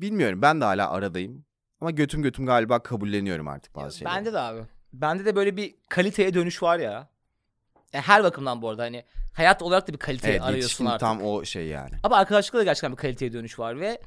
Bilmiyorum 0.00 0.42
ben 0.42 0.60
de 0.60 0.64
hala 0.64 0.90
aradayım. 0.90 1.44
Ama 1.80 1.90
götüm 1.90 2.22
götüm 2.22 2.46
galiba 2.46 2.82
kabulleniyorum 2.82 3.48
artık 3.48 3.74
bazı 3.74 3.98
şeyleri. 3.98 4.14
Bende 4.14 4.32
de 4.32 4.38
abi. 4.38 4.60
Bende 4.92 5.24
de 5.24 5.36
böyle 5.36 5.56
bir 5.56 5.74
kaliteye 5.88 6.34
dönüş 6.34 6.62
var 6.62 6.78
ya. 6.78 7.10
Yani 7.92 8.04
her 8.04 8.24
bakımdan 8.24 8.62
bu 8.62 8.68
arada 8.68 8.82
hani 8.82 9.04
hayat 9.32 9.62
olarak 9.62 9.88
da 9.88 9.92
bir 9.92 9.98
kalite 9.98 10.30
evet, 10.30 10.42
arıyorsun 10.42 10.86
artık. 10.86 11.00
tam 11.00 11.22
o 11.22 11.44
şey 11.44 11.66
yani. 11.66 11.94
Ama 12.02 12.16
arkadaşlıkta 12.16 12.58
da 12.58 12.64
gerçekten 12.64 12.92
bir 12.92 12.96
kaliteye 12.96 13.32
dönüş 13.32 13.58
var 13.58 13.80
ve 13.80 14.00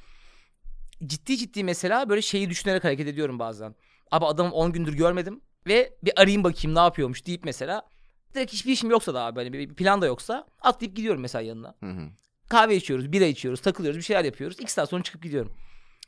ciddi 1.06 1.38
ciddi 1.38 1.64
mesela 1.64 2.10
böyle 2.10 2.22
şeyi 2.22 2.50
düşünerek 2.50 2.84
hareket 2.84 3.08
ediyorum 3.08 3.40
bazen. 3.40 3.76
Abi 4.12 4.26
adamı 4.26 4.52
10 4.52 4.72
gündür 4.72 4.94
görmedim 4.94 5.42
ve 5.68 5.94
bir 6.04 6.22
arayayım 6.22 6.44
bakayım 6.44 6.76
ne 6.76 6.80
yapıyormuş 6.80 7.26
deyip 7.26 7.46
mesela 7.46 7.90
direkt 8.36 8.54
hiçbir 8.54 8.72
işim 8.72 8.90
yoksa 8.90 9.14
da 9.14 9.22
abi 9.22 9.40
hani 9.40 9.54
bir 9.54 9.76
plan 9.76 10.02
da 10.02 10.06
yoksa 10.06 10.48
atlayıp 10.62 10.96
gidiyorum 10.96 11.22
mesela 11.22 11.42
yanına. 11.42 11.76
Hı 11.80 11.92
hı. 11.92 12.10
Kahve 12.50 12.76
içiyoruz, 12.76 13.12
bira 13.12 13.26
içiyoruz, 13.26 13.62
takılıyoruz, 13.62 13.98
bir 13.98 14.04
şeyler 14.04 14.26
yapıyoruz. 14.26 14.60
İki 14.60 14.72
saat 14.72 14.90
sonra 14.90 15.04
çıkıp 15.04 15.24
gidiyorum. 15.24 15.54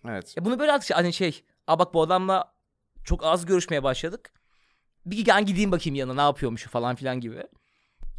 Evet. 0.08 0.38
Ya 0.38 0.46
bunu 0.46 0.60
böyle 0.60 0.72
artık 0.72 0.98
hani 0.98 1.14
şey, 1.14 1.44
Aa 1.68 1.80
bak 1.80 1.94
bu 1.94 2.02
adamla 2.02 2.54
çok 3.04 3.26
az 3.26 3.46
görüşmeye 3.46 3.84
başladık. 3.84 4.34
Bir 5.06 5.26
ben 5.26 5.46
gideyim 5.46 5.72
bakayım 5.72 5.96
yanına 5.96 6.16
ne 6.16 6.22
yapıyormuş 6.22 6.64
falan 6.64 6.96
filan 6.96 7.20
gibi. 7.20 7.44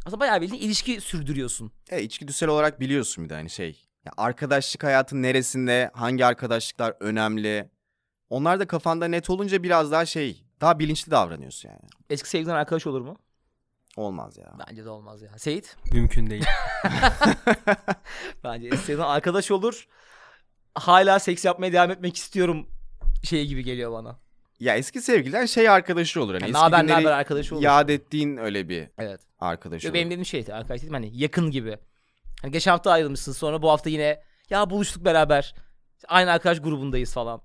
Aslında 0.05 0.19
bayağı 0.19 0.41
bildiğin 0.41 0.61
ilişki 0.61 1.01
sürdürüyorsun. 1.01 1.71
E, 1.89 2.01
içgüdüsel 2.01 2.49
olarak 2.49 2.79
biliyorsun 2.79 3.23
bir 3.23 3.29
de 3.29 3.33
hani 3.33 3.49
şey. 3.49 3.87
Ya 4.05 4.11
arkadaşlık 4.17 4.83
hayatın 4.83 5.23
neresinde, 5.23 5.91
hangi 5.93 6.25
arkadaşlıklar 6.25 6.95
önemli. 6.99 7.69
Onlar 8.29 8.59
da 8.59 8.67
kafanda 8.67 9.07
net 9.07 9.29
olunca 9.29 9.63
biraz 9.63 9.91
daha 9.91 10.05
şey, 10.05 10.45
daha 10.61 10.79
bilinçli 10.79 11.11
davranıyorsun 11.11 11.69
yani. 11.69 11.89
Eski 12.09 12.29
sevgiliden 12.29 12.55
arkadaş 12.55 12.87
olur 12.87 13.01
mu? 13.01 13.17
Olmaz 13.97 14.37
ya. 14.37 14.53
Bence 14.69 14.85
de 14.85 14.89
olmaz 14.89 15.21
ya. 15.21 15.37
Seyit? 15.39 15.75
Mümkün 15.93 16.29
değil. 16.29 16.45
Bence 18.43 18.69
sevgiliden 18.77 19.03
arkadaş 19.07 19.51
olur. 19.51 19.87
Hala 20.75 21.19
seks 21.19 21.45
yapmaya 21.45 21.73
devam 21.73 21.91
etmek 21.91 22.17
istiyorum 22.17 22.67
şey 23.23 23.47
gibi 23.47 23.63
geliyor 23.63 23.91
bana. 23.91 24.19
Ya 24.59 24.75
eski 24.75 25.01
sevgililer 25.01 25.47
şey 25.47 25.69
arkadaşı 25.69 26.21
olur. 26.21 26.33
Hani 26.33 26.41
Yani 26.43 26.49
eski 26.51 26.63
naber 26.65 26.81
günleri 26.81 27.01
naber 27.01 27.11
arkadaşı 27.11 27.55
olur. 27.55 27.63
yad 27.63 27.89
ettiğin 27.89 28.37
öyle 28.37 28.69
bir 28.69 28.87
Evet. 28.97 29.21
arkadaş 29.39 29.85
olur. 29.85 29.93
benim 29.93 30.07
dediğim 30.07 30.25
şeydi 30.25 30.53
arkadaş 30.53 30.81
dedim 30.81 30.93
hani 30.93 31.11
yakın 31.13 31.51
gibi. 31.51 31.77
Hani 32.41 32.51
geçen 32.51 32.71
hafta 32.71 32.91
ayrılmışsın 32.91 33.31
sonra 33.31 33.61
bu 33.61 33.69
hafta 33.71 33.89
yine 33.89 34.23
ya 34.49 34.69
buluştuk 34.69 35.05
beraber. 35.05 35.55
Aynı 36.07 36.31
arkadaş 36.31 36.61
grubundayız 36.61 37.13
falan. 37.13 37.41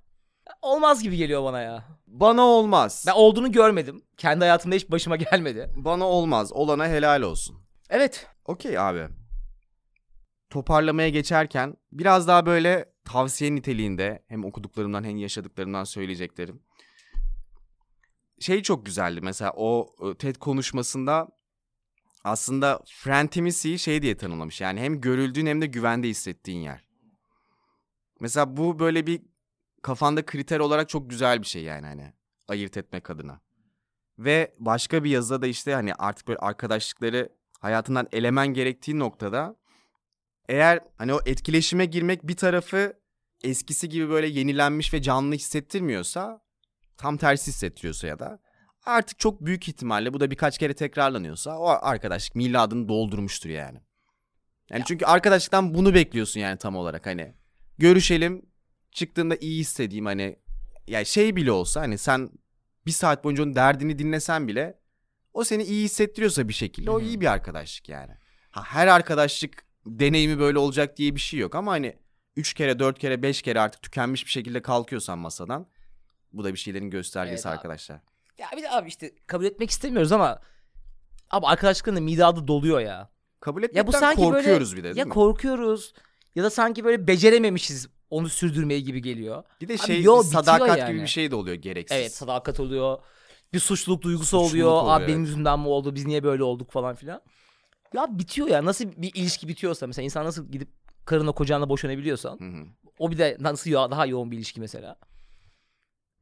Olmaz 0.63 1.03
gibi 1.03 1.17
geliyor 1.17 1.45
bana 1.45 1.61
ya. 1.61 1.85
Bana 2.07 2.43
olmaz. 2.43 3.05
Ben 3.07 3.13
olduğunu 3.13 3.53
görmedim. 3.53 4.03
Kendi 4.17 4.41
hayatımda 4.41 4.77
hiç 4.77 4.91
başıma 4.91 5.17
gelmedi. 5.17 5.71
Bana 5.77 6.05
olmaz. 6.05 6.53
Olana 6.53 6.87
helal 6.89 7.23
olsun. 7.23 7.63
Evet. 7.91 8.27
Okey 8.45 8.79
abi. 8.79 9.09
Toparlamaya 10.51 11.09
geçerken 11.09 11.75
biraz 11.93 12.29
daha 12.29 12.47
böyle 12.47 12.93
tavsiye 13.05 13.55
niteliğinde 13.55 14.25
hem 14.29 14.45
okuduklarımdan 14.45 15.05
hem 15.05 15.17
yaşadıklarımdan 15.17 15.85
söyleyeceklerim. 15.85 16.63
Şey 18.41 18.63
çok 18.63 18.87
güzeldi 18.87 19.21
mesela 19.23 19.53
o 19.57 19.95
e, 20.11 20.15
TED 20.15 20.37
konuşmasında 20.37 21.29
aslında 22.25 22.81
friend 22.87 23.25
intimacy'yi 23.25 23.79
şey 23.79 24.03
diye 24.03 24.17
tanımlamış. 24.17 24.61
Yani 24.61 24.81
hem 24.81 25.01
görüldüğün 25.01 25.47
hem 25.47 25.61
de 25.61 25.67
güvende 25.67 26.09
hissettiğin 26.09 26.61
yer. 26.61 26.85
Mesela 28.21 28.57
bu 28.57 28.79
böyle 28.79 29.07
bir 29.07 29.23
kafanda 29.83 30.27
kriter 30.27 30.61
olarak 30.61 30.89
çok 30.89 31.11
güzel 31.11 31.41
bir 31.41 31.47
şey 31.47 31.63
yani 31.63 31.87
hani 31.87 32.13
ayırt 32.49 32.77
etmek 32.77 33.11
adına. 33.11 33.41
Ve 34.19 34.55
başka 34.59 35.05
bir 35.05 35.11
yazıda 35.11 35.43
da 35.43 35.47
işte 35.47 35.75
hani 35.75 35.95
artık 35.95 36.29
böyle 36.29 36.39
arkadaşlıkları 36.39 37.33
hayatından 37.61 38.09
elemen 38.13 38.47
gerektiği 38.47 38.99
noktada 38.99 39.57
eğer 40.49 40.81
hani 40.97 41.15
o 41.15 41.21
etkileşime 41.27 41.85
girmek 41.85 42.27
bir 42.27 42.37
tarafı 42.37 42.93
eskisi 43.45 43.89
gibi 43.89 44.09
böyle 44.09 44.27
yenilenmiş 44.27 44.95
ve 44.95 45.03
canlı 45.03 45.35
hissettirmiyorsa 45.35 46.41
tam 46.97 47.17
tersi 47.17 47.49
hissettiriyorsa 47.51 48.07
ya 48.07 48.19
da 48.19 48.39
artık 48.85 49.19
çok 49.19 49.41
büyük 49.47 49.69
ihtimalle 49.69 50.13
bu 50.13 50.21
da 50.21 50.31
birkaç 50.31 50.59
kere 50.59 50.75
tekrarlanıyorsa 50.75 51.59
o 51.59 51.67
arkadaşlık 51.67 52.37
miladını 52.37 52.89
doldurmuştur 52.89 53.51
yani. 53.51 53.81
Yani 54.71 54.83
çünkü 54.87 55.05
arkadaşlıktan 55.05 55.75
bunu 55.75 55.95
bekliyorsun 55.95 56.41
yani 56.41 56.59
tam 56.59 56.77
olarak 56.77 57.07
hani 57.07 57.35
görüşelim 57.79 58.47
çıktığında 58.93 59.37
iyi 59.37 59.61
hissedeyim 59.61 60.07
hani 60.07 60.37
yani 60.87 61.07
şey 61.07 61.37
bile 61.37 61.53
olsa 61.53 61.81
hani 61.81 61.99
sen 61.99 62.31
bir 62.87 62.91
saat 62.93 63.25
boyunca 63.25 63.43
onun 63.43 63.55
derdini 63.55 63.99
dinlesen 63.99 64.49
bile 64.49 64.79
o 65.35 65.45
seni 65.45 65.63
iyi 65.63 65.85
hissettiriyorsa 65.85 66.49
bir 66.49 66.53
şekilde 66.53 66.91
o 66.91 67.01
iyi 67.01 67.21
bir 67.21 67.27
arkadaşlık 67.33 67.89
yani. 67.89 68.13
Ha, 68.51 68.63
her 68.65 68.87
arkadaşlık 68.87 69.65
deneyimi 69.87 70.39
böyle 70.39 70.59
olacak 70.59 70.97
diye 70.97 71.15
bir 71.15 71.21
şey 71.21 71.41
yok 71.41 71.55
ama 71.55 71.73
hani 71.73 71.97
üç 72.37 72.55
kere, 72.55 72.79
dört 72.79 72.99
kere, 72.99 73.23
beş 73.23 73.43
kere 73.43 73.61
artık 73.61 73.83
tükenmiş 73.83 74.27
bir 74.27 74.31
şekilde 74.31 74.63
kalkıyorsan 74.63 75.19
masadan 75.19 75.67
bu 76.33 76.45
da 76.45 76.53
bir 76.53 76.59
şeylerin 76.59 76.91
göstergesi 76.91 77.35
Evet 77.35 77.47
abi. 77.47 77.53
arkadaşlar. 77.53 78.01
Ya 78.39 78.47
bir 78.57 78.63
de 78.63 78.71
abi 78.71 78.89
işte 78.89 79.13
kabul 79.27 79.45
etmek 79.45 79.71
istemiyoruz 79.71 80.13
ama 80.13 80.41
abi 81.31 81.47
arkadaşlıkların 81.47 81.97
da 81.97 82.01
midadı 82.01 82.49
doluyor 82.49 82.81
ya. 82.81 83.11
Kabul 83.41 83.63
Ya 83.63 83.67
etmekten 83.67 83.87
bu 83.87 83.93
sanki 83.93 84.23
böyle 84.23 84.33
korkuyoruz 84.37 84.73
bir 84.77 84.81
de 84.81 84.85
değil 84.85 84.97
ya 84.97 85.05
mi? 85.05 85.11
korkuyoruz 85.11 85.93
ya 86.35 86.45
da 86.45 86.51
sanki 86.51 86.85
böyle 86.85 87.07
becerememişiz 87.07 87.89
onu 88.11 88.29
sürdürmeyi 88.29 88.85
gibi 88.85 89.03
geliyor. 89.03 89.43
bir 89.61 89.69
de 89.69 89.73
Abi 89.73 89.79
şey 89.79 90.03
yo, 90.03 90.19
bir 90.19 90.25
sadakat 90.25 90.61
bitiyor 90.61 90.77
gibi 90.87 90.97
yani. 90.97 91.03
bir 91.03 91.07
şey 91.09 91.31
de 91.31 91.35
oluyor 91.35 91.57
gereksiz. 91.57 91.99
Evet 91.99 92.15
sadakat 92.15 92.61
oluyor. 92.61 92.99
Bir 93.53 93.59
suçluluk 93.61 94.03
duygusu 94.03 94.25
Suçluluk 94.27 94.51
oluyor. 94.51 94.71
oluyor, 94.73 94.95
Abi 94.97 95.07
benim 95.07 95.19
evet. 95.19 95.29
yüzümden 95.29 95.61
mi 95.61 95.69
oldu? 95.69 95.95
Biz 95.95 96.07
niye 96.07 96.23
böyle 96.23 96.43
olduk 96.43 96.71
falan 96.73 96.95
filan. 96.95 97.21
Ya 97.95 98.19
bitiyor 98.19 98.49
ya. 98.49 98.65
Nasıl 98.65 98.85
bir 98.97 99.11
ilişki 99.15 99.49
bitiyorsa 99.49 99.87
mesela 99.87 100.05
insan 100.05 100.25
nasıl 100.25 100.53
gidip 100.53 100.69
karınla 101.05 101.33
kocanla 101.33 101.69
boşanabiliyorsan 101.69 102.39
Hı 102.41 102.45
hı. 102.45 102.67
o 102.99 103.11
bir 103.11 103.19
de 103.19 103.37
nasıl 103.41 103.71
yo- 103.71 103.91
daha 103.91 104.07
yoğun 104.07 104.31
bir 104.31 104.37
ilişki 104.37 104.61
mesela. 104.61 104.97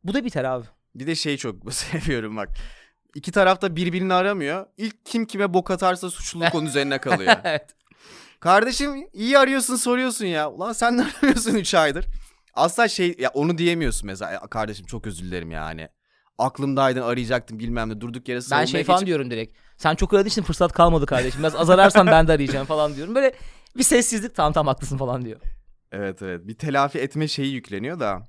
Bu 0.04 0.14
da 0.14 0.24
biter 0.24 0.44
abi. 0.44 0.66
Bir 0.94 1.06
de 1.06 1.14
şey 1.14 1.36
çok 1.36 1.72
seviyorum 1.74 2.36
bak. 2.36 2.48
İki 3.14 3.32
taraf 3.32 3.62
da 3.62 3.76
birbirini 3.76 4.14
aramıyor. 4.14 4.66
İlk 4.76 5.06
kim 5.06 5.26
kime 5.26 5.54
bok 5.54 5.70
atarsa 5.70 6.10
suçluluk 6.10 6.54
onun 6.54 6.66
üzerine 6.66 6.98
kalıyor. 6.98 7.36
evet. 7.44 7.66
Kardeşim 8.40 9.08
iyi 9.12 9.38
arıyorsun 9.38 9.76
soruyorsun 9.76 10.26
ya. 10.26 10.50
Ulan 10.50 10.72
sen 10.72 10.98
de 10.98 11.02
aramıyorsun 11.22 11.54
3 11.54 11.74
aydır. 11.74 12.06
Asla 12.54 12.88
şey 12.88 13.14
ya 13.18 13.30
onu 13.34 13.58
diyemiyorsun 13.58 14.06
mesela. 14.06 14.30
Ya 14.32 14.40
kardeşim 14.40 14.86
çok 14.86 15.06
özür 15.06 15.24
dilerim 15.24 15.50
yani. 15.50 15.88
Aklımdaydın 16.38 17.02
arayacaktım 17.02 17.58
bilmem 17.58 17.88
ne 17.88 18.00
durduk 18.00 18.28
yere 18.28 18.36
Ben 18.36 18.40
savunmaya 18.40 18.66
şey 18.66 18.84
falan 18.84 18.98
geçip- 18.98 19.06
diyorum 19.06 19.30
direkt. 19.30 19.56
Sen 19.76 19.94
çok 19.94 20.14
aradığın 20.14 20.28
için 20.28 20.42
fırsat 20.42 20.72
kalmadı 20.72 21.06
kardeşim. 21.06 21.40
Biraz 21.40 21.54
az 21.54 21.70
ararsan 21.70 22.06
ben 22.06 22.28
de 22.28 22.32
arayacağım 22.32 22.66
falan 22.66 22.94
diyorum. 22.94 23.14
Böyle 23.14 23.32
bir 23.76 23.82
sessizlik 23.82 24.34
tamam 24.34 24.52
tamam 24.52 24.74
haklısın 24.74 24.98
falan 24.98 25.24
diyor. 25.24 25.40
Evet 25.92 26.22
evet 26.22 26.46
bir 26.46 26.54
telafi 26.58 26.98
etme 26.98 27.28
şeyi 27.28 27.52
yükleniyor 27.54 28.00
da. 28.00 28.22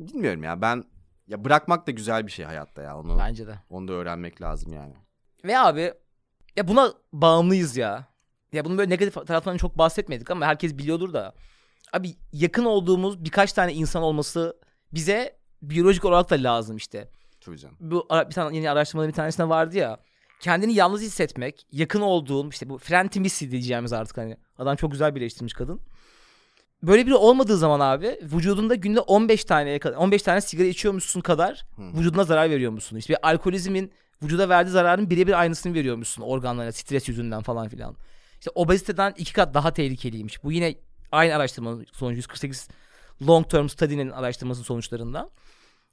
Bilmiyorum 0.00 0.42
ya 0.42 0.60
ben 0.62 0.84
ya 1.26 1.44
bırakmak 1.44 1.86
da 1.86 1.90
güzel 1.90 2.26
bir 2.26 2.32
şey 2.32 2.44
hayatta 2.44 2.82
ya 2.82 2.98
onu 2.98 3.18
Bence 3.18 3.46
de. 3.46 3.54
onu 3.70 3.88
da 3.88 3.92
öğrenmek 3.92 4.42
lazım 4.42 4.72
yani. 4.72 4.94
Ve 5.44 5.58
abi 5.58 5.92
ya 6.56 6.68
buna 6.68 6.92
bağımlıyız 7.12 7.76
ya. 7.76 8.11
Ya 8.52 8.64
bunun 8.64 8.78
böyle 8.78 8.90
negatif 8.90 9.14
taraflarından 9.14 9.58
çok 9.58 9.78
bahsetmedik 9.78 10.30
ama 10.30 10.46
herkes 10.46 10.78
biliyordur 10.78 11.12
da. 11.12 11.34
Abi 11.92 12.14
yakın 12.32 12.64
olduğumuz 12.64 13.24
birkaç 13.24 13.52
tane 13.52 13.72
insan 13.72 14.02
olması 14.02 14.56
bize 14.92 15.36
biyolojik 15.62 16.04
olarak 16.04 16.30
da 16.30 16.34
lazım 16.34 16.76
işte. 16.76 17.08
Tabii 17.40 17.58
canım. 17.58 17.76
Bu 17.80 18.08
bir 18.10 18.34
tane 18.34 18.56
yeni 18.56 18.70
araştırmaların 18.70 19.12
bir 19.12 19.16
tanesinde 19.16 19.48
vardı 19.48 19.76
ya. 19.76 19.98
Kendini 20.40 20.74
yalnız 20.74 21.02
hissetmek, 21.02 21.66
yakın 21.72 22.00
olduğun 22.00 22.50
işte 22.50 22.68
bu 22.68 22.78
friend 22.78 23.04
intimacy 23.04 23.50
diyeceğimiz 23.50 23.92
artık 23.92 24.16
hani. 24.16 24.36
Adam 24.58 24.76
çok 24.76 24.92
güzel 24.92 25.14
birleştirmiş 25.14 25.52
kadın. 25.54 25.80
Böyle 26.82 27.06
biri 27.06 27.14
olmadığı 27.14 27.56
zaman 27.56 27.80
abi 27.80 28.18
vücudunda 28.22 28.74
günde 28.74 29.00
15 29.00 29.44
tane 29.44 29.80
15 29.96 30.22
tane 30.22 30.40
sigara 30.40 30.66
içiyormuşsun 30.66 31.20
kadar 31.20 31.66
Hı. 31.76 31.98
vücuduna 31.98 32.24
zarar 32.24 32.50
veriyormuşsun. 32.50 32.96
İşte 32.96 33.12
bir 33.12 33.28
alkolizmin 33.28 33.92
vücuda 34.22 34.48
verdiği 34.48 34.70
zararın 34.70 35.10
birebir 35.10 35.40
aynısını 35.40 35.74
veriyormuşsun 35.74 36.22
organlara 36.22 36.72
stres 36.72 37.08
yüzünden 37.08 37.42
falan 37.42 37.68
filan. 37.68 37.96
İşte 38.42 38.50
obeziteden 38.54 39.14
iki 39.16 39.32
kat 39.32 39.54
daha 39.54 39.72
tehlikeliymiş. 39.72 40.44
Bu 40.44 40.52
yine 40.52 40.74
aynı 41.12 41.34
araştırmanın 41.34 41.86
sonucu 41.92 42.16
148 42.16 42.68
long 43.26 43.50
term 43.50 43.68
study'nin 43.68 44.10
araştırmasının 44.10 44.64
sonuçlarından. 44.64 45.30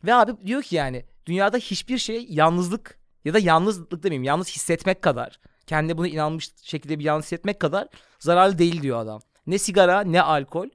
Ve 0.06 0.14
abi 0.14 0.32
diyor 0.46 0.62
ki 0.64 0.76
yani 0.76 1.06
dünyada 1.26 1.58
hiçbir 1.58 1.98
şey 1.98 2.26
yalnızlık 2.30 3.00
ya 3.26 3.34
da 3.34 3.40
yalnızlık 3.40 4.04
demeyeyim 4.04 4.24
yalnız 4.24 4.48
hissetmek 4.50 5.02
kadar 5.02 5.40
kendi 5.68 5.98
bunu 5.98 6.08
inanmış 6.08 6.50
şekilde 6.64 7.00
bir 7.00 7.04
yalnız 7.04 7.26
hissetmek 7.26 7.60
kadar 7.60 7.88
zararlı 8.20 8.58
değil 8.58 8.82
diyor 8.82 9.00
adam. 9.00 9.22
Ne 9.48 9.58
sigara 9.58 10.02
ne 10.02 10.22
alkol. 10.22 10.66
Ve 10.66 10.70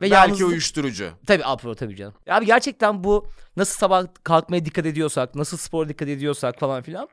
Belki 0.00 0.14
yalnızlık- 0.14 0.48
uyuşturucu. 0.48 1.10
Tabii 1.26 1.44
alkol 1.44 1.74
tabii 1.74 1.96
canım. 1.96 2.14
Abi 2.30 2.46
gerçekten 2.46 3.04
bu 3.04 3.26
nasıl 3.56 3.78
sabah 3.78 4.06
kalkmaya 4.24 4.64
dikkat 4.64 4.86
ediyorsak, 4.86 5.34
nasıl 5.34 5.56
spor 5.56 5.88
dikkat 5.88 6.08
ediyorsak 6.08 6.58
falan 6.58 6.82
filan. 6.82 7.08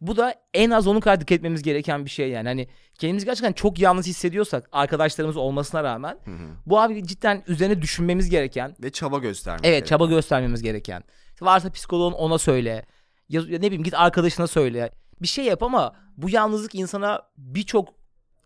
Bu 0.00 0.16
da 0.16 0.34
en 0.54 0.70
az 0.70 0.86
onun 0.86 1.00
kadar 1.00 1.20
dikkat 1.20 1.36
etmemiz 1.36 1.62
gereken 1.62 2.04
bir 2.04 2.10
şey 2.10 2.30
yani. 2.30 2.48
Hani 2.48 2.68
kendimizi 2.98 3.26
gerçekten 3.26 3.52
çok 3.52 3.78
yalnız 3.78 4.06
hissediyorsak 4.06 4.68
arkadaşlarımız 4.72 5.36
olmasına 5.36 5.84
rağmen 5.84 6.18
Hı 6.24 6.30
hı. 6.30 6.48
bu 6.66 6.80
abi 6.80 7.06
cidden 7.06 7.44
üzerine 7.46 7.82
düşünmemiz 7.82 8.30
gereken 8.30 8.76
Ve 8.82 8.90
çaba 8.90 9.18
göstermek. 9.18 9.60
Evet 9.64 9.72
gerekiyor. 9.78 9.98
çaba 9.98 10.06
göstermemiz 10.06 10.62
gereken. 10.62 11.02
Varsa 11.40 11.70
psikoloğun 11.72 12.12
ona 12.12 12.38
söyle. 12.38 12.86
Ya, 13.28 13.42
ne 13.42 13.60
bileyim 13.62 13.82
git 13.82 13.94
arkadaşına 13.94 14.46
söyle. 14.46 14.90
Bir 15.22 15.26
şey 15.28 15.44
yap 15.44 15.62
ama 15.62 15.92
bu 16.16 16.30
yalnızlık 16.30 16.74
insana 16.74 17.22
birçok 17.38 17.88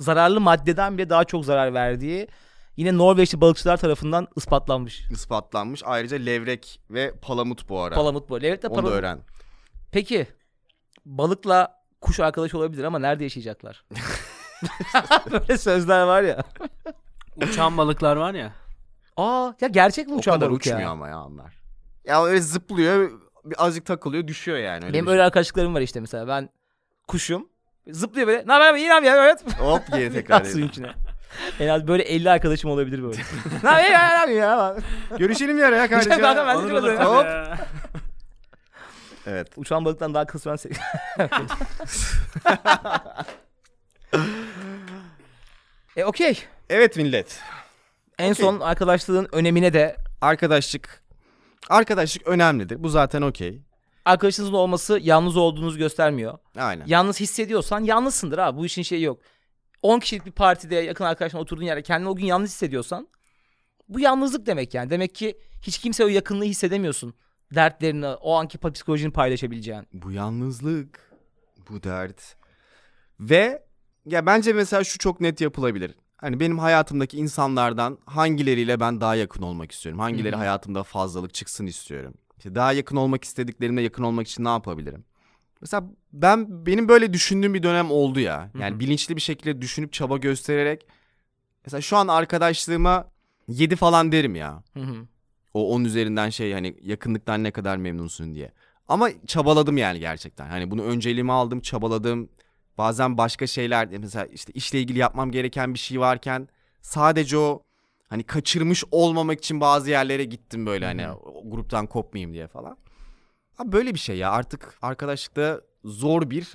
zararlı 0.00 0.40
maddeden 0.40 0.98
bile 0.98 1.10
daha 1.10 1.24
çok 1.24 1.44
zarar 1.44 1.74
verdiği 1.74 2.28
yine 2.76 2.96
Norveçli 2.98 3.40
balıkçılar 3.40 3.76
tarafından 3.76 4.28
ispatlanmış. 4.36 5.04
ispatlanmış. 5.10 5.82
Ayrıca 5.84 6.16
levrek 6.16 6.80
ve 6.90 7.14
palamut 7.22 7.68
bu 7.68 7.80
ara. 7.80 7.94
Palamut 7.94 8.28
bu. 8.28 8.42
Levrek'te 8.42 8.68
Onu 8.68 8.76
da 8.76 8.80
palamut. 8.80 8.98
öğren. 8.98 9.20
Peki 9.92 10.26
balıkla 11.06 11.80
kuş 12.00 12.20
arkadaş 12.20 12.54
olabilir 12.54 12.84
ama 12.84 12.98
nerede 12.98 13.24
yaşayacaklar? 13.24 13.84
Böyle 15.32 15.58
sözler 15.58 16.02
var 16.02 16.22
ya. 16.22 16.42
Uçan 17.36 17.76
balıklar 17.76 18.16
var 18.16 18.34
ya. 18.34 18.52
Aa 19.16 19.52
ya 19.60 19.68
gerçek 19.68 20.08
mi 20.08 20.14
O 20.14 20.16
uçan 20.16 20.34
kadar 20.34 20.50
balık 20.50 20.60
uçmuyor 20.60 20.80
ya? 20.80 20.90
ama 20.90 21.08
ya 21.08 21.24
onlar. 21.24 21.54
Ya 22.04 22.24
öyle 22.24 22.40
zıplıyor, 22.40 23.10
bir 23.44 23.64
azıcık 23.64 23.86
takılıyor, 23.86 24.26
düşüyor 24.26 24.58
yani. 24.58 24.84
Öyle 24.84 24.94
Benim 24.94 25.06
bir 25.06 25.10
öyle 25.10 25.22
arkadaşlıklarım 25.22 25.74
var 25.74 25.80
işte 25.80 26.00
mesela. 26.00 26.28
Ben 26.28 26.48
kuşum. 27.08 27.48
Zıplıyor 27.90 28.26
böyle. 28.26 28.46
Ne 28.46 28.52
haber 28.52 28.72
abi? 28.72 28.80
İyi 28.80 28.92
abi 28.94 29.06
ya. 29.06 29.24
Evet. 29.24 29.44
şey. 29.56 29.66
Hop 29.66 29.82
geri 29.92 30.12
tekrar 30.12 30.44
Suyun 30.44 30.68
içine. 30.68 30.92
En 31.60 31.68
az 31.68 31.88
böyle 31.88 32.02
50 32.02 32.30
arkadaşım 32.30 32.70
olabilir 32.70 33.02
böyle. 33.02 33.16
ne 33.62 33.70
yapayım 33.70 33.92
ya? 33.92 34.08
Ne 34.08 34.14
yapayım 34.14 34.40
ya? 34.40 34.76
Görüşelim 35.18 35.56
bir 35.56 35.62
ara 35.62 35.76
ya 35.76 35.88
kardeşim. 35.88 36.12
Geçen 36.12 36.22
Evet. 39.26 39.48
Uçan 39.56 39.84
balıktan 39.84 40.14
daha 40.14 40.26
kısmen 40.26 40.56
sev- 40.56 40.72
E 45.96 46.04
okey. 46.04 46.38
Evet 46.70 46.96
millet. 46.96 47.40
En 48.18 48.32
son 48.32 48.60
arkadaşlığın 48.60 49.28
önemine 49.32 49.72
de 49.72 49.96
Arkadaşlık. 50.20 51.02
Arkadaşlık 51.68 52.26
önemlidir. 52.26 52.82
Bu 52.82 52.88
zaten 52.88 53.22
okey. 53.22 53.62
arkadaşınızın 54.04 54.52
olması 54.52 54.98
yalnız 55.02 55.36
olduğunuzu 55.36 55.78
göstermiyor. 55.78 56.38
Aynen. 56.56 56.86
Yalnız 56.86 57.20
hissediyorsan 57.20 57.84
yalnızsındır 57.84 58.38
abi. 58.38 58.58
Bu 58.58 58.66
işin 58.66 58.82
şeyi 58.82 59.02
yok. 59.02 59.20
10 59.82 60.00
kişilik 60.00 60.26
bir 60.26 60.32
partide 60.32 60.74
yakın 60.74 61.04
arkadaşla 61.04 61.38
oturduğun 61.38 61.62
yerde 61.64 61.82
kendini 61.82 62.08
o 62.08 62.16
gün 62.16 62.26
yalnız 62.26 62.50
hissediyorsan 62.50 63.08
bu 63.88 64.00
yalnızlık 64.00 64.46
demek 64.46 64.74
yani. 64.74 64.90
Demek 64.90 65.14
ki 65.14 65.38
hiç 65.62 65.78
kimse 65.78 66.04
o 66.04 66.08
yakınlığı 66.08 66.44
hissedemiyorsun. 66.44 67.14
Dertlerini, 67.54 68.06
o 68.06 68.34
anki 68.34 68.58
psikolojini 68.58 69.12
paylaşabileceğin. 69.12 69.86
Bu 69.92 70.10
yalnızlık, 70.12 71.10
bu 71.70 71.82
dert. 71.82 72.36
Ve 73.20 73.62
ya 74.06 74.26
bence 74.26 74.52
mesela 74.52 74.84
şu 74.84 74.98
çok 74.98 75.20
net 75.20 75.40
yapılabilir. 75.40 75.94
Hani 76.16 76.40
benim 76.40 76.58
hayatımdaki 76.58 77.16
insanlardan 77.18 77.98
hangileriyle 78.06 78.80
ben 78.80 79.00
daha 79.00 79.14
yakın 79.14 79.42
olmak 79.42 79.72
istiyorum? 79.72 80.00
Hangileri 80.00 80.32
Hı 80.32 80.36
hı. 80.36 80.40
hayatımda 80.40 80.82
fazlalık 80.82 81.34
çıksın 81.34 81.66
istiyorum? 81.66 82.14
İşte 82.38 82.54
daha 82.54 82.72
yakın 82.72 82.96
olmak 82.96 83.24
istediklerimle 83.24 83.82
yakın 83.82 84.02
olmak 84.02 84.28
için 84.28 84.44
ne 84.44 84.48
yapabilirim? 84.48 85.04
Mesela 85.60 85.84
ben 86.12 86.66
benim 86.66 86.88
böyle 86.88 87.12
düşündüğüm 87.12 87.54
bir 87.54 87.62
dönem 87.62 87.90
oldu 87.90 88.20
ya. 88.20 88.50
Yani 88.58 88.70
Hı 88.70 88.76
hı. 88.76 88.80
bilinçli 88.80 89.16
bir 89.16 89.20
şekilde 89.20 89.62
düşünüp 89.62 89.92
çaba 89.92 90.16
göstererek 90.16 90.86
mesela 91.66 91.80
şu 91.80 91.96
an 91.96 92.08
arkadaşlığıma 92.08 93.10
7 93.48 93.76
falan 93.76 94.12
derim 94.12 94.34
ya. 94.34 94.62
Hı 94.74 94.80
hı. 94.80 95.06
O 95.54 95.74
10 95.74 95.84
üzerinden 95.84 96.30
şey 96.30 96.52
hani 96.52 96.76
yakınlıktan 96.82 97.44
ne 97.44 97.50
kadar 97.50 97.76
memnunsun 97.76 98.34
diye. 98.34 98.52
Ama 98.88 99.08
çabaladım 99.26 99.76
yani 99.76 100.00
gerçekten. 100.00 100.46
Hani 100.46 100.70
bunu 100.70 100.82
önceliğime 100.82 101.32
aldım, 101.32 101.60
çabaladım. 101.60 102.28
Bazen 102.78 103.18
başka 103.18 103.46
şeyler 103.46 103.88
mesela 103.88 104.26
işte 104.26 104.52
işle 104.52 104.80
ilgili 104.80 104.98
yapmam 104.98 105.30
gereken 105.30 105.74
bir 105.74 105.78
şey 105.78 106.00
varken 106.00 106.48
sadece 106.80 107.38
o 107.38 107.62
hani 108.08 108.22
kaçırmış 108.22 108.84
olmamak 108.90 109.38
için 109.38 109.60
bazı 109.60 109.90
yerlere 109.90 110.24
gittim 110.24 110.66
böyle 110.66 110.86
hani 110.86 111.08
o 111.10 111.50
gruptan 111.50 111.86
kopmayayım 111.86 112.32
diye 112.32 112.46
falan. 112.46 112.76
Abi 113.58 113.72
böyle 113.72 113.94
bir 113.94 113.98
şey 113.98 114.16
ya 114.16 114.30
artık 114.30 114.78
arkadaşlıkta 114.82 115.60
zor 115.84 116.30
bir 116.30 116.54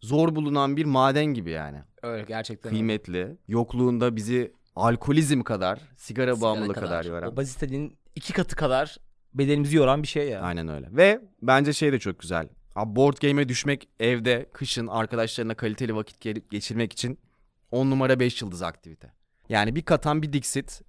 zor 0.00 0.34
bulunan 0.34 0.76
bir 0.76 0.84
maden 0.84 1.24
gibi 1.26 1.50
yani. 1.50 1.82
Öyle 2.02 2.24
gerçekten. 2.24 2.70
Kıymetli. 2.70 3.36
Yokluğunda 3.48 4.16
bizi 4.16 4.52
alkolizm 4.76 5.42
kadar, 5.42 5.80
sigara, 5.96 6.34
Sigara 6.34 6.40
bağımlılığı 6.40 6.74
kadar, 6.74 7.04
yoran. 7.04 7.32
Obezitenin 7.32 7.98
iki 8.16 8.32
katı 8.32 8.56
kadar 8.56 8.96
bedenimizi 9.34 9.76
yoran 9.76 10.02
bir 10.02 10.08
şey 10.08 10.28
ya. 10.28 10.40
Aynen 10.40 10.68
öyle. 10.68 10.88
Ve 10.90 11.20
bence 11.42 11.72
şey 11.72 11.92
de 11.92 11.98
çok 11.98 12.18
güzel. 12.20 12.48
Abi 12.74 12.96
board 12.96 13.16
game'e 13.22 13.48
düşmek 13.48 13.88
evde 14.00 14.46
kışın 14.52 14.86
arkadaşlarına 14.86 15.54
kaliteli 15.54 15.96
vakit 15.96 16.24
ge- 16.26 16.42
geçirmek 16.50 16.92
için 16.92 17.18
10 17.70 17.90
numara 17.90 18.20
5 18.20 18.42
yıldız 18.42 18.62
aktivite. 18.62 19.12
Yani 19.48 19.76
bir 19.76 19.82
Katan 19.82 20.22
bir 20.22 20.32
Dixit 20.32 20.82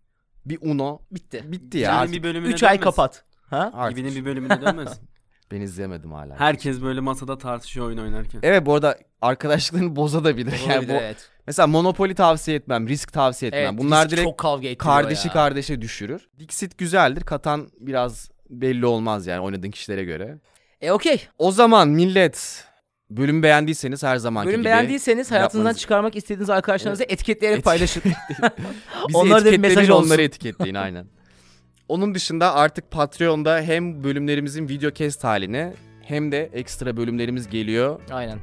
bir 0.46 0.58
Uno 0.62 1.00
Bitti. 1.12 1.44
bitti 1.52 1.78
ya. 1.78 1.96
Artık 1.98 2.16
bir 2.16 2.24
bölümüne 2.24 2.54
3 2.54 2.64
ay 2.64 2.80
kapat. 2.80 3.26
Ha? 3.50 3.72
artık 3.74 3.98
Gibinin 3.98 4.16
bir 4.16 4.26
bölümüne 4.26 4.62
dönmesin. 4.62 5.10
ben 5.52 5.62
izlemedim 5.62 6.12
hala. 6.12 6.40
Herkes 6.40 6.82
böyle 6.82 7.00
masada 7.00 7.38
tartışıyor 7.38 7.86
oyun 7.88 7.98
oynarken. 7.98 8.40
Evet 8.44 8.66
bu 8.66 8.74
arada 8.74 8.98
arkadaşlarını 9.22 9.96
bozabilir. 9.96 10.54
Yani 10.70 10.74
Olabilir, 10.74 10.90
bu, 10.90 10.98
evet. 11.02 11.30
Mesela 11.48 11.68
Monopoly 11.68 12.14
tavsiye 12.16 12.58
etmem, 12.58 12.88
risk 12.88 13.14
tavsiye 13.14 13.48
etmem. 13.50 13.64
Evet, 13.66 13.78
Bunlar 13.78 14.06
risk 14.06 14.12
direkt 14.12 14.28
çok 14.28 14.38
kavga 14.38 14.78
kardeşi 14.78 15.28
ya. 15.28 15.34
kardeşe 15.34 15.82
düşürür. 15.82 16.30
Dixit 16.40 16.78
güzeldir. 16.78 17.22
Katan 17.22 17.68
biraz 17.80 18.30
belli 18.50 18.86
olmaz 18.86 19.28
yani 19.28 19.40
oynadığın 19.40 19.72
kişilere 19.72 20.04
göre. 20.04 20.38
E 20.82 20.92
okey. 20.92 21.28
O 21.38 21.52
zaman 21.52 21.88
millet 21.88 22.64
bölümü 23.10 23.44
beğendiyseniz 23.44 24.04
her 24.04 24.18
zamanki 24.18 24.48
Bölüm 24.48 24.60
gibi 24.60 24.66
beğendiyseniz 24.66 25.32
hayatınızdan 25.32 25.70
yapmanız- 25.72 25.80
çıkarmak 25.82 26.16
istediğiniz 26.16 26.50
arkadaşlarınıza 26.50 27.04
etiketleyerek 27.04 27.60
Et- 27.60 27.66
paylaşın. 27.66 28.04
bizi 29.08 29.18
Onlara 29.18 29.46
da 29.46 29.52
bir 29.52 29.58
mesaj 29.58 29.90
olsun. 29.90 30.08
onları 30.08 30.22
etiketleyin 30.22 30.76
aynen. 30.76 31.06
Onun 31.90 32.16
dışında 32.16 32.54
artık 32.56 32.92
Patreon'da 32.92 33.62
hem 33.62 34.04
bölümlerimizin 34.04 34.70
video 34.70 34.92
cast 34.92 35.24
halini 35.24 35.74
hem 36.02 36.32
de 36.32 36.50
ekstra 36.54 36.98
bölümlerimiz 36.98 37.50
geliyor. 37.50 38.00
Aynen. 38.12 38.40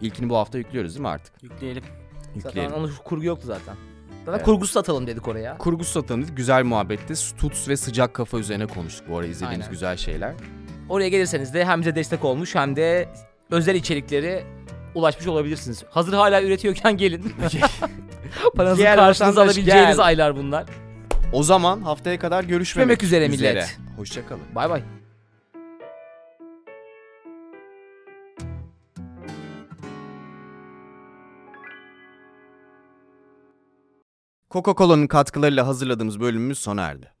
İlkini 0.00 0.28
bu 0.28 0.36
hafta 0.36 0.58
yüklüyoruz 0.58 0.90
değil 0.94 1.00
mi 1.02 1.08
artık? 1.08 1.42
Yükleyelim. 1.42 1.82
Zaten 2.36 2.48
Yükleyelim. 2.48 2.72
onun 2.76 2.90
kurgu 3.04 3.24
yoktu 3.24 3.46
zaten. 3.46 3.74
Zaten 4.20 4.32
Evet. 4.36 4.44
kurgusu 4.44 4.80
atalım 4.80 5.06
dedik 5.06 5.28
oraya. 5.28 5.58
Kurgu 5.58 5.84
satanız 5.84 6.34
güzel 6.34 6.64
muhabbetti. 6.64 7.16
Stuts 7.16 7.68
ve 7.68 7.76
sıcak 7.76 8.14
kafa 8.14 8.38
üzerine 8.38 8.66
konuştuk 8.66 9.08
bu 9.08 9.16
arada 9.18 9.28
izlediğiniz 9.28 9.58
Aynen. 9.66 9.70
güzel 9.70 9.96
şeyler. 9.96 10.32
Oraya 10.88 11.08
gelirseniz 11.08 11.54
de 11.54 11.64
hem 11.64 11.80
bize 11.80 11.94
destek 11.94 12.24
olmuş 12.24 12.54
hem 12.54 12.76
de 12.76 13.08
özel 13.50 13.74
içerikleri 13.74 14.44
ulaşmış 14.94 15.26
olabilirsiniz. 15.26 15.84
Hazır 15.90 16.12
hala 16.12 16.42
üretiyorken 16.42 16.96
gelin. 16.96 17.32
Paranızı 18.56 18.84
vatandaş, 18.84 19.20
alabileceğiniz 19.22 19.96
gel. 19.96 20.04
aylar 20.06 20.36
bunlar. 20.36 20.64
O 21.32 21.42
zaman 21.42 21.82
haftaya 21.82 22.18
kadar 22.18 22.44
görüşmemek 22.44 23.00
Görüşmemek 23.00 23.02
üzere 23.02 23.28
millet. 23.28 23.78
Hoşçakalın. 23.96 24.42
Bay 24.54 24.70
bay. 24.70 24.82
Coca-Cola'nın 34.50 35.06
katkılarıyla 35.06 35.66
hazırladığımız 35.66 36.20
bölümümüz 36.20 36.58
sona 36.58 36.82
erdi. 36.82 37.12